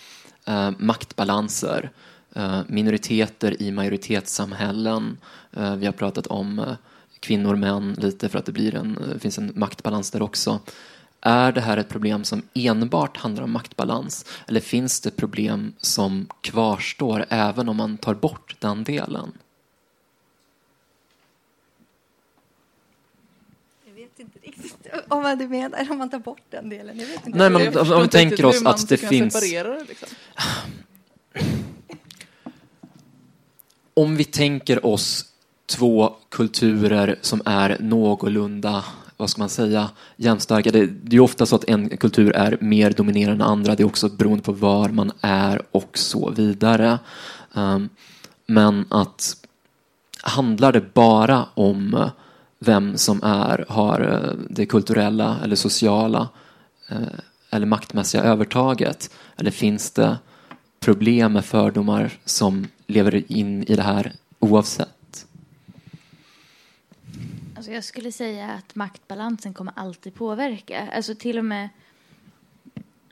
eh, 0.46 0.72
maktbalanser. 0.78 1.92
Eh, 2.36 2.62
minoriteter 2.68 3.62
i 3.62 3.72
majoritetssamhällen. 3.72 5.18
Eh, 5.52 5.76
vi 5.76 5.86
har 5.86 5.94
pratat 5.94 6.28
om 6.28 6.60
eh, 6.60 6.74
kvinnor 7.20 7.54
och 7.54 7.60
män 7.60 7.96
lite 8.00 8.30
för 8.30 8.40
att 8.40 8.46
det 8.46 8.52
blir 8.52 8.76
en, 8.76 8.98
eh, 8.98 9.20
finns 9.20 9.38
en 9.38 9.52
maktbalans 9.56 10.12
där 10.12 10.22
också. 10.22 10.60
Är 11.28 11.52
det 11.52 11.62
här 11.62 11.78
ett 11.78 11.90
problem 11.90 12.24
som 12.24 12.42
enbart 12.54 13.18
handlar 13.18 13.44
om 13.44 13.52
maktbalans 13.52 14.26
eller 14.48 14.60
finns 14.60 15.02
det 15.02 15.12
problem 15.12 15.74
som 15.78 16.28
kvarstår 16.42 17.26
även 17.30 17.70
om 17.70 17.78
man 17.78 17.98
tar 17.98 18.14
bort 18.14 18.56
den 18.60 18.84
delen? 18.84 19.32
Jag 23.86 23.94
vet 23.94 24.20
inte 24.20 24.40
riktigt 24.40 24.88
om 25.08 25.24
vad 25.24 25.40
du 25.40 25.48
menar, 25.48 25.92
om 25.92 25.98
man 25.98 26.10
tar 26.10 26.20
bort 26.20 26.42
den 26.50 26.70
delen. 26.70 27.00
Jag 27.00 27.08
vet 27.08 27.28
inte. 27.28 27.40
Nej, 27.40 27.50
men 27.50 27.78
om, 27.78 27.92
om 27.92 28.02
vi 28.02 28.08
tänker 28.08 28.46
oss 28.46 28.66
att 28.66 28.90
det 28.90 28.98
finns... 28.98 29.42
Det, 29.42 29.84
liksom. 29.90 30.10
Om 33.94 34.16
vi 34.16 34.24
tänker 34.24 34.86
oss 34.86 35.26
två 35.66 36.16
kulturer 36.30 37.20
som 37.22 37.42
är 37.46 37.78
någorlunda 37.80 38.84
vad 39.18 39.30
ska 39.30 39.42
man 39.42 39.50
säga, 39.50 39.90
jämnstarka. 40.16 40.72
Det, 40.72 40.86
det 40.86 41.16
är 41.16 41.20
ofta 41.20 41.46
så 41.46 41.56
att 41.56 41.64
en 41.64 41.98
kultur 41.98 42.32
är 42.32 42.58
mer 42.62 42.92
dominerande 42.92 43.44
än 43.44 43.50
andra. 43.50 43.76
Det 43.76 43.84
är 43.84 43.88
också 43.88 44.10
beroende 44.10 44.44
på 44.44 44.52
var 44.52 44.90
man 44.90 45.12
är 45.22 45.62
och 45.72 45.98
så 45.98 46.30
vidare. 46.30 47.00
Um, 47.54 47.90
men 48.46 48.86
att 48.90 49.38
handlar 50.22 50.72
det 50.72 50.94
bara 50.94 51.46
om 51.54 52.10
vem 52.60 52.98
som 52.98 53.24
är, 53.24 53.66
har 53.70 54.02
eh, 54.02 54.34
det 54.50 54.66
kulturella 54.66 55.38
eller 55.44 55.56
sociala 55.56 56.30
eh, 56.90 56.98
eller 57.50 57.66
maktmässiga 57.66 58.24
övertaget? 58.24 59.10
Eller 59.38 59.52
finns 59.52 59.92
det 59.92 60.18
problem 60.80 61.34
med 61.34 61.46
fördomar 61.46 62.12
som 62.26 62.68
lever 62.88 63.32
in 63.32 63.64
i 63.64 63.76
det 63.76 63.82
här 63.82 64.12
oavsett? 64.40 64.95
Alltså 67.66 67.74
jag 67.74 67.84
skulle 67.84 68.12
säga 68.12 68.52
att 68.52 68.76
maktbalansen 68.76 69.54
kommer 69.54 69.74
alltid 69.76 70.16
påverka. 70.16 70.90
Alltså 70.94 71.16
till 71.16 71.38
och 71.38 71.46
med 71.46 71.70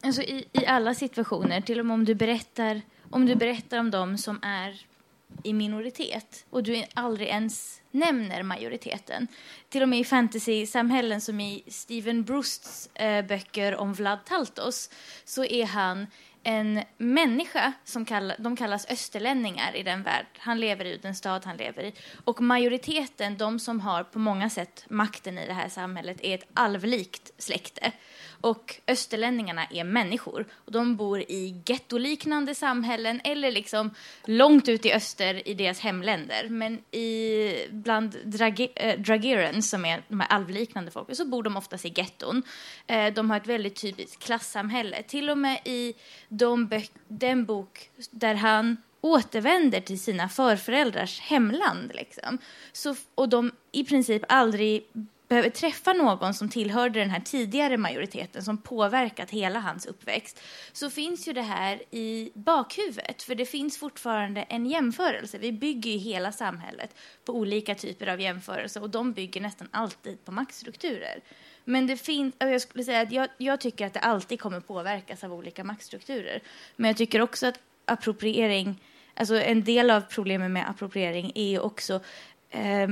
alltså 0.01 0.21
i, 0.21 0.45
i 0.51 0.65
alla 0.65 0.93
situationer, 0.93 1.61
till 1.61 1.79
och 1.79 1.85
med 1.85 1.93
om 1.93 2.05
du 2.05 2.15
berättar 2.15 2.81
om 3.09 3.25
du 3.25 3.35
berättar 3.35 3.77
om 3.77 3.91
dem 3.91 4.17
som 4.17 4.39
är 4.43 4.85
i 5.43 5.53
minoritet 5.53 6.45
och 6.49 6.63
du 6.63 6.83
aldrig 6.93 7.27
ens 7.27 7.81
nämner 7.91 8.43
majoriteten. 8.43 9.27
Till 9.69 9.81
och 9.81 9.89
med 9.89 9.99
i 9.99 10.03
fantasy-samhällen 10.03 11.21
som 11.21 11.39
i 11.39 11.63
Steven 11.67 12.23
Brusts 12.23 12.89
eh, 12.93 13.25
böcker 13.25 13.75
om 13.75 13.93
Vlad 13.93 14.25
Taltos 14.25 14.89
så 15.25 15.45
är 15.45 15.65
han 15.65 16.07
en 16.43 16.83
människa 16.97 17.73
som 17.83 18.05
kall, 18.05 18.33
de 18.37 18.55
kallas 18.55 18.85
österlänningar 18.89 19.75
i 19.75 19.83
den 19.83 20.03
värld 20.03 20.25
han 20.37 20.59
lever 20.59 20.85
i, 20.85 20.97
den 20.97 21.15
stad 21.15 21.45
han 21.45 21.57
lever 21.57 21.83
i. 21.83 21.93
Och 22.23 22.41
majoriteten, 22.41 23.37
de 23.37 23.59
som 23.59 23.79
har 23.79 24.03
på 24.03 24.19
många 24.19 24.49
sätt 24.49 24.85
makten 24.89 25.37
i 25.37 25.47
det 25.47 25.53
här 25.53 25.69
samhället, 25.69 26.17
är 26.21 26.35
ett 26.35 26.47
alvlikt 26.53 27.31
släkte. 27.37 27.91
Och 28.43 28.75
österlänningarna 28.87 29.65
är 29.65 29.83
människor. 29.83 30.45
Och 30.53 30.71
de 30.71 30.95
bor 30.95 31.19
i 31.19 31.61
gettoliknande 31.65 32.55
samhällen 32.55 33.21
eller 33.23 33.51
liksom 33.51 33.91
långt 34.25 34.69
ut 34.69 34.85
i 34.85 34.93
öster 34.93 35.47
i 35.47 35.53
deras 35.53 35.79
hemländer. 35.79 36.49
Men 36.49 36.77
i, 36.91 37.67
bland 37.71 38.17
drage, 38.23 38.69
eh, 38.75 38.89
äh, 38.89 38.99
dragerans, 38.99 39.69
som 39.69 39.85
är 39.85 40.03
de 40.07 40.19
här 40.19 40.27
alvliknande 40.27 40.91
folken, 40.91 41.15
så 41.15 41.25
bor 41.25 41.43
de 41.43 41.57
oftast 41.57 41.85
i 41.85 41.93
getton. 41.95 42.43
Eh, 42.87 43.13
de 43.13 43.29
har 43.29 43.37
ett 43.37 43.47
väldigt 43.47 43.75
typiskt 43.75 44.23
klassamhälle. 44.23 45.03
Till 45.03 45.29
och 45.29 45.37
med 45.37 45.59
i 45.65 45.93
de 46.29 46.81
den 47.07 47.45
bok 47.45 47.89
där 48.11 48.35
han 48.35 48.77
återvänder 49.01 49.81
till 49.81 49.99
sina 49.99 50.29
förföräldrars 50.29 51.19
hemland. 51.19 51.91
Liksom. 51.93 52.37
Så, 52.71 52.95
och 53.15 53.29
de 53.29 53.51
i 53.71 53.83
princip 53.83 54.23
aldrig 54.29 54.87
behöver 55.33 55.49
träffa 55.49 55.93
någon 55.93 56.33
som 56.33 56.49
tillhörde 56.49 56.99
den 56.99 57.09
här 57.09 57.19
tidigare 57.19 57.77
majoriteten 57.77 58.43
som 58.43 58.57
påverkat 58.57 59.31
hela 59.31 59.59
hans 59.59 59.85
uppväxt 59.85 60.41
så 60.73 60.89
finns 60.89 61.27
ju 61.27 61.33
det 61.33 61.41
här 61.41 61.81
i 61.91 62.31
bakhuvudet. 62.33 63.23
För 63.23 63.35
det 63.35 63.45
finns 63.45 63.77
fortfarande 63.77 64.41
en 64.41 64.65
jämförelse. 64.65 65.37
Vi 65.37 65.51
bygger 65.51 65.91
ju 65.91 65.97
hela 65.97 66.31
samhället 66.31 66.95
på 67.25 67.33
olika 67.33 67.75
typer 67.75 68.07
av 68.07 68.21
jämförelser 68.21 68.83
och 68.83 68.89
de 68.89 69.13
bygger 69.13 69.41
nästan 69.41 69.67
alltid 69.71 70.25
på 70.25 70.31
maktstrukturer. 70.31 71.19
Men 71.65 71.87
det 71.87 71.97
finns, 71.97 72.35
alltså 72.37 72.51
jag 72.51 72.61
skulle 72.61 72.83
säga 72.83 73.01
att 73.01 73.11
jag, 73.11 73.27
jag 73.37 73.61
tycker 73.61 73.87
att 73.87 73.93
det 73.93 73.99
alltid 73.99 74.39
kommer 74.39 74.59
påverkas 74.59 75.23
av 75.23 75.33
olika 75.33 75.63
maktstrukturer. 75.63 76.41
Men 76.75 76.87
jag 76.87 76.97
tycker 76.97 77.21
också 77.21 77.47
att 77.47 77.59
appropriering, 77.85 78.81
alltså 79.13 79.35
en 79.35 79.63
del 79.63 79.91
av 79.91 80.01
problemet 80.01 80.51
med 80.51 80.69
appropriering 80.69 81.31
är 81.35 81.59
också 81.59 81.99
eh, 82.49 82.87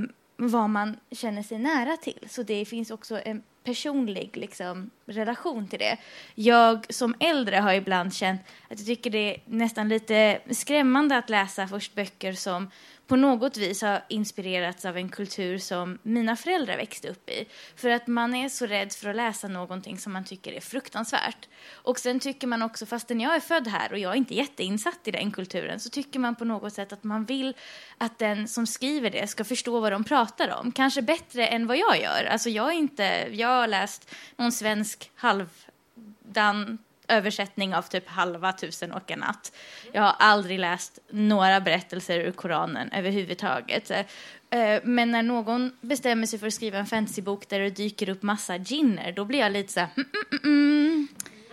vad 0.48 0.70
man 0.70 0.98
känner 1.12 1.44
sig 1.44 1.60
nära 1.60 1.98
till. 1.98 2.28
Så 2.30 2.44
det 2.44 2.66
finns 2.66 2.92
också 2.92 3.22
en 3.26 3.44
personlig 3.64 4.38
liksom, 4.38 4.90
relation 5.06 5.68
till 5.68 5.80
det. 5.80 5.98
Jag 6.36 6.94
som 6.94 7.16
äldre 7.20 7.56
har 7.56 7.74
ibland 7.74 8.14
känt 8.14 8.42
att 8.70 8.80
jag 8.80 8.86
tycker 8.88 9.10
det 9.10 9.36
är 9.36 9.42
nästan 9.46 9.90
lite 9.90 10.40
skrämmande 10.52 11.18
att 11.18 11.30
läsa 11.30 11.68
först 11.68 11.96
böcker 11.96 12.34
som 12.34 12.72
på 13.12 13.16
något 13.16 13.58
vis 13.58 13.82
har 13.82 14.04
inspirerats 14.08 14.86
av 14.86 14.98
en 14.98 15.10
kultur 15.10 15.58
som 15.58 16.00
mina 16.04 16.36
föräldrar 16.36 16.78
växte 16.78 17.10
upp 17.10 17.30
i. 17.30 17.46
För 17.76 17.90
att 17.90 18.08
man 18.08 18.36
är 18.36 18.50
så 18.50 18.66
rädd 18.66 18.94
för 18.94 19.10
att 19.10 19.16
läsa 19.16 19.48
någonting 19.48 19.98
som 19.98 20.14
man 20.14 20.24
tycker 20.24 20.54
är 20.54 20.60
fruktansvärt. 20.60 21.50
Och 21.72 22.00
sen 22.00 22.20
tycker 22.20 22.48
man 22.48 22.62
också, 22.62 22.86
fastän 22.86 23.20
jag 23.20 23.36
är 23.36 23.40
född 23.40 23.68
här 23.68 23.92
och 23.92 24.00
jag 24.00 24.12
är 24.12 24.16
inte 24.16 24.36
jätteinsatt 24.36 25.00
i 25.04 25.12
den 25.12 25.32
kulturen, 25.32 25.80
så 25.80 25.90
tycker 25.90 26.20
man 26.20 26.36
på 26.36 26.46
något 26.46 26.74
sätt 26.74 26.94
att 26.94 27.04
man 27.04 27.26
vill 27.26 27.54
att 27.98 28.20
den 28.20 28.48
som 28.48 28.68
skriver 28.68 29.10
det 29.10 29.28
ska 29.28 29.44
förstå 29.44 29.80
vad 29.80 29.92
de 29.92 30.04
pratar 30.04 30.60
om. 30.60 30.72
Kanske 30.72 31.02
bättre 31.02 31.48
än 31.48 31.68
vad 31.68 31.78
jag 31.78 32.02
gör. 32.02 32.26
Alltså 32.26 32.50
jag, 32.50 32.68
är 32.68 32.78
inte, 32.78 33.28
jag 33.32 33.48
har 33.48 33.68
läst 33.68 34.16
någon 34.36 34.52
svensk 34.52 35.12
halvdan 35.16 36.78
översättning 37.12 37.76
av 37.76 37.82
typ 37.82 38.08
halva 38.10 38.54
Tusen 38.54 38.92
och 38.92 39.12
en 39.12 39.20
natt. 39.20 39.52
Jag 39.92 40.02
har 40.02 40.16
aldrig 40.20 40.60
läst 40.60 41.00
några 41.10 41.62
berättelser 41.62 42.20
ur 42.20 42.32
Koranen 42.32 42.92
överhuvudtaget. 42.92 43.92
Eh, 43.92 44.80
men 44.84 45.12
när 45.12 45.24
någon 45.24 45.72
bestämmer 45.82 46.28
sig 46.28 46.40
för 46.40 46.48
att 46.48 46.54
skriva 46.54 46.78
en 46.78 46.86
fantasybok 46.86 47.50
där 47.50 47.60
det 47.60 47.70
dyker 47.70 48.10
upp 48.10 48.24
massa 48.24 48.58
ginner, 48.58 49.12
då 49.12 49.26
blir 49.26 49.40
jag 49.40 49.52
lite 49.52 49.74
så 49.74 49.80
här, 49.80 49.90
mm, 49.98 50.10
mm, 50.32 50.44
mm, 50.44 50.86
mm. 50.86 51.08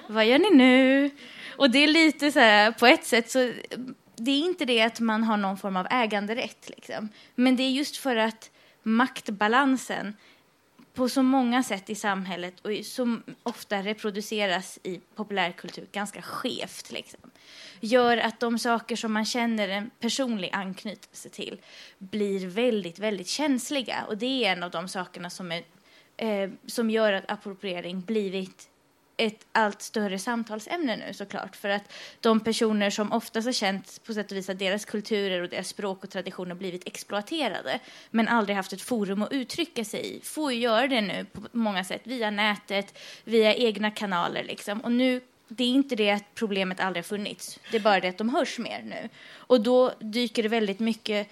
vad 0.06 0.26
gör 0.26 0.38
ni 0.38 0.50
nu? 0.50 1.11
Och 1.56 1.70
det 1.70 1.78
är 1.78 1.88
lite 1.88 2.32
så 2.32 2.40
här, 2.40 2.72
på 2.72 2.86
ett 2.86 3.04
sätt 3.04 3.30
så, 3.30 3.52
det 4.16 4.30
är 4.30 4.44
inte 4.44 4.64
det 4.64 4.82
att 4.82 5.00
man 5.00 5.24
har 5.24 5.36
någon 5.36 5.56
form 5.56 5.76
av 5.76 5.86
äganderätt, 5.90 6.68
liksom. 6.68 7.09
men 7.34 7.56
det 7.56 7.62
är 7.62 7.70
just 7.70 7.96
för 7.96 8.16
att 8.16 8.50
maktbalansen 8.82 10.16
på 10.99 11.09
så 11.09 11.22
många 11.22 11.62
sätt 11.62 11.90
i 11.90 11.94
samhället 11.94 12.61
och 12.61 12.86
som 12.86 13.22
ofta 13.42 13.82
reproduceras 13.82 14.78
i 14.82 15.01
populärkultur 15.14 15.86
ganska 15.92 16.22
skevt. 16.22 16.92
Liksom, 16.92 17.30
gör 17.80 18.16
att 18.16 18.40
de 18.40 18.59
saker 18.59 18.96
som 18.96 19.12
man 19.12 19.24
känner 19.24 19.68
en 19.68 19.90
personlig 20.01 20.51
anknytelse 20.53 21.28
till 21.28 21.61
blir 21.99 22.46
väldigt, 22.46 22.99
väldigt 22.99 23.28
känsliga. 23.28 24.05
Och 24.09 24.18
det 24.18 24.44
är 24.44 24.53
en 24.53 24.62
av 24.62 24.70
de 24.70 24.88
sakerna 24.88 25.30
som, 25.30 25.53
är, 25.53 25.62
eh, 26.16 26.51
som 26.66 26.90
gör 26.90 27.12
att 27.12 27.30
appropriering 27.30 28.01
blivit 28.01 28.68
ett 29.19 29.47
allt 29.53 29.83
större 29.83 30.19
samtalsämne 30.19 30.97
nu 30.97 31.12
såklart. 31.12 31.57
För 31.57 31.69
att 31.69 31.93
de 32.21 32.41
personer 32.41 32.91
som 32.91 33.12
oftast 33.12 33.47
har 33.47 33.53
känt 33.53 34.05
på 34.05 34.14
sätt 34.14 34.31
och 34.31 34.37
vis 34.37 34.49
att 34.49 34.59
deras 34.59 34.85
kulturer 34.85 35.43
och 35.43 35.49
deras 35.49 35.69
språk 35.69 36.05
och 36.05 36.11
traditioner 36.11 36.55
blivit 36.55 36.87
exploaterade 36.87 37.79
men 38.11 38.29
aldrig 38.29 38.57
haft 38.57 38.73
ett 38.73 38.83
forum 38.83 39.23
att 39.23 39.33
uttrycka 39.33 39.85
sig 39.85 40.16
i 40.16 40.21
får 40.21 40.53
ju 40.53 40.59
göra 40.59 40.87
det 40.87 41.01
nu 41.01 41.27
på 41.33 41.41
många 41.53 41.85
sätt 41.85 42.03
via 42.05 42.31
nätet, 42.31 42.99
via 43.25 43.55
egna 43.55 43.91
kanaler 43.91 44.45
liksom. 44.45 44.81
Och 44.81 44.93
nu 44.93 45.21
det 45.49 45.64
är 45.64 45.69
inte 45.69 45.97
det 45.97 46.11
att 46.11 46.35
problemet 46.35 46.81
aldrig 46.81 47.05
har 47.05 47.09
funnits. 47.09 47.59
Det 47.71 47.77
är 47.77 47.81
bara 47.81 48.01
det 48.01 48.09
att 48.09 48.19
de 48.19 48.29
hörs 48.29 48.59
mer 48.59 48.83
nu. 48.83 49.09
Och 49.35 49.61
då 49.61 49.93
dyker 50.01 50.43
det 50.43 50.49
väldigt 50.49 50.79
mycket 50.79 51.29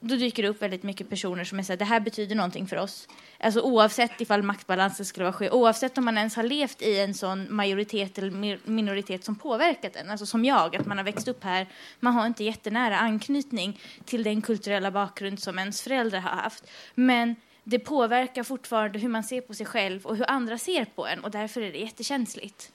då 0.00 0.16
dyker 0.16 0.42
det 0.42 0.48
upp 0.48 0.62
väldigt 0.62 0.82
mycket 0.82 1.08
personer 1.08 1.44
som 1.44 1.58
är 1.58 1.62
så 1.62 1.72
här, 1.72 1.76
det 1.76 1.84
här 1.84 2.00
betyder 2.00 2.34
någonting 2.34 2.66
för 2.66 2.76
oss. 2.76 3.08
Alltså 3.40 3.60
oavsett 3.60 4.20
ifall 4.20 4.42
maktbalansen 4.42 5.06
skulle 5.06 5.24
vara 5.24 5.32
skev, 5.32 5.52
oavsett 5.52 5.98
om 5.98 6.04
man 6.04 6.18
ens 6.18 6.36
har 6.36 6.42
levt 6.42 6.82
i 6.82 7.00
en 7.00 7.14
sån 7.14 7.54
majoritet 7.54 8.18
eller 8.18 8.70
minoritet 8.70 9.24
som 9.24 9.36
påverkat 9.36 9.96
en, 9.96 10.10
alltså 10.10 10.26
som 10.26 10.44
jag, 10.44 10.76
att 10.76 10.86
man 10.86 10.98
har 10.98 11.04
växt 11.04 11.28
upp 11.28 11.44
här, 11.44 11.66
man 12.00 12.14
har 12.14 12.26
inte 12.26 12.44
jättenära 12.44 12.98
anknytning 12.98 13.80
till 14.04 14.22
den 14.22 14.42
kulturella 14.42 14.90
bakgrund 14.90 15.40
som 15.40 15.58
ens 15.58 15.82
föräldrar 15.82 16.20
har 16.20 16.30
haft. 16.30 16.66
Men 16.94 17.36
det 17.64 17.78
påverkar 17.78 18.42
fortfarande 18.42 18.98
hur 18.98 19.08
man 19.08 19.24
ser 19.24 19.40
på 19.40 19.54
sig 19.54 19.66
själv 19.66 20.06
och 20.06 20.16
hur 20.16 20.30
andra 20.30 20.58
ser 20.58 20.84
på 20.84 21.06
en 21.06 21.24
och 21.24 21.30
därför 21.30 21.60
är 21.60 21.72
det 21.72 21.78
jättekänsligt. 21.78 22.72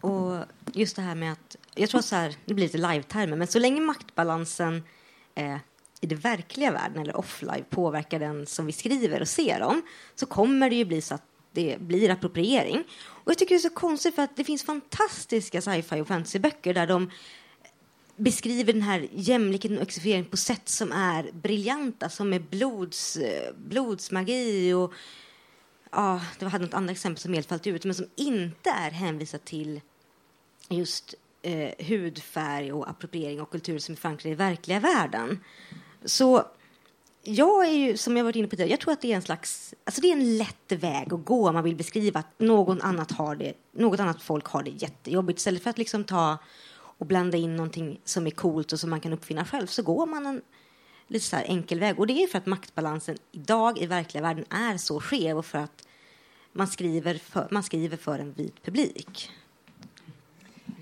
Och 0.00 0.38
just 0.74 0.96
det 0.96 1.02
här 1.02 1.14
med 1.14 1.32
att 1.32 1.56
jag 1.74 1.90
tror 1.90 2.00
så 2.00 2.16
här, 2.16 2.34
det 2.44 2.54
blir 2.54 2.64
lite 2.64 2.78
live-termer, 2.78 3.36
men 3.36 3.46
så 3.46 3.58
länge 3.58 3.80
maktbalansen 3.80 4.82
eh, 5.34 5.56
i 6.00 6.06
den 6.06 6.18
verkliga 6.18 6.72
världen 6.72 7.02
eller 7.02 7.16
offline 7.16 7.64
påverkar 7.70 8.18
den 8.18 8.46
som 8.46 8.66
vi 8.66 8.72
skriver 8.72 9.20
och 9.20 9.28
ser 9.28 9.62
om 9.62 9.82
så 10.14 10.26
kommer 10.26 10.70
det 10.70 10.76
ju 10.76 10.84
bli 10.84 11.00
så 11.00 11.14
att 11.14 11.22
det 11.52 11.80
blir 11.80 12.10
appropriering. 12.10 12.84
Och 13.06 13.30
jag 13.30 13.38
tycker 13.38 13.54
det 13.54 13.58
är 13.58 13.68
så 13.68 13.74
konstigt 13.74 14.14
för 14.14 14.22
att 14.22 14.36
det 14.36 14.44
finns 14.44 14.64
fantastiska 14.64 15.60
sci-fi 15.60 16.00
och 16.00 16.08
fantasyböcker 16.08 16.74
där 16.74 16.86
de 16.86 17.10
beskriver 18.16 18.72
den 18.72 18.82
här 18.82 19.08
jämlikheten 19.12 19.76
och 19.76 19.82
exotifieringen 19.82 20.30
på 20.30 20.36
sätt 20.36 20.68
som 20.68 20.92
är 20.92 21.30
briljanta, 21.32 22.08
som 22.08 22.32
är 22.32 22.38
blods, 22.38 23.16
eh, 23.16 23.54
blodsmagi 23.56 24.72
och 24.72 24.92
ja, 25.90 26.20
det 26.38 26.46
hade 26.46 26.64
något 26.64 26.74
annat 26.74 26.90
exempel 26.90 27.22
som 27.22 27.32
helt 27.32 27.48
fallit 27.48 27.66
ut, 27.66 27.84
men 27.84 27.94
som 27.94 28.06
inte 28.16 28.70
är 28.70 28.90
hänvisat 28.90 29.44
till 29.44 29.80
just 30.68 31.14
eh, 31.42 31.86
hudfärg 31.86 32.72
och 32.72 32.90
appropriering 32.90 33.40
och 33.40 33.50
kultur 33.50 33.78
som 33.78 33.92
är 33.92 33.96
förankrade 33.96 34.32
i 34.32 34.34
verkliga 34.34 34.80
världen. 34.80 35.40
Så 36.04 36.44
jag 37.22 37.68
är 37.68 37.72
ju, 37.72 37.96
som 37.96 38.16
jag 38.16 38.24
varit 38.24 38.36
inne 38.36 38.48
på 38.48 38.50
tidigare, 38.50 38.70
jag 38.70 38.80
tror 38.80 38.92
att 38.92 39.00
det 39.00 39.12
är 39.12 39.16
en 39.16 39.22
slags, 39.22 39.74
alltså 39.84 40.00
det 40.00 40.08
är 40.08 40.12
en 40.12 40.38
lätt 40.38 40.72
väg 40.72 41.12
att 41.12 41.24
gå 41.24 41.48
om 41.48 41.54
man 41.54 41.64
vill 41.64 41.76
beskriva 41.76 42.20
att 42.20 42.38
någon 42.38 42.80
annat 42.80 43.10
har 43.12 43.36
det, 43.36 43.52
något 43.72 44.00
annat 44.00 44.22
folk 44.22 44.46
har 44.46 44.62
det 44.62 44.70
jättejobbigt. 44.70 45.38
Istället 45.38 45.62
för 45.62 45.70
att 45.70 45.78
liksom 45.78 46.04
ta 46.04 46.38
och 46.74 47.06
blanda 47.06 47.38
in 47.38 47.56
någonting 47.56 48.00
som 48.04 48.26
är 48.26 48.30
coolt 48.30 48.72
och 48.72 48.80
som 48.80 48.90
man 48.90 49.00
kan 49.00 49.12
uppfinna 49.12 49.44
själv 49.44 49.66
så 49.66 49.82
går 49.82 50.06
man 50.06 50.26
en 50.26 50.42
lite 51.08 51.24
så 51.24 51.36
enkel 51.36 51.80
väg. 51.80 51.98
Och 51.98 52.06
det 52.06 52.22
är 52.22 52.26
för 52.26 52.38
att 52.38 52.46
maktbalansen 52.46 53.16
idag 53.32 53.78
i 53.78 53.86
verkliga 53.86 54.22
världen 54.22 54.44
är 54.50 54.76
så 54.76 55.00
skev 55.00 55.38
och 55.38 55.46
för 55.46 55.58
att 55.58 55.88
man 56.52 56.66
skriver 56.66 57.14
för, 57.14 57.48
man 57.50 57.62
skriver 57.62 57.96
för 57.96 58.18
en 58.18 58.32
vit 58.32 58.62
publik. 58.62 59.30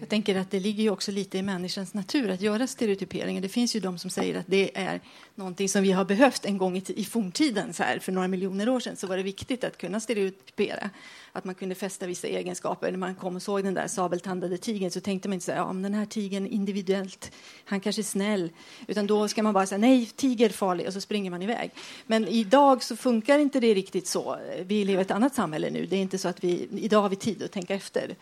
Jag 0.02 0.08
tänker 0.08 0.36
att 0.36 0.50
det 0.50 0.60
ligger 0.60 0.82
ju 0.82 0.90
också 0.90 1.12
lite 1.12 1.38
i 1.38 1.42
människans 1.42 1.94
natur 1.94 2.30
att 2.30 2.40
göra 2.40 2.66
stereotyperingar. 2.66 3.40
Det 3.40 3.48
finns 3.48 3.76
ju 3.76 3.80
de 3.80 3.98
som 3.98 4.10
säger 4.10 4.38
att 4.38 4.46
det 4.48 4.78
är 4.78 5.00
någonting 5.34 5.68
som 5.68 5.82
vi 5.82 5.92
har 5.92 6.04
behövt 6.04 6.44
en 6.44 6.58
gång 6.58 6.76
i, 6.76 6.82
i 6.86 7.04
forntiden. 7.04 7.72
Så 7.72 7.82
här, 7.82 7.98
för 7.98 8.12
några 8.12 8.28
miljoner 8.28 8.68
år 8.68 8.80
sedan 8.80 8.96
så 8.96 9.06
var 9.06 9.16
det 9.16 9.22
viktigt 9.22 9.64
att 9.64 9.78
kunna 9.78 10.00
stereotypera. 10.00 10.90
Att 11.34 11.44
man 11.44 11.54
kunde 11.54 11.74
fästa 11.74 12.06
vissa 12.06 12.26
egenskaper. 12.26 12.90
När 12.90 12.98
man 12.98 13.14
kom 13.14 13.36
och 13.36 13.42
såg 13.42 13.64
den 13.64 13.74
där 13.74 13.88
sabeltandade 13.88 14.58
tigern 14.58 14.90
så 14.90 15.00
tänkte 15.00 15.28
man 15.28 15.34
inte 15.34 15.46
så 15.46 15.52
här, 15.52 15.58
ja, 15.58 15.72
men 15.72 15.82
den 15.82 15.94
här 15.94 16.06
tigern 16.06 16.46
individuellt, 16.46 17.32
han 17.64 17.80
kanske 17.80 18.02
är 18.02 18.04
snäll. 18.04 18.50
Utan 18.86 19.06
då 19.06 19.28
ska 19.28 19.42
man 19.42 19.54
bara 19.54 19.66
säga 19.66 19.78
nej, 19.78 20.06
tiger 20.06 20.50
farlig 20.50 20.86
och 20.86 20.92
så 20.92 21.00
springer 21.00 21.30
man 21.30 21.42
iväg. 21.42 21.70
Men 22.06 22.28
idag 22.28 22.82
så 22.82 22.96
funkar 22.96 23.38
inte 23.38 23.60
det 23.60 23.74
riktigt 23.74 24.06
så. 24.06 24.38
Vi 24.66 24.84
lever 24.84 25.02
i 25.02 25.04
ett 25.04 25.10
annat 25.10 25.34
samhälle 25.34 25.70
nu. 25.70 25.86
Det 25.86 25.96
är 25.96 26.00
inte 26.00 26.18
så 26.18 26.28
att 26.28 26.44
vi, 26.44 26.68
idag 26.72 27.02
har 27.02 27.08
vi 27.08 27.16
tid 27.16 27.42
att 27.42 27.52
tänka 27.52 27.74
efter. 27.74 28.16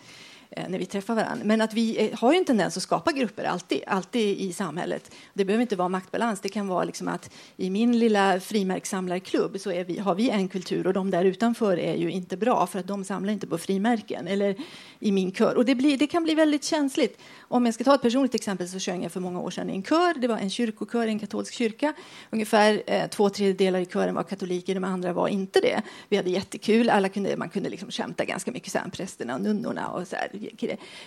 Eh, 0.53 0.69
när 0.69 0.79
vi 0.79 0.87
träffar 0.87 1.15
varandra. 1.15 1.45
Men 1.45 1.61
att 1.61 1.75
vi 1.75 2.11
eh, 2.11 2.19
har 2.19 2.33
ju 2.33 2.39
en 2.39 2.45
tendens 2.45 2.77
att 2.77 2.83
skapa 2.83 3.13
grupper 3.13 3.45
alltid, 3.45 3.81
alltid 3.87 4.39
i 4.39 4.53
samhället. 4.53 5.15
Det 5.35 5.45
behöver 5.45 5.63
inte 5.63 5.77
vara 5.77 5.89
maktbalans. 5.89 6.41
Det 6.41 6.49
kan 6.49 6.69
vara 6.69 6.85
liksom 6.85 7.09
att 7.09 7.31
i 7.57 7.71
min 7.71 7.99
lilla 7.99 8.41
frimärkssamlarklubb 8.41 9.61
så 9.61 9.73
är 9.73 9.85
vi, 9.85 9.99
har 9.99 10.15
vi 10.15 10.31
en 10.31 10.49
kultur 10.49 10.87
och 10.87 10.93
de 10.93 11.11
där 11.11 11.25
utanför 11.25 11.79
är 11.79 11.97
ju 11.97 12.11
inte 12.11 12.37
bra 12.37 12.67
för 12.67 12.79
att 12.79 12.87
de 12.87 13.00
samlar 13.05 13.33
inte 13.33 13.47
på 13.47 13.59
frimärken. 13.59 14.27
Eller 14.27 14.57
i 14.99 15.13
min 15.13 15.33
kör. 15.33 15.55
Och 15.57 15.65
det, 15.65 15.75
blir, 15.75 15.97
det 15.97 16.07
kan 16.07 16.23
bli 16.23 16.35
väldigt 16.35 16.65
känsligt. 16.65 17.21
Om 17.41 17.67
jag 17.67 17.75
ska 17.75 17.85
ta 17.85 17.95
ett 17.95 18.03
personligt 18.03 18.35
exempel 18.35 18.69
så 18.69 18.79
sjöng 18.79 19.03
jag 19.03 19.13
för 19.13 19.21
många 19.21 19.41
år 19.41 19.51
sedan 19.51 19.71
i 19.71 19.75
en 19.75 19.83
kör. 19.83 20.21
Det 20.21 20.29
var 20.29 20.39
en 20.39 20.51
kyrkokör 20.51 21.07
i 21.07 21.11
en 21.11 21.19
katolsk 21.19 21.55
kyrka. 21.55 21.95
Ungefär 22.31 22.83
eh, 22.87 23.07
två 23.07 23.31
tredjedelar 23.31 23.81
i 23.81 23.87
kören 23.87 24.15
var 24.15 24.23
katoliker, 24.23 24.75
de 24.75 24.85
andra 24.85 25.13
var 25.13 25.29
inte 25.29 25.61
det. 25.61 25.83
Vi 26.09 26.17
hade 26.17 26.31
jättekul. 26.31 26.91
Alla 26.91 27.09
kunde, 27.09 27.37
man 27.37 27.49
kunde 27.49 27.71
liksom 27.71 27.91
skämta 27.91 28.25
ganska 28.25 28.53
mycket, 28.53 28.73
sen 28.73 28.91
prästerna 28.91 29.35
och 29.35 29.41
nunnorna. 29.41 29.89
Och 29.89 30.07
så 30.07 30.17
här. 30.17 30.29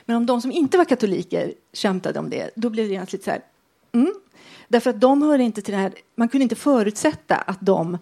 Men 0.05 0.17
om 0.17 0.25
de 0.25 0.41
som 0.41 0.51
inte 0.51 0.77
var 0.77 0.85
katoliker 0.85 1.53
skämtade 1.73 2.19
om 2.19 2.29
det, 2.29 2.49
då 2.55 2.69
blev 2.69 2.87
det 2.87 2.93
genast 2.93 3.13
lite 3.13 3.25
så 3.25 3.31
här... 3.31 3.41
Mm. 3.91 4.13
Därför 4.67 4.89
att 4.89 5.01
de 5.01 5.21
hör 5.21 5.39
inte 5.39 5.61
till 5.61 5.73
det 5.73 5.79
här... 5.79 5.93
Man 6.15 6.29
kunde 6.29 6.43
inte 6.43 6.55
förutsätta 6.55 7.35
att 7.35 7.61
de 7.61 7.97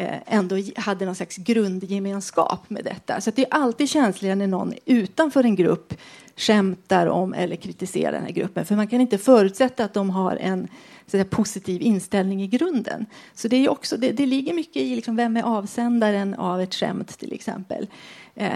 Eh, 0.00 0.18
ändå 0.26 0.56
hade 0.76 1.04
någon 1.04 1.14
slags 1.14 1.36
grundgemenskap 1.36 2.70
med 2.70 2.84
detta. 2.84 3.20
Så 3.20 3.30
det 3.30 3.42
är 3.42 3.54
alltid 3.54 3.88
känsligare 3.88 4.36
när 4.36 4.46
någon 4.46 4.74
utanför 4.84 5.44
en 5.44 5.56
grupp 5.56 5.94
skämtar 6.36 7.06
om 7.06 7.34
eller 7.34 7.56
kritiserar 7.56 8.12
den 8.12 8.22
här 8.22 8.30
gruppen. 8.30 8.66
För 8.66 8.76
man 8.76 8.88
kan 8.88 9.00
inte 9.00 9.18
förutsätta 9.18 9.84
att 9.84 9.94
de 9.94 10.10
har 10.10 10.36
en 10.36 10.68
säga, 11.06 11.24
positiv 11.24 11.82
inställning 11.82 12.42
i 12.42 12.46
grunden. 12.46 13.06
Så 13.34 13.48
det, 13.48 13.56
är 13.56 13.68
också, 13.68 13.96
det, 13.96 14.12
det 14.12 14.26
ligger 14.26 14.54
mycket 14.54 14.76
i 14.76 14.96
liksom, 14.96 15.16
vem 15.16 15.36
är 15.36 15.42
avsändaren 15.42 16.34
av 16.34 16.60
ett 16.60 16.74
skämt 16.74 17.18
till 17.18 17.32
exempel. 17.32 17.86
Eh, 18.34 18.50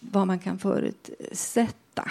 vad 0.00 0.26
man 0.26 0.38
kan 0.38 0.58
förutsätta, 0.58 2.10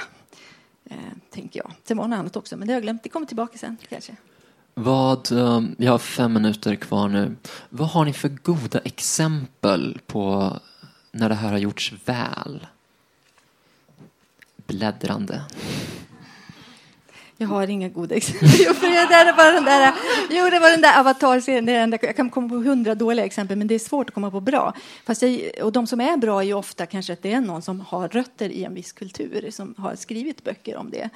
eh, 0.86 0.98
tänker 1.30 1.60
jag. 1.60 1.72
Sen 1.84 1.98
var 1.98 2.08
något 2.08 2.18
annat 2.18 2.36
också, 2.36 2.58
men 2.58 2.68
det 2.68 2.74
har 2.74 2.76
jag 2.76 2.84
glömt. 2.84 3.04
Det 3.04 3.10
kommer 3.10 3.26
tillbaka 3.26 3.58
sen 3.58 3.78
kanske. 3.90 4.16
Vad, 4.82 5.32
ehm, 5.32 5.76
jag 5.78 5.92
har 5.92 6.00
fem 6.00 6.34
minuter 6.34 6.76
kvar 6.76 7.08
nu. 7.08 7.36
Vad 7.70 7.90
har 7.90 8.06
ni 8.06 8.14
för 8.14 8.30
goda 8.30 8.80
exempel 8.80 10.00
på 10.08 10.54
när 11.12 11.30
det 11.30 11.36
här 11.36 11.52
har 11.52 11.58
gjorts 11.58 11.94
väl? 12.06 12.68
Bläddrande. 14.68 15.42
Jag 17.38 17.48
har 17.48 17.68
inga 17.68 17.90
goda 17.90 18.16
exempel. 18.16 18.50
Jo, 18.60 18.74
det 18.82 19.34
var 19.38 19.54
den 19.54 19.66
där, 19.66 19.94
jo, 20.30 20.50
det 20.50 20.60
var 20.60 20.72
den 20.72 20.82
där 20.82 21.00
avatarserien. 21.00 21.66
Det 21.66 21.76
enda, 21.76 21.98
Jag 22.02 22.16
kan 22.16 22.30
komma 22.30 22.50
på 22.50 22.56
hundra 22.56 22.96
dåliga 22.96 23.26
exempel, 23.26 23.58
men 23.58 23.68
det 23.68 23.76
är 23.76 23.80
svårt 23.80 24.10
att 24.10 24.14
komma 24.14 24.32
på 24.32 24.40
bra. 24.40 24.74
Fast 25.06 25.22
jag, 25.22 25.52
och 25.62 25.72
de 25.72 25.88
som 25.88 26.02
är 26.02 26.18
bra 26.18 26.42
är 26.42 26.46
ju 26.46 26.54
ofta 26.54 26.86
kanske 26.86 27.14
att 27.14 27.22
det 27.22 27.34
är 27.34 27.42
någon 27.42 27.62
som 27.62 27.82
har 27.82 28.08
rötter 28.08 28.50
i 28.50 28.64
en 28.64 28.74
viss 28.74 28.92
kultur, 28.92 29.52
som 29.52 29.76
har 29.78 29.96
skrivit 29.96 30.44
böcker 30.44 30.78
om 30.78 30.90
det. 30.90 31.10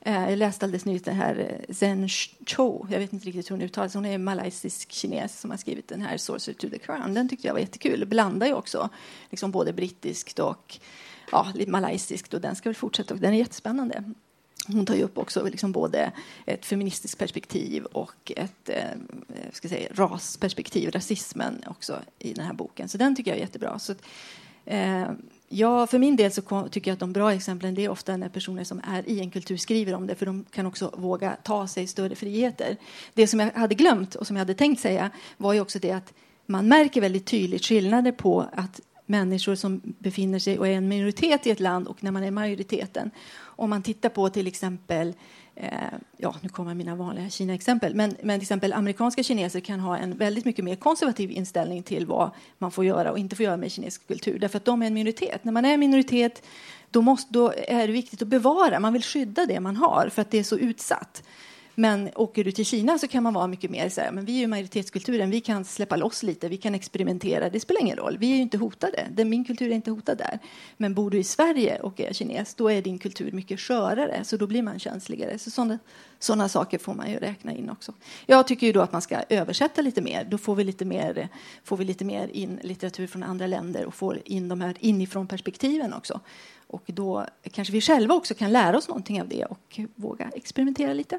Eh, 0.00 0.30
jag 0.30 0.38
läste 0.38 0.64
alldeles 0.66 0.84
nyss 0.84 1.02
den 1.02 1.16
här 1.16 1.62
eh, 1.68 1.74
Zen 1.74 2.08
Cho, 2.46 2.86
jag 2.90 2.98
vet 2.98 3.12
inte 3.12 3.26
riktigt 3.26 3.50
hur 3.50 3.56
hon 3.56 3.62
uttalas, 3.62 3.94
Hon 3.94 4.06
är 4.06 4.18
malaysisk 4.18 4.92
kines 4.92 5.40
som 5.40 5.50
har 5.50 5.58
skrivit 5.58 5.88
den 5.88 6.02
här 6.02 6.16
Sorcerer 6.16 6.54
to 6.54 6.68
the 6.68 6.78
Crown. 6.78 7.14
Den 7.14 7.28
tyckte 7.28 7.46
jag 7.46 7.54
var 7.54 7.60
jättekul. 7.60 8.06
Blandar 8.06 8.46
ju 8.46 8.54
också 8.54 8.88
liksom 9.30 9.50
både 9.50 9.72
brittiskt 9.72 10.38
och 10.38 10.78
ja, 11.32 11.52
lite 11.54 11.70
malaysiskt 11.70 12.34
och 12.34 12.40
den 12.40 12.56
ska 12.56 12.68
väl 12.68 12.76
fortsätta. 12.76 13.14
och 13.14 13.20
Den 13.20 13.34
är 13.34 13.38
jättespännande. 13.38 14.04
Hon 14.66 14.86
tar 14.86 14.94
ju 14.94 15.02
upp 15.02 15.18
också 15.18 15.44
liksom 15.44 15.72
både 15.72 16.12
ett 16.46 16.66
feministiskt 16.66 17.18
perspektiv 17.18 17.84
och 17.84 18.32
ett 18.36 18.68
eh, 18.68 18.90
eh 18.90 19.52
ska 19.52 19.68
säga, 19.68 19.88
rasperspektiv, 19.94 20.90
rasismen 20.90 21.62
också 21.66 21.98
i 22.18 22.32
den 22.32 22.46
här 22.46 22.52
boken. 22.52 22.88
Så 22.88 22.98
den 22.98 23.16
tycker 23.16 23.30
jag 23.30 23.38
är 23.38 23.42
jättebra. 23.42 23.78
Så, 23.78 23.94
eh, 24.64 25.08
ja, 25.48 25.86
för 25.86 25.98
min 25.98 26.16
del 26.16 26.32
så 26.32 26.68
tycker 26.70 26.90
jag 26.90 26.94
att 26.94 27.00
de 27.00 27.12
bra 27.12 27.32
exemplen 27.32 27.74
det 27.74 27.84
är 27.84 27.88
ofta 27.88 28.16
när 28.16 28.28
personer 28.28 28.64
som 28.64 28.80
är 28.84 29.08
i 29.08 29.20
en 29.20 29.30
kultur 29.30 29.56
skriver 29.56 29.94
om 29.94 30.06
det 30.06 30.14
för 30.14 30.26
de 30.26 30.44
kan 30.50 30.66
också 30.66 30.94
våga 30.96 31.36
ta 31.42 31.66
sig 31.66 31.86
större 31.86 32.14
friheter. 32.14 32.76
Det 33.14 33.26
som 33.26 33.40
jag 33.40 33.52
hade 33.52 33.74
glömt 33.74 34.14
och 34.14 34.26
som 34.26 34.36
jag 34.36 34.40
hade 34.40 34.54
tänkt 34.54 34.80
säga 34.80 35.10
var 35.36 35.52
ju 35.52 35.60
också 35.60 35.78
det 35.78 35.92
att 35.92 36.12
man 36.46 36.68
märker 36.68 37.00
väldigt 37.00 37.26
tydligt 37.26 37.64
skillnader 37.64 38.12
på 38.12 38.46
att 38.52 38.80
människor 39.06 39.54
som 39.54 39.80
befinner 39.84 40.38
sig 40.38 40.58
och 40.58 40.68
är 40.68 40.72
en 40.72 40.88
minoritet 40.88 41.46
i 41.46 41.50
ett 41.50 41.60
land 41.60 41.88
och 41.88 42.04
när 42.04 42.10
man 42.10 42.24
är 42.24 42.30
majoriteten. 42.30 43.10
Om 43.40 43.70
man 43.70 43.82
tittar 43.82 44.08
på 44.08 44.30
till 44.30 44.46
exempel, 44.46 45.08
eh, 45.08 45.14
Eh, 45.60 45.70
ja 46.16 46.34
nu 46.40 46.48
kommer 46.48 46.74
mina 46.74 46.94
vanliga 46.94 47.30
Kina-exempel, 47.30 47.94
men, 47.94 48.16
men 48.22 48.40
till 48.40 48.44
exempel 48.44 48.72
amerikanska 48.72 49.22
kineser 49.22 49.60
kan 49.60 49.80
ha 49.80 49.96
en 49.96 50.16
väldigt 50.16 50.44
mycket 50.44 50.64
mer 50.64 50.76
konservativ 50.76 51.30
inställning 51.30 51.82
till 51.82 52.06
vad 52.06 52.30
man 52.58 52.70
får 52.70 52.84
göra 52.84 53.10
och 53.10 53.18
inte 53.18 53.36
får 53.36 53.44
göra 53.44 53.56
med 53.56 53.72
kinesisk 53.72 54.06
kultur, 54.08 54.38
därför 54.38 54.56
att 54.56 54.64
de 54.64 54.82
är 54.82 54.86
en 54.86 54.94
minoritet. 54.94 55.44
När 55.44 55.52
man 55.52 55.64
är 55.64 55.74
en 55.74 55.80
minoritet 55.80 56.42
då, 56.90 57.02
måste, 57.02 57.32
då 57.32 57.52
är 57.56 57.86
det 57.86 57.92
viktigt 57.92 58.22
att 58.22 58.28
bevara, 58.28 58.80
man 58.80 58.92
vill 58.92 59.02
skydda 59.02 59.46
det 59.46 59.60
man 59.60 59.76
har 59.76 60.08
för 60.08 60.22
att 60.22 60.30
det 60.30 60.38
är 60.38 60.42
så 60.42 60.58
utsatt. 60.58 61.22
Men 61.80 62.10
åker 62.14 62.44
du 62.44 62.52
till 62.52 62.64
Kina 62.64 62.98
så 62.98 63.08
kan 63.08 63.22
man 63.22 63.34
vara 63.34 63.46
mycket 63.46 63.70
mer 63.70 63.88
så 63.88 64.00
här, 64.00 64.12
men 64.12 64.24
vi 64.24 64.36
är 64.36 64.40
ju 64.40 64.46
majoritetskulturen, 64.46 65.30
vi 65.30 65.40
kan 65.40 65.64
släppa 65.64 65.96
loss 65.96 66.22
lite, 66.22 66.48
vi 66.48 66.56
kan 66.56 66.74
experimentera, 66.74 67.50
det 67.50 67.60
spelar 67.60 67.80
ingen 67.80 67.96
roll, 67.96 68.18
vi 68.18 68.32
är 68.32 68.36
ju 68.36 68.42
inte 68.42 68.58
hotade, 68.58 69.24
min 69.24 69.44
kultur 69.44 69.70
är 69.70 69.74
inte 69.74 69.90
hotad 69.90 70.18
där. 70.18 70.38
Men 70.76 70.94
bor 70.94 71.10
du 71.10 71.18
i 71.18 71.24
Sverige 71.24 71.80
och 71.80 72.00
är 72.00 72.12
kines, 72.12 72.54
då 72.54 72.70
är 72.70 72.82
din 72.82 72.98
kultur 72.98 73.32
mycket 73.32 73.60
skörare, 73.60 74.24
så 74.24 74.36
då 74.36 74.46
blir 74.46 74.62
man 74.62 74.78
känsligare. 74.78 75.38
Så 75.38 75.50
sådana, 75.50 75.78
sådana 76.18 76.48
saker 76.48 76.78
får 76.78 76.94
man 76.94 77.10
ju 77.10 77.16
räkna 77.16 77.52
in 77.52 77.70
också. 77.70 77.92
Jag 78.26 78.46
tycker 78.46 78.66
ju 78.66 78.72
då 78.72 78.80
att 78.80 78.92
man 78.92 79.02
ska 79.02 79.22
översätta 79.28 79.82
lite 79.82 80.02
mer, 80.02 80.24
då 80.24 80.38
får 80.38 80.54
vi 80.54 80.64
lite 80.64 80.84
mer, 80.84 81.28
får 81.64 81.76
vi 81.76 81.84
lite 81.84 82.04
mer 82.04 82.28
in 82.28 82.60
litteratur 82.62 83.06
från 83.06 83.22
andra 83.22 83.46
länder 83.46 83.86
och 83.86 83.94
får 83.94 84.18
in 84.24 84.48
de 84.48 84.60
här 84.60 84.76
inifrån 84.80 85.26
perspektiven 85.26 85.94
också. 85.94 86.20
Och 86.66 86.82
då 86.86 87.26
kanske 87.50 87.72
vi 87.72 87.80
själva 87.80 88.14
också 88.14 88.34
kan 88.34 88.52
lära 88.52 88.78
oss 88.78 88.88
någonting 88.88 89.20
av 89.20 89.28
det 89.28 89.44
och 89.44 89.80
våga 89.94 90.30
experimentera 90.34 90.92
lite. 90.92 91.18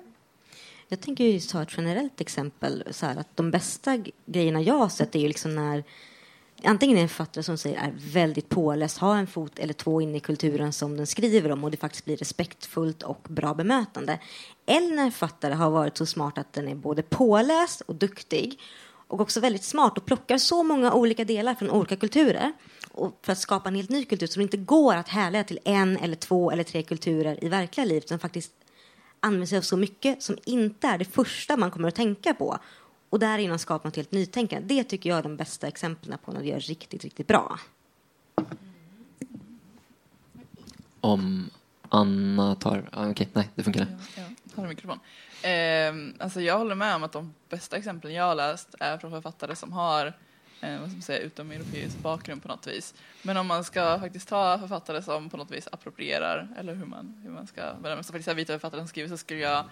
Jag 0.91 1.01
tänker 1.01 1.23
just 1.23 1.49
ta 1.49 1.61
ett 1.61 1.77
generellt 1.77 2.21
exempel. 2.21 2.83
Så 2.91 3.05
här, 3.05 3.15
att 3.15 3.37
de 3.37 3.51
bästa 3.51 3.97
grejerna 4.25 4.61
jag 4.61 4.77
har 4.77 4.89
sett 4.89 5.15
är 5.15 5.19
ju 5.19 5.27
liksom 5.27 5.55
när 5.55 5.83
antingen 6.63 6.97
är 6.97 7.01
en 7.01 7.09
författare 7.09 7.43
som 7.43 7.57
säger 7.57 7.77
är 7.77 7.93
väldigt 7.97 8.49
påläst, 8.49 8.97
har 8.97 9.17
en 9.17 9.27
fot 9.27 9.59
eller 9.59 9.73
två 9.73 10.01
inne 10.01 10.17
i 10.17 10.19
kulturen 10.19 10.73
som 10.73 10.97
den 10.97 11.07
skriver 11.07 11.51
om 11.51 11.63
och 11.63 11.71
det 11.71 11.77
faktiskt 11.77 12.05
blir 12.05 12.17
respektfullt 12.17 13.03
och 13.03 13.27
bra 13.29 13.53
bemötande. 13.53 14.19
Eller 14.65 14.95
när 14.95 15.03
en 15.03 15.11
författare 15.11 15.53
har 15.53 15.69
varit 15.69 15.97
så 15.97 16.05
smart 16.05 16.37
att 16.37 16.53
den 16.53 16.67
är 16.67 16.75
både 16.75 17.01
påläst 17.01 17.81
och 17.81 17.95
duktig 17.95 18.59
och 19.07 19.19
också 19.19 19.39
väldigt 19.39 19.63
smart 19.63 19.97
och 19.97 20.05
plockar 20.05 20.37
så 20.37 20.63
många 20.63 20.93
olika 20.93 21.23
delar 21.23 21.55
från 21.55 21.69
olika 21.69 21.95
kulturer 21.95 22.53
och 22.91 23.19
för 23.21 23.31
att 23.31 23.39
skapa 23.39 23.69
en 23.69 23.75
helt 23.75 23.89
ny 23.89 24.05
kultur 24.05 24.27
som 24.27 24.41
inte 24.41 24.57
går 24.57 24.95
att 24.95 25.07
härleda 25.07 25.43
till 25.43 25.59
en 25.65 25.97
eller 25.97 26.15
två 26.15 26.51
eller 26.51 26.63
tre 26.63 26.83
kulturer 26.83 27.43
i 27.43 27.49
verkliga 27.49 27.85
livet 27.85 28.09
som 28.09 28.19
faktiskt 28.19 28.51
använder 29.20 29.47
sig 29.47 29.57
av 29.57 29.61
så 29.61 29.78
mycket 29.78 30.24
som 30.24 30.38
inte 30.45 30.88
är 30.88 30.97
det 30.97 31.05
första 31.05 31.57
man 31.57 31.72
kommer 31.72 31.88
att 31.88 31.95
tänka 31.95 32.34
på 32.34 32.59
och 33.09 33.20
därigenom 33.20 33.59
skapa 33.59 33.88
något 33.88 33.95
helt 33.95 34.11
nytänkande. 34.11 34.76
Det 34.76 34.84
tycker 34.84 35.09
jag 35.09 35.20
är 35.20 35.24
de 35.24 35.38
bästa 35.38 35.67
exemplen 35.67 36.17
på 36.26 36.32
när 36.32 36.39
det 36.39 36.47
gör 36.47 36.59
riktigt, 36.59 37.03
riktigt 37.03 37.28
bra. 37.28 37.59
Om 41.01 41.49
Anna 41.89 42.55
tar... 42.55 42.89
Ah, 42.91 43.01
Okej, 43.01 43.11
okay. 43.11 43.28
nej, 43.34 43.49
det 43.55 43.63
funkar. 43.63 43.88
Ja, 44.15 44.22
ja, 44.22 44.51
tar 44.55 44.67
mikrofon. 44.67 44.99
Eh, 45.41 46.24
alltså 46.24 46.41
jag 46.41 46.57
håller 46.57 46.76
med 46.76 46.95
om 46.95 47.03
att 47.03 47.11
de 47.11 47.34
bästa 47.49 47.78
exemplen 47.78 48.13
jag 48.13 48.24
har 48.24 48.36
läst 48.36 48.76
är 48.80 48.97
från 48.97 49.11
författare 49.11 49.55
som 49.55 49.74
har 49.74 50.13
eh, 50.62 50.80
vad 50.80 50.89
ska 50.89 50.95
man 50.95 51.01
säga, 51.01 51.20
utomeuropeisk 51.20 51.97
bakgrund 51.97 52.41
på 52.41 52.47
något 52.47 52.68
vis. 52.68 52.93
Men 53.22 53.38
om 53.38 53.47
man 53.47 53.64
ska 53.64 53.99
faktiskt 53.99 54.30
ta 54.30 54.60
författare 54.60 55.01
som 55.01 55.30
på 55.30 55.38
något 55.38 55.51
vis 55.51 55.68
approprierar, 55.72 56.47
eller 56.57 56.74
hur 56.74 56.86
man, 56.86 57.22
hur 57.24 57.32
man 57.32 57.47
ska 57.47 57.74
benämna, 57.82 58.03
så 58.03 58.14
faktiskt 58.14 58.28
är 58.28 58.36
vita 58.36 58.53
författare 58.53 58.82
som 58.82 58.88
skriver 58.88 59.10
så 59.10 59.18
skulle 59.18 59.39
jag 59.39 59.66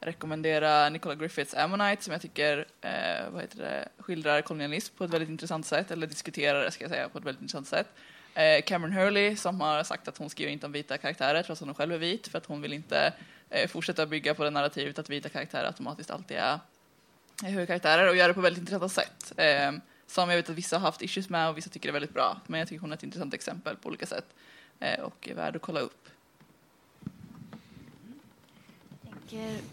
rekommendera 0.00 0.88
Nicola 0.88 1.14
Griffiths 1.14 1.54
Ammonite 1.54 2.04
som 2.04 2.12
jag 2.12 2.22
tycker 2.22 2.66
eh, 2.80 3.30
vad 3.30 3.42
heter 3.42 3.58
det, 3.58 3.88
skildrar 3.98 4.42
kolonialism 4.42 4.94
på 4.96 5.04
ett 5.04 5.10
väldigt 5.10 5.28
intressant 5.28 5.66
sätt, 5.66 5.90
eller 5.90 6.06
diskuterar 6.06 6.64
det 6.64 6.70
ska 6.70 6.84
jag 6.84 6.90
säga 6.90 7.08
på 7.08 7.18
ett 7.18 7.24
väldigt 7.24 7.42
intressant 7.42 7.68
sätt. 7.68 7.88
Eh, 8.34 8.62
Cameron 8.62 8.92
Hurley 8.92 9.36
som 9.36 9.60
har 9.60 9.82
sagt 9.82 10.08
att 10.08 10.18
hon 10.18 10.30
skriver 10.30 10.52
inte 10.52 10.66
om 10.66 10.72
vita 10.72 10.98
karaktärer 10.98 11.42
trots 11.42 11.62
att 11.62 11.68
hon 11.68 11.74
själv 11.74 11.92
är 11.92 11.98
vit 11.98 12.28
för 12.28 12.38
att 12.38 12.46
hon 12.46 12.62
vill 12.62 12.72
inte 12.72 13.12
eh, 13.50 13.68
fortsätta 13.68 14.06
bygga 14.06 14.34
på 14.34 14.44
det 14.44 14.50
narrativet 14.50 14.98
att 14.98 15.10
vita 15.10 15.28
karaktärer 15.28 15.66
automatiskt 15.66 16.10
alltid 16.10 16.36
är 16.36 16.58
högkaraktärer 17.42 18.08
och 18.08 18.16
gör 18.16 18.28
det 18.28 18.34
på 18.34 18.40
väldigt 18.40 18.60
intressanta 18.60 18.88
sätt. 18.88 19.32
Eh, 19.36 19.72
som 20.08 20.30
jag 20.30 20.36
vet 20.36 20.50
att 20.50 20.56
vissa 20.56 20.76
har 20.76 20.80
haft 20.80 21.02
issues 21.02 21.28
med 21.28 21.48
och 21.48 21.56
vissa 21.56 21.70
tycker 21.70 21.88
är 21.88 21.92
väldigt 21.92 22.14
bra. 22.14 22.40
Men 22.46 22.60
jag 22.60 22.68
tycker 22.68 22.80
hon 22.80 22.92
är 22.92 22.96
ett 22.96 23.02
intressant 23.02 23.34
exempel 23.34 23.76
på 23.76 23.88
olika 23.88 24.06
sätt 24.06 24.34
eh, 24.80 25.00
och 25.00 25.28
är 25.28 25.34
värd 25.34 25.56
att 25.56 25.62
kolla 25.62 25.80
upp. 25.80 26.08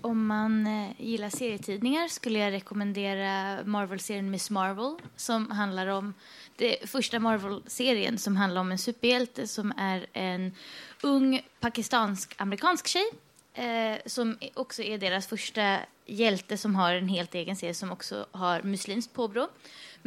om 0.02 0.28
man 0.28 0.68
eh, 0.68 0.92
gillar 0.98 1.30
serietidningar 1.30 2.08
skulle 2.08 2.40
jag 2.40 2.54
rekommendera 2.54 3.60
Marvel-serien 3.66 4.32
Miss 4.32 4.50
Marvel 4.50 4.96
som 5.16 5.52
handlar 5.52 5.88
om 5.88 6.14
det 6.56 6.90
första 6.90 7.20
Marvel-serien 7.20 8.18
som 8.18 8.36
handlar 8.36 8.62
om 8.62 8.72
en 8.72 8.78
superhjälte 8.78 9.48
som 9.48 9.74
är 9.78 10.06
en 10.14 10.56
ung 11.04 11.42
pakistansk-amerikansk 11.60 12.88
tjej 12.88 13.10
eh, 13.54 13.98
som 14.06 14.38
också 14.54 14.84
är 14.84 14.98
deras 14.98 15.28
första 15.28 15.80
hjälte 16.06 16.58
som 16.58 16.76
har 16.76 16.94
en 16.94 17.08
helt 17.08 17.36
egen 17.36 17.56
serie 17.56 17.74
som 17.74 17.92
också 17.92 18.26
har 18.32 18.62
muslimskt 18.62 19.14
påbrå. 19.14 19.48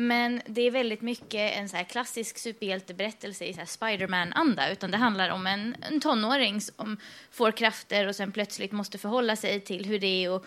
Men 0.00 0.40
det 0.46 0.62
är 0.62 0.70
väldigt 0.70 1.02
mycket 1.02 1.56
en 1.56 1.68
så 1.68 1.76
här 1.76 1.84
klassisk 1.84 2.38
superhjälteberättelse 2.38 3.44
i 3.44 3.56
Spiderman-anda. 3.66 4.72
Utan 4.72 4.90
det 4.90 4.96
handlar 4.96 5.30
om 5.30 5.46
en, 5.46 5.76
en 5.90 6.00
tonåring 6.00 6.60
som 6.60 6.96
får 7.30 7.52
krafter 7.52 8.06
och 8.06 8.16
sen 8.16 8.32
plötsligt 8.32 8.72
måste 8.72 8.98
förhålla 8.98 9.36
sig 9.36 9.60
till 9.60 9.86
hur 9.86 9.98
det 9.98 10.24
är 10.24 10.36
att 10.36 10.42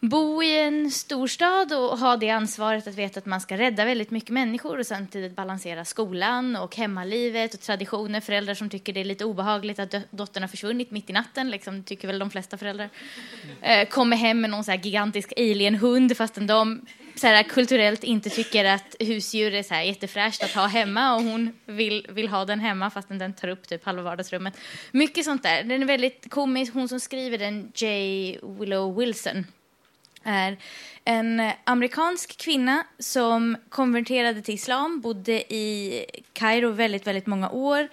bo 0.00 0.42
i 0.42 0.60
en 0.60 0.90
storstad 0.90 1.72
och 1.72 1.98
ha 1.98 2.16
det 2.16 2.30
ansvaret 2.30 2.86
att 2.86 2.94
veta 2.94 3.18
att 3.18 3.26
man 3.26 3.40
ska 3.40 3.58
rädda 3.58 3.84
väldigt 3.84 4.10
mycket 4.10 4.30
människor 4.30 4.78
och 4.78 4.86
samtidigt 4.86 5.36
balansera 5.36 5.84
skolan 5.84 6.56
och 6.56 6.76
hemmalivet 6.76 7.54
och 7.54 7.60
traditioner. 7.60 8.20
Föräldrar 8.20 8.54
som 8.54 8.70
tycker 8.70 8.92
det 8.92 9.00
är 9.00 9.04
lite 9.04 9.24
obehagligt 9.24 9.78
att 9.78 9.94
dottern 10.10 10.42
har 10.42 10.48
försvunnit 10.48 10.90
mitt 10.90 11.10
i 11.10 11.12
natten, 11.12 11.50
liksom, 11.50 11.82
tycker 11.82 12.08
väl 12.08 12.18
de 12.18 12.30
flesta 12.30 12.56
föräldrar. 12.56 12.90
Eh, 13.60 13.88
kommer 13.88 14.16
hem 14.16 14.40
med 14.40 14.50
någon 14.50 14.64
så 14.64 14.70
här 14.70 14.78
gigantisk 14.78 15.32
alienhund 15.36 16.16
fastän 16.16 16.46
de 16.46 16.86
så 17.20 17.26
här, 17.26 17.42
kulturellt 17.42 18.04
inte 18.04 18.30
tycker 18.30 18.64
att 18.64 18.96
husdjur 19.00 19.54
är 19.54 19.62
så 19.62 19.74
här 19.74 19.82
jättefräscht 19.82 20.42
att 20.42 20.52
ha 20.52 20.66
hemma 20.66 21.14
och 21.14 21.22
hon 21.22 21.52
vill, 21.66 22.06
vill 22.08 22.28
ha 22.28 22.44
den 22.44 22.60
hemma 22.60 22.90
fastän 22.90 23.18
den 23.18 23.32
tar 23.32 23.48
upp 23.48 23.68
typ 23.68 23.84
halva 23.84 24.02
vardagsrummet. 24.02 24.54
Mycket 24.92 25.24
sånt 25.24 25.42
där. 25.42 25.62
Den 25.62 25.82
är 25.82 25.86
väldigt 25.86 26.30
komisk. 26.30 26.74
Hon 26.74 26.88
som 26.88 27.00
skriver 27.00 27.38
den, 27.38 27.72
J. 27.74 28.38
Willow 28.42 28.96
Wilson, 28.96 29.46
är 30.22 30.56
en 31.04 31.52
amerikansk 31.64 32.36
kvinna 32.36 32.84
som 32.98 33.56
konverterade 33.68 34.42
till 34.42 34.54
islam, 34.54 35.00
bodde 35.00 35.54
i 35.54 36.04
Kairo 36.32 36.70
väldigt, 36.70 37.06
väldigt 37.06 37.26
många 37.26 37.50
år 37.50 37.88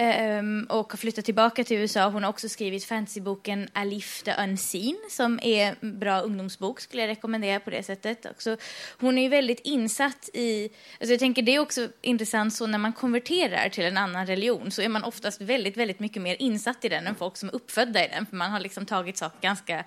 Um, 0.00 0.66
och 0.68 0.92
har 0.92 0.96
flyttat 0.96 1.24
tillbaka 1.24 1.64
till 1.64 1.76
USA. 1.76 2.08
Hon 2.08 2.22
har 2.22 2.30
också 2.30 2.48
skrivit 2.48 2.84
fantasyboken 2.84 3.68
Alif 3.72 4.22
the 4.22 4.34
Unseen 4.38 4.96
som 5.10 5.40
är 5.42 5.76
en 5.80 5.98
bra 5.98 6.20
ungdomsbok, 6.20 6.80
skulle 6.80 7.02
jag 7.02 7.08
rekommendera 7.08 7.60
på 7.60 7.70
det 7.70 7.82
sättet. 7.82 8.26
Också, 8.26 8.56
hon 8.98 9.18
är 9.18 9.22
ju 9.22 9.28
väldigt 9.28 9.60
insatt 9.60 10.28
i... 10.34 10.64
Alltså 11.00 11.12
jag 11.12 11.18
tänker 11.18 11.42
det 11.42 11.54
är 11.54 11.58
också 11.58 11.88
intressant 12.02 12.54
så 12.54 12.66
när 12.66 12.78
man 12.78 12.92
konverterar 12.92 13.68
till 13.68 13.84
en 13.84 13.96
annan 13.96 14.26
religion 14.26 14.70
så 14.70 14.82
är 14.82 14.88
man 14.88 15.04
oftast 15.04 15.40
väldigt, 15.40 15.76
väldigt 15.76 16.00
mycket 16.00 16.22
mer 16.22 16.36
insatt 16.38 16.84
i 16.84 16.88
den 16.88 17.06
än 17.06 17.14
folk 17.14 17.36
som 17.36 17.48
är 17.48 17.54
uppfödda 17.54 18.04
i 18.04 18.08
den. 18.08 18.26
För 18.26 18.36
man 18.36 18.50
har 18.50 18.60
liksom 18.60 18.86
tagit 18.86 19.16
saker 19.16 19.40
ganska 19.40 19.84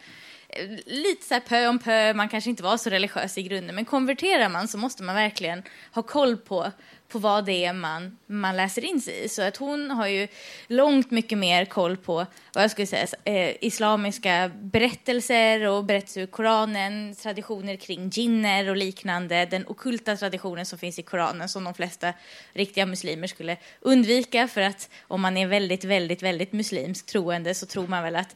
lite 0.86 1.26
så 1.26 1.34
här 1.34 1.42
pö 1.42 1.68
om 1.68 1.80
pö, 1.80 2.14
man 2.14 2.30
kanske 2.30 2.50
inte 2.50 2.64
var 2.64 2.78
så 2.78 2.90
religiös 2.90 3.38
i 3.38 3.44
grunden, 3.44 3.76
men 3.76 3.86
konverterar 3.86 4.50
man 4.50 4.68
så 4.68 4.78
måste 4.78 5.04
man 5.04 5.16
verkligen 5.16 5.64
ha 5.92 6.02
koll 6.02 6.38
på, 6.38 6.72
på 7.08 7.20
vad 7.20 7.46
det 7.46 7.66
är 7.66 7.74
man, 7.74 8.18
man 8.26 8.58
läser 8.58 8.86
in 8.86 9.02
sig 9.02 9.24
i. 9.24 9.30
Så 9.30 9.42
att 9.42 9.58
hon 9.58 9.92
har 9.92 10.08
ju 10.08 10.28
långt 10.68 11.12
mycket 11.12 11.38
mer 11.38 11.66
koll 11.66 11.98
på 11.98 12.26
vad 12.54 12.64
jag 12.64 12.72
skulle 12.72 12.88
säga, 12.88 13.08
eh, 13.24 13.56
islamiska 13.62 14.52
berättelser 14.62 15.68
och 15.68 15.84
berättelser 15.84 16.22
ur 16.22 16.26
Koranen, 16.26 17.16
traditioner 17.16 17.76
kring 17.76 18.10
jinner 18.10 18.70
och 18.70 18.78
liknande, 18.78 19.46
den 19.46 19.68
okulta 19.68 20.18
traditionen 20.18 20.66
som 20.66 20.80
finns 20.80 21.00
i 21.00 21.04
Koranen 21.04 21.50
som 21.50 21.64
de 21.64 21.74
flesta 21.74 22.14
riktiga 22.54 22.86
muslimer 22.86 23.28
skulle 23.28 23.58
undvika 23.82 24.48
för 24.48 24.62
att 24.62 24.90
om 25.08 25.22
man 25.22 25.38
är 25.38 25.48
väldigt, 25.48 25.84
väldigt, 25.84 26.24
väldigt 26.24 26.54
muslimsk 26.54 27.06
troende 27.06 27.54
så 27.54 27.66
tror 27.66 27.88
man 27.88 28.04
väl 28.04 28.16
att 28.16 28.36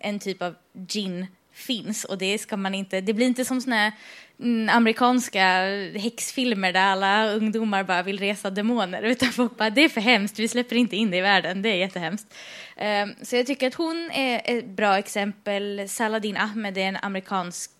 en 0.00 0.18
typ 0.18 0.42
av 0.42 0.54
gin 0.88 1.26
finns 1.56 2.04
och 2.04 2.18
det 2.18 2.38
ska 2.38 2.56
man 2.56 2.74
inte, 2.74 3.00
det 3.00 3.14
blir 3.14 3.26
inte 3.26 3.44
som 3.44 3.60
såna 3.60 3.76
här 3.76 3.92
mm, 4.40 4.68
amerikanska 4.76 5.42
häxfilmer 5.94 6.72
där 6.72 6.80
alla 6.80 7.32
ungdomar 7.32 7.84
bara 7.84 8.02
vill 8.02 8.18
resa 8.18 8.50
demoner 8.50 9.02
utan 9.02 9.32
folk 9.32 9.56
bara 9.56 9.70
det 9.70 9.84
är 9.84 9.88
för 9.88 10.00
hemskt, 10.00 10.38
vi 10.38 10.48
släpper 10.48 10.76
inte 10.76 10.96
in 10.96 11.10
det 11.10 11.16
i 11.16 11.20
världen, 11.20 11.62
det 11.62 11.68
är 11.68 11.74
jättehemskt. 11.74 12.34
Um, 12.76 13.14
så 13.22 13.36
jag 13.36 13.46
tycker 13.46 13.66
att 13.66 13.74
hon 13.74 14.10
är 14.10 14.42
ett 14.44 14.66
bra 14.66 14.98
exempel. 14.98 15.88
Saladin 15.88 16.36
Ahmed 16.36 16.78
är 16.78 16.82
en 16.82 16.96
amerikansk 16.96 17.70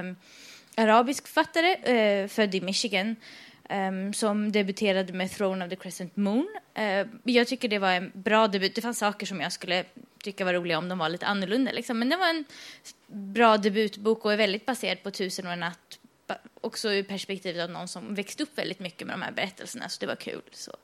um, 0.00 0.16
arabisk 0.76 1.26
författare, 1.26 2.22
uh, 2.22 2.28
född 2.28 2.54
i 2.54 2.60
Michigan 2.60 3.16
um, 3.72 4.12
som 4.12 4.52
debuterade 4.52 5.12
med 5.12 5.30
Throne 5.30 5.64
of 5.64 5.70
the 5.70 5.76
Crescent 5.76 6.16
Moon. 6.16 6.48
Uh, 6.78 7.06
jag 7.24 7.46
tycker 7.46 7.68
det 7.68 7.78
var 7.78 7.92
en 7.92 8.12
bra 8.14 8.48
debut. 8.48 8.74
Det 8.74 8.80
fanns 8.80 8.98
saker 8.98 9.26
som 9.26 9.40
jag 9.40 9.52
skulle 9.52 9.84
tycka 10.22 10.44
var 10.44 10.54
roliga 10.54 10.78
om 10.78 10.88
de 10.88 10.98
var 10.98 11.08
lite 11.08 11.26
annorlunda. 11.26 11.72
Liksom. 11.72 11.98
Men 11.98 12.08
det 12.08 12.16
var 12.16 12.28
en 12.28 12.44
bra 13.06 13.56
debutbok 13.56 14.24
och 14.24 14.32
är 14.32 14.36
väldigt 14.36 14.66
baserad 14.66 15.02
på 15.02 15.10
Tusen 15.10 15.46
och 15.46 15.52
en 15.52 15.60
natt. 15.60 15.98
Också 16.60 16.92
ur 16.92 17.02
perspektivet 17.02 17.64
av 17.64 17.70
någon 17.70 17.88
som 17.88 18.14
växte 18.14 18.42
upp 18.42 18.58
väldigt 18.58 18.78
mycket 18.78 19.06
med 19.06 19.14
de 19.14 19.22
här 19.22 19.32
berättelserna, 19.32 19.88
så 19.88 20.00
det 20.00 20.06
var 20.06 20.16
kul. 20.16 20.42
Så 20.52 20.76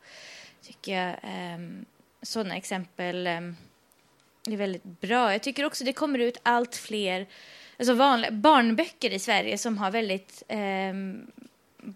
tycker 0.63 0.93
jag 0.93 1.17
ehm, 1.23 1.55
um, 1.55 1.85
sådana 2.23 2.57
exempel 2.57 3.27
um, 3.27 3.57
är 4.47 4.57
väldigt 4.57 4.85
bra. 4.85 5.33
Jag 5.33 5.43
tycker 5.43 5.65
också 5.65 5.85
det 5.85 5.93
kommer 5.93 6.19
ut 6.19 6.41
allt 6.43 6.77
fler 6.77 7.27
alltså 7.79 7.95
vanliga, 7.95 8.31
barnböcker 8.31 9.11
i 9.11 9.19
Sverige 9.19 9.59
som 9.59 9.79
har 9.79 9.91
väldigt 9.91 10.43
um, 10.49 11.31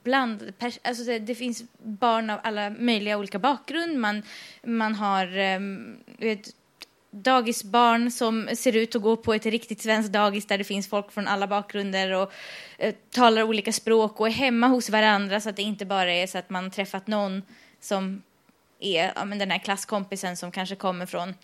bland, 0.03 0.53
alltså 0.83 1.05
det, 1.05 1.19
det, 1.19 1.35
finns 1.35 1.65
barn 1.79 2.31
av 2.31 2.41
alla 2.43 2.71
möjliga 2.71 3.19
olika 3.19 3.39
bakgrund. 3.39 3.99
Man, 3.99 4.23
man 4.63 4.95
har 4.95 5.39
um, 5.39 5.97
vet, 6.19 6.49
dagisbarn 7.11 8.11
som 8.11 8.49
ser 8.57 8.77
ut 8.77 8.97
att 8.97 9.03
gå 9.03 9.17
på 9.17 9.35
ett 9.35 9.47
riktigt 9.47 9.83
svenskt 9.83 10.13
dagis 10.13 10.47
där 10.47 10.59
det 10.59 10.65
finns 10.65 10.89
folk 10.89 11.13
från 11.13 11.29
alla 11.29 11.47
bakgrunder 11.47 12.13
och 12.13 12.33
eh, 12.79 12.95
talar 13.11 13.43
olika 13.43 13.73
språk 13.73 14.21
och 14.21 14.27
är 14.27 14.33
hemma 14.33 14.67
hos 14.67 14.91
varandra 14.91 15.41
så 15.41 15.49
att 15.49 15.57
det 15.57 15.63
inte 15.63 15.87
bara 15.87 16.13
är 16.13 16.27
så 16.27 16.39
att 16.39 16.51
man 16.51 16.71
träffat 16.71 17.07
någon 17.07 17.43
som 17.81 18.23
är 18.81 19.13
ja, 19.17 19.25
men 19.25 19.39
den 19.39 19.51
här 19.51 19.59
klasskompisen 19.59 20.37
som 20.37 20.53
kanske 20.53 20.77
kommer 20.77 21.07
från 21.07 21.35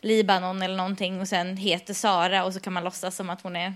Libanon 0.00 0.62
eller 0.62 0.76
någonting 0.76 1.20
och 1.20 1.28
sen 1.28 1.56
heter 1.56 1.94
Sara 1.94 2.44
och 2.44 2.54
så 2.54 2.60
kan 2.60 2.72
man 2.72 2.84
låtsas 2.84 3.16
som 3.16 3.30
att 3.30 3.42
hon 3.42 3.56
är 3.56 3.74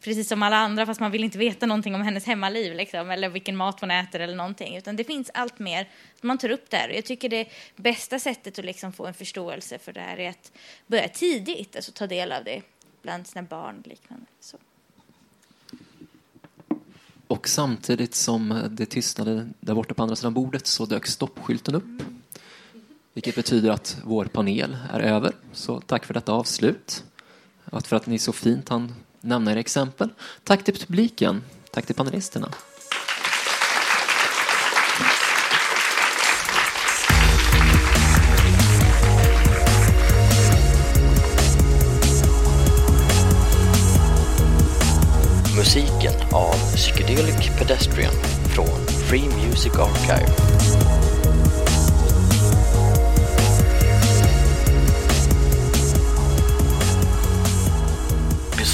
precis 0.00 0.28
som 0.28 0.42
alla 0.42 0.56
andra 0.56 0.86
fast 0.86 1.00
man 1.00 1.10
vill 1.10 1.24
inte 1.24 1.38
veta 1.38 1.66
någonting 1.66 1.94
om 1.94 2.02
hennes 2.02 2.24
hemmaliv 2.24 2.74
liksom, 2.74 3.10
eller 3.10 3.28
vilken 3.28 3.56
mat 3.56 3.80
hon 3.80 3.90
äter 3.90 4.20
eller 4.20 4.36
någonting. 4.36 4.76
Utan 4.76 4.96
det 4.96 5.04
finns 5.04 5.30
allt 5.34 5.58
mer 5.58 5.88
man 6.20 6.38
tar 6.38 6.50
upp 6.50 6.70
där. 6.70 6.88
Och 6.88 6.94
jag 6.94 7.04
tycker 7.04 7.28
det 7.28 7.48
bästa 7.76 8.18
sättet 8.18 8.58
att 8.58 8.64
liksom 8.64 8.92
få 8.92 9.06
en 9.06 9.14
förståelse 9.14 9.78
för 9.78 9.92
det 9.92 10.00
här 10.00 10.20
är 10.20 10.30
att 10.30 10.52
börja 10.86 11.08
tidigt, 11.08 11.76
alltså 11.76 11.92
ta 11.92 12.06
del 12.06 12.32
av 12.32 12.44
det 12.44 12.62
bland 13.02 13.26
sina 13.26 13.42
barn 13.42 13.78
och 13.80 13.86
liknande. 13.86 14.26
Så. 14.40 14.56
Och 17.26 17.48
samtidigt 17.48 18.14
som 18.14 18.68
det 18.70 18.86
tystnade 18.86 19.48
där 19.60 19.74
borta 19.74 19.94
på 19.94 20.02
andra 20.02 20.16
sidan 20.16 20.34
bordet 20.34 20.66
så 20.66 20.86
dök 20.86 21.06
stoppskylten 21.06 21.74
upp. 21.74 22.02
Vilket 23.14 23.34
betyder 23.34 23.70
att 23.70 23.98
vår 24.04 24.24
panel 24.24 24.76
är 24.92 25.00
över. 25.00 25.32
Så 25.52 25.80
tack 25.80 26.04
för 26.04 26.14
detta 26.14 26.32
avslut. 26.32 27.04
Att 27.64 27.86
för 27.86 27.96
att 27.96 28.06
ni 28.06 28.18
så 28.18 28.32
fint 28.32 28.68
hann 28.68 28.94
nämna 29.20 29.52
era 29.52 29.60
exempel. 29.60 30.10
Tack 30.44 30.64
till 30.64 30.74
publiken. 30.78 31.42
Tack 31.70 31.86
till 31.86 31.94
panelisterna. 31.94 32.48
Musiken 45.56 46.14
av 46.32 46.54
Psychedelic 46.76 47.58
Pedestrian 47.58 48.14
från 48.54 48.86
Free 49.08 49.28
Music 49.28 49.72
Archive. 49.78 50.97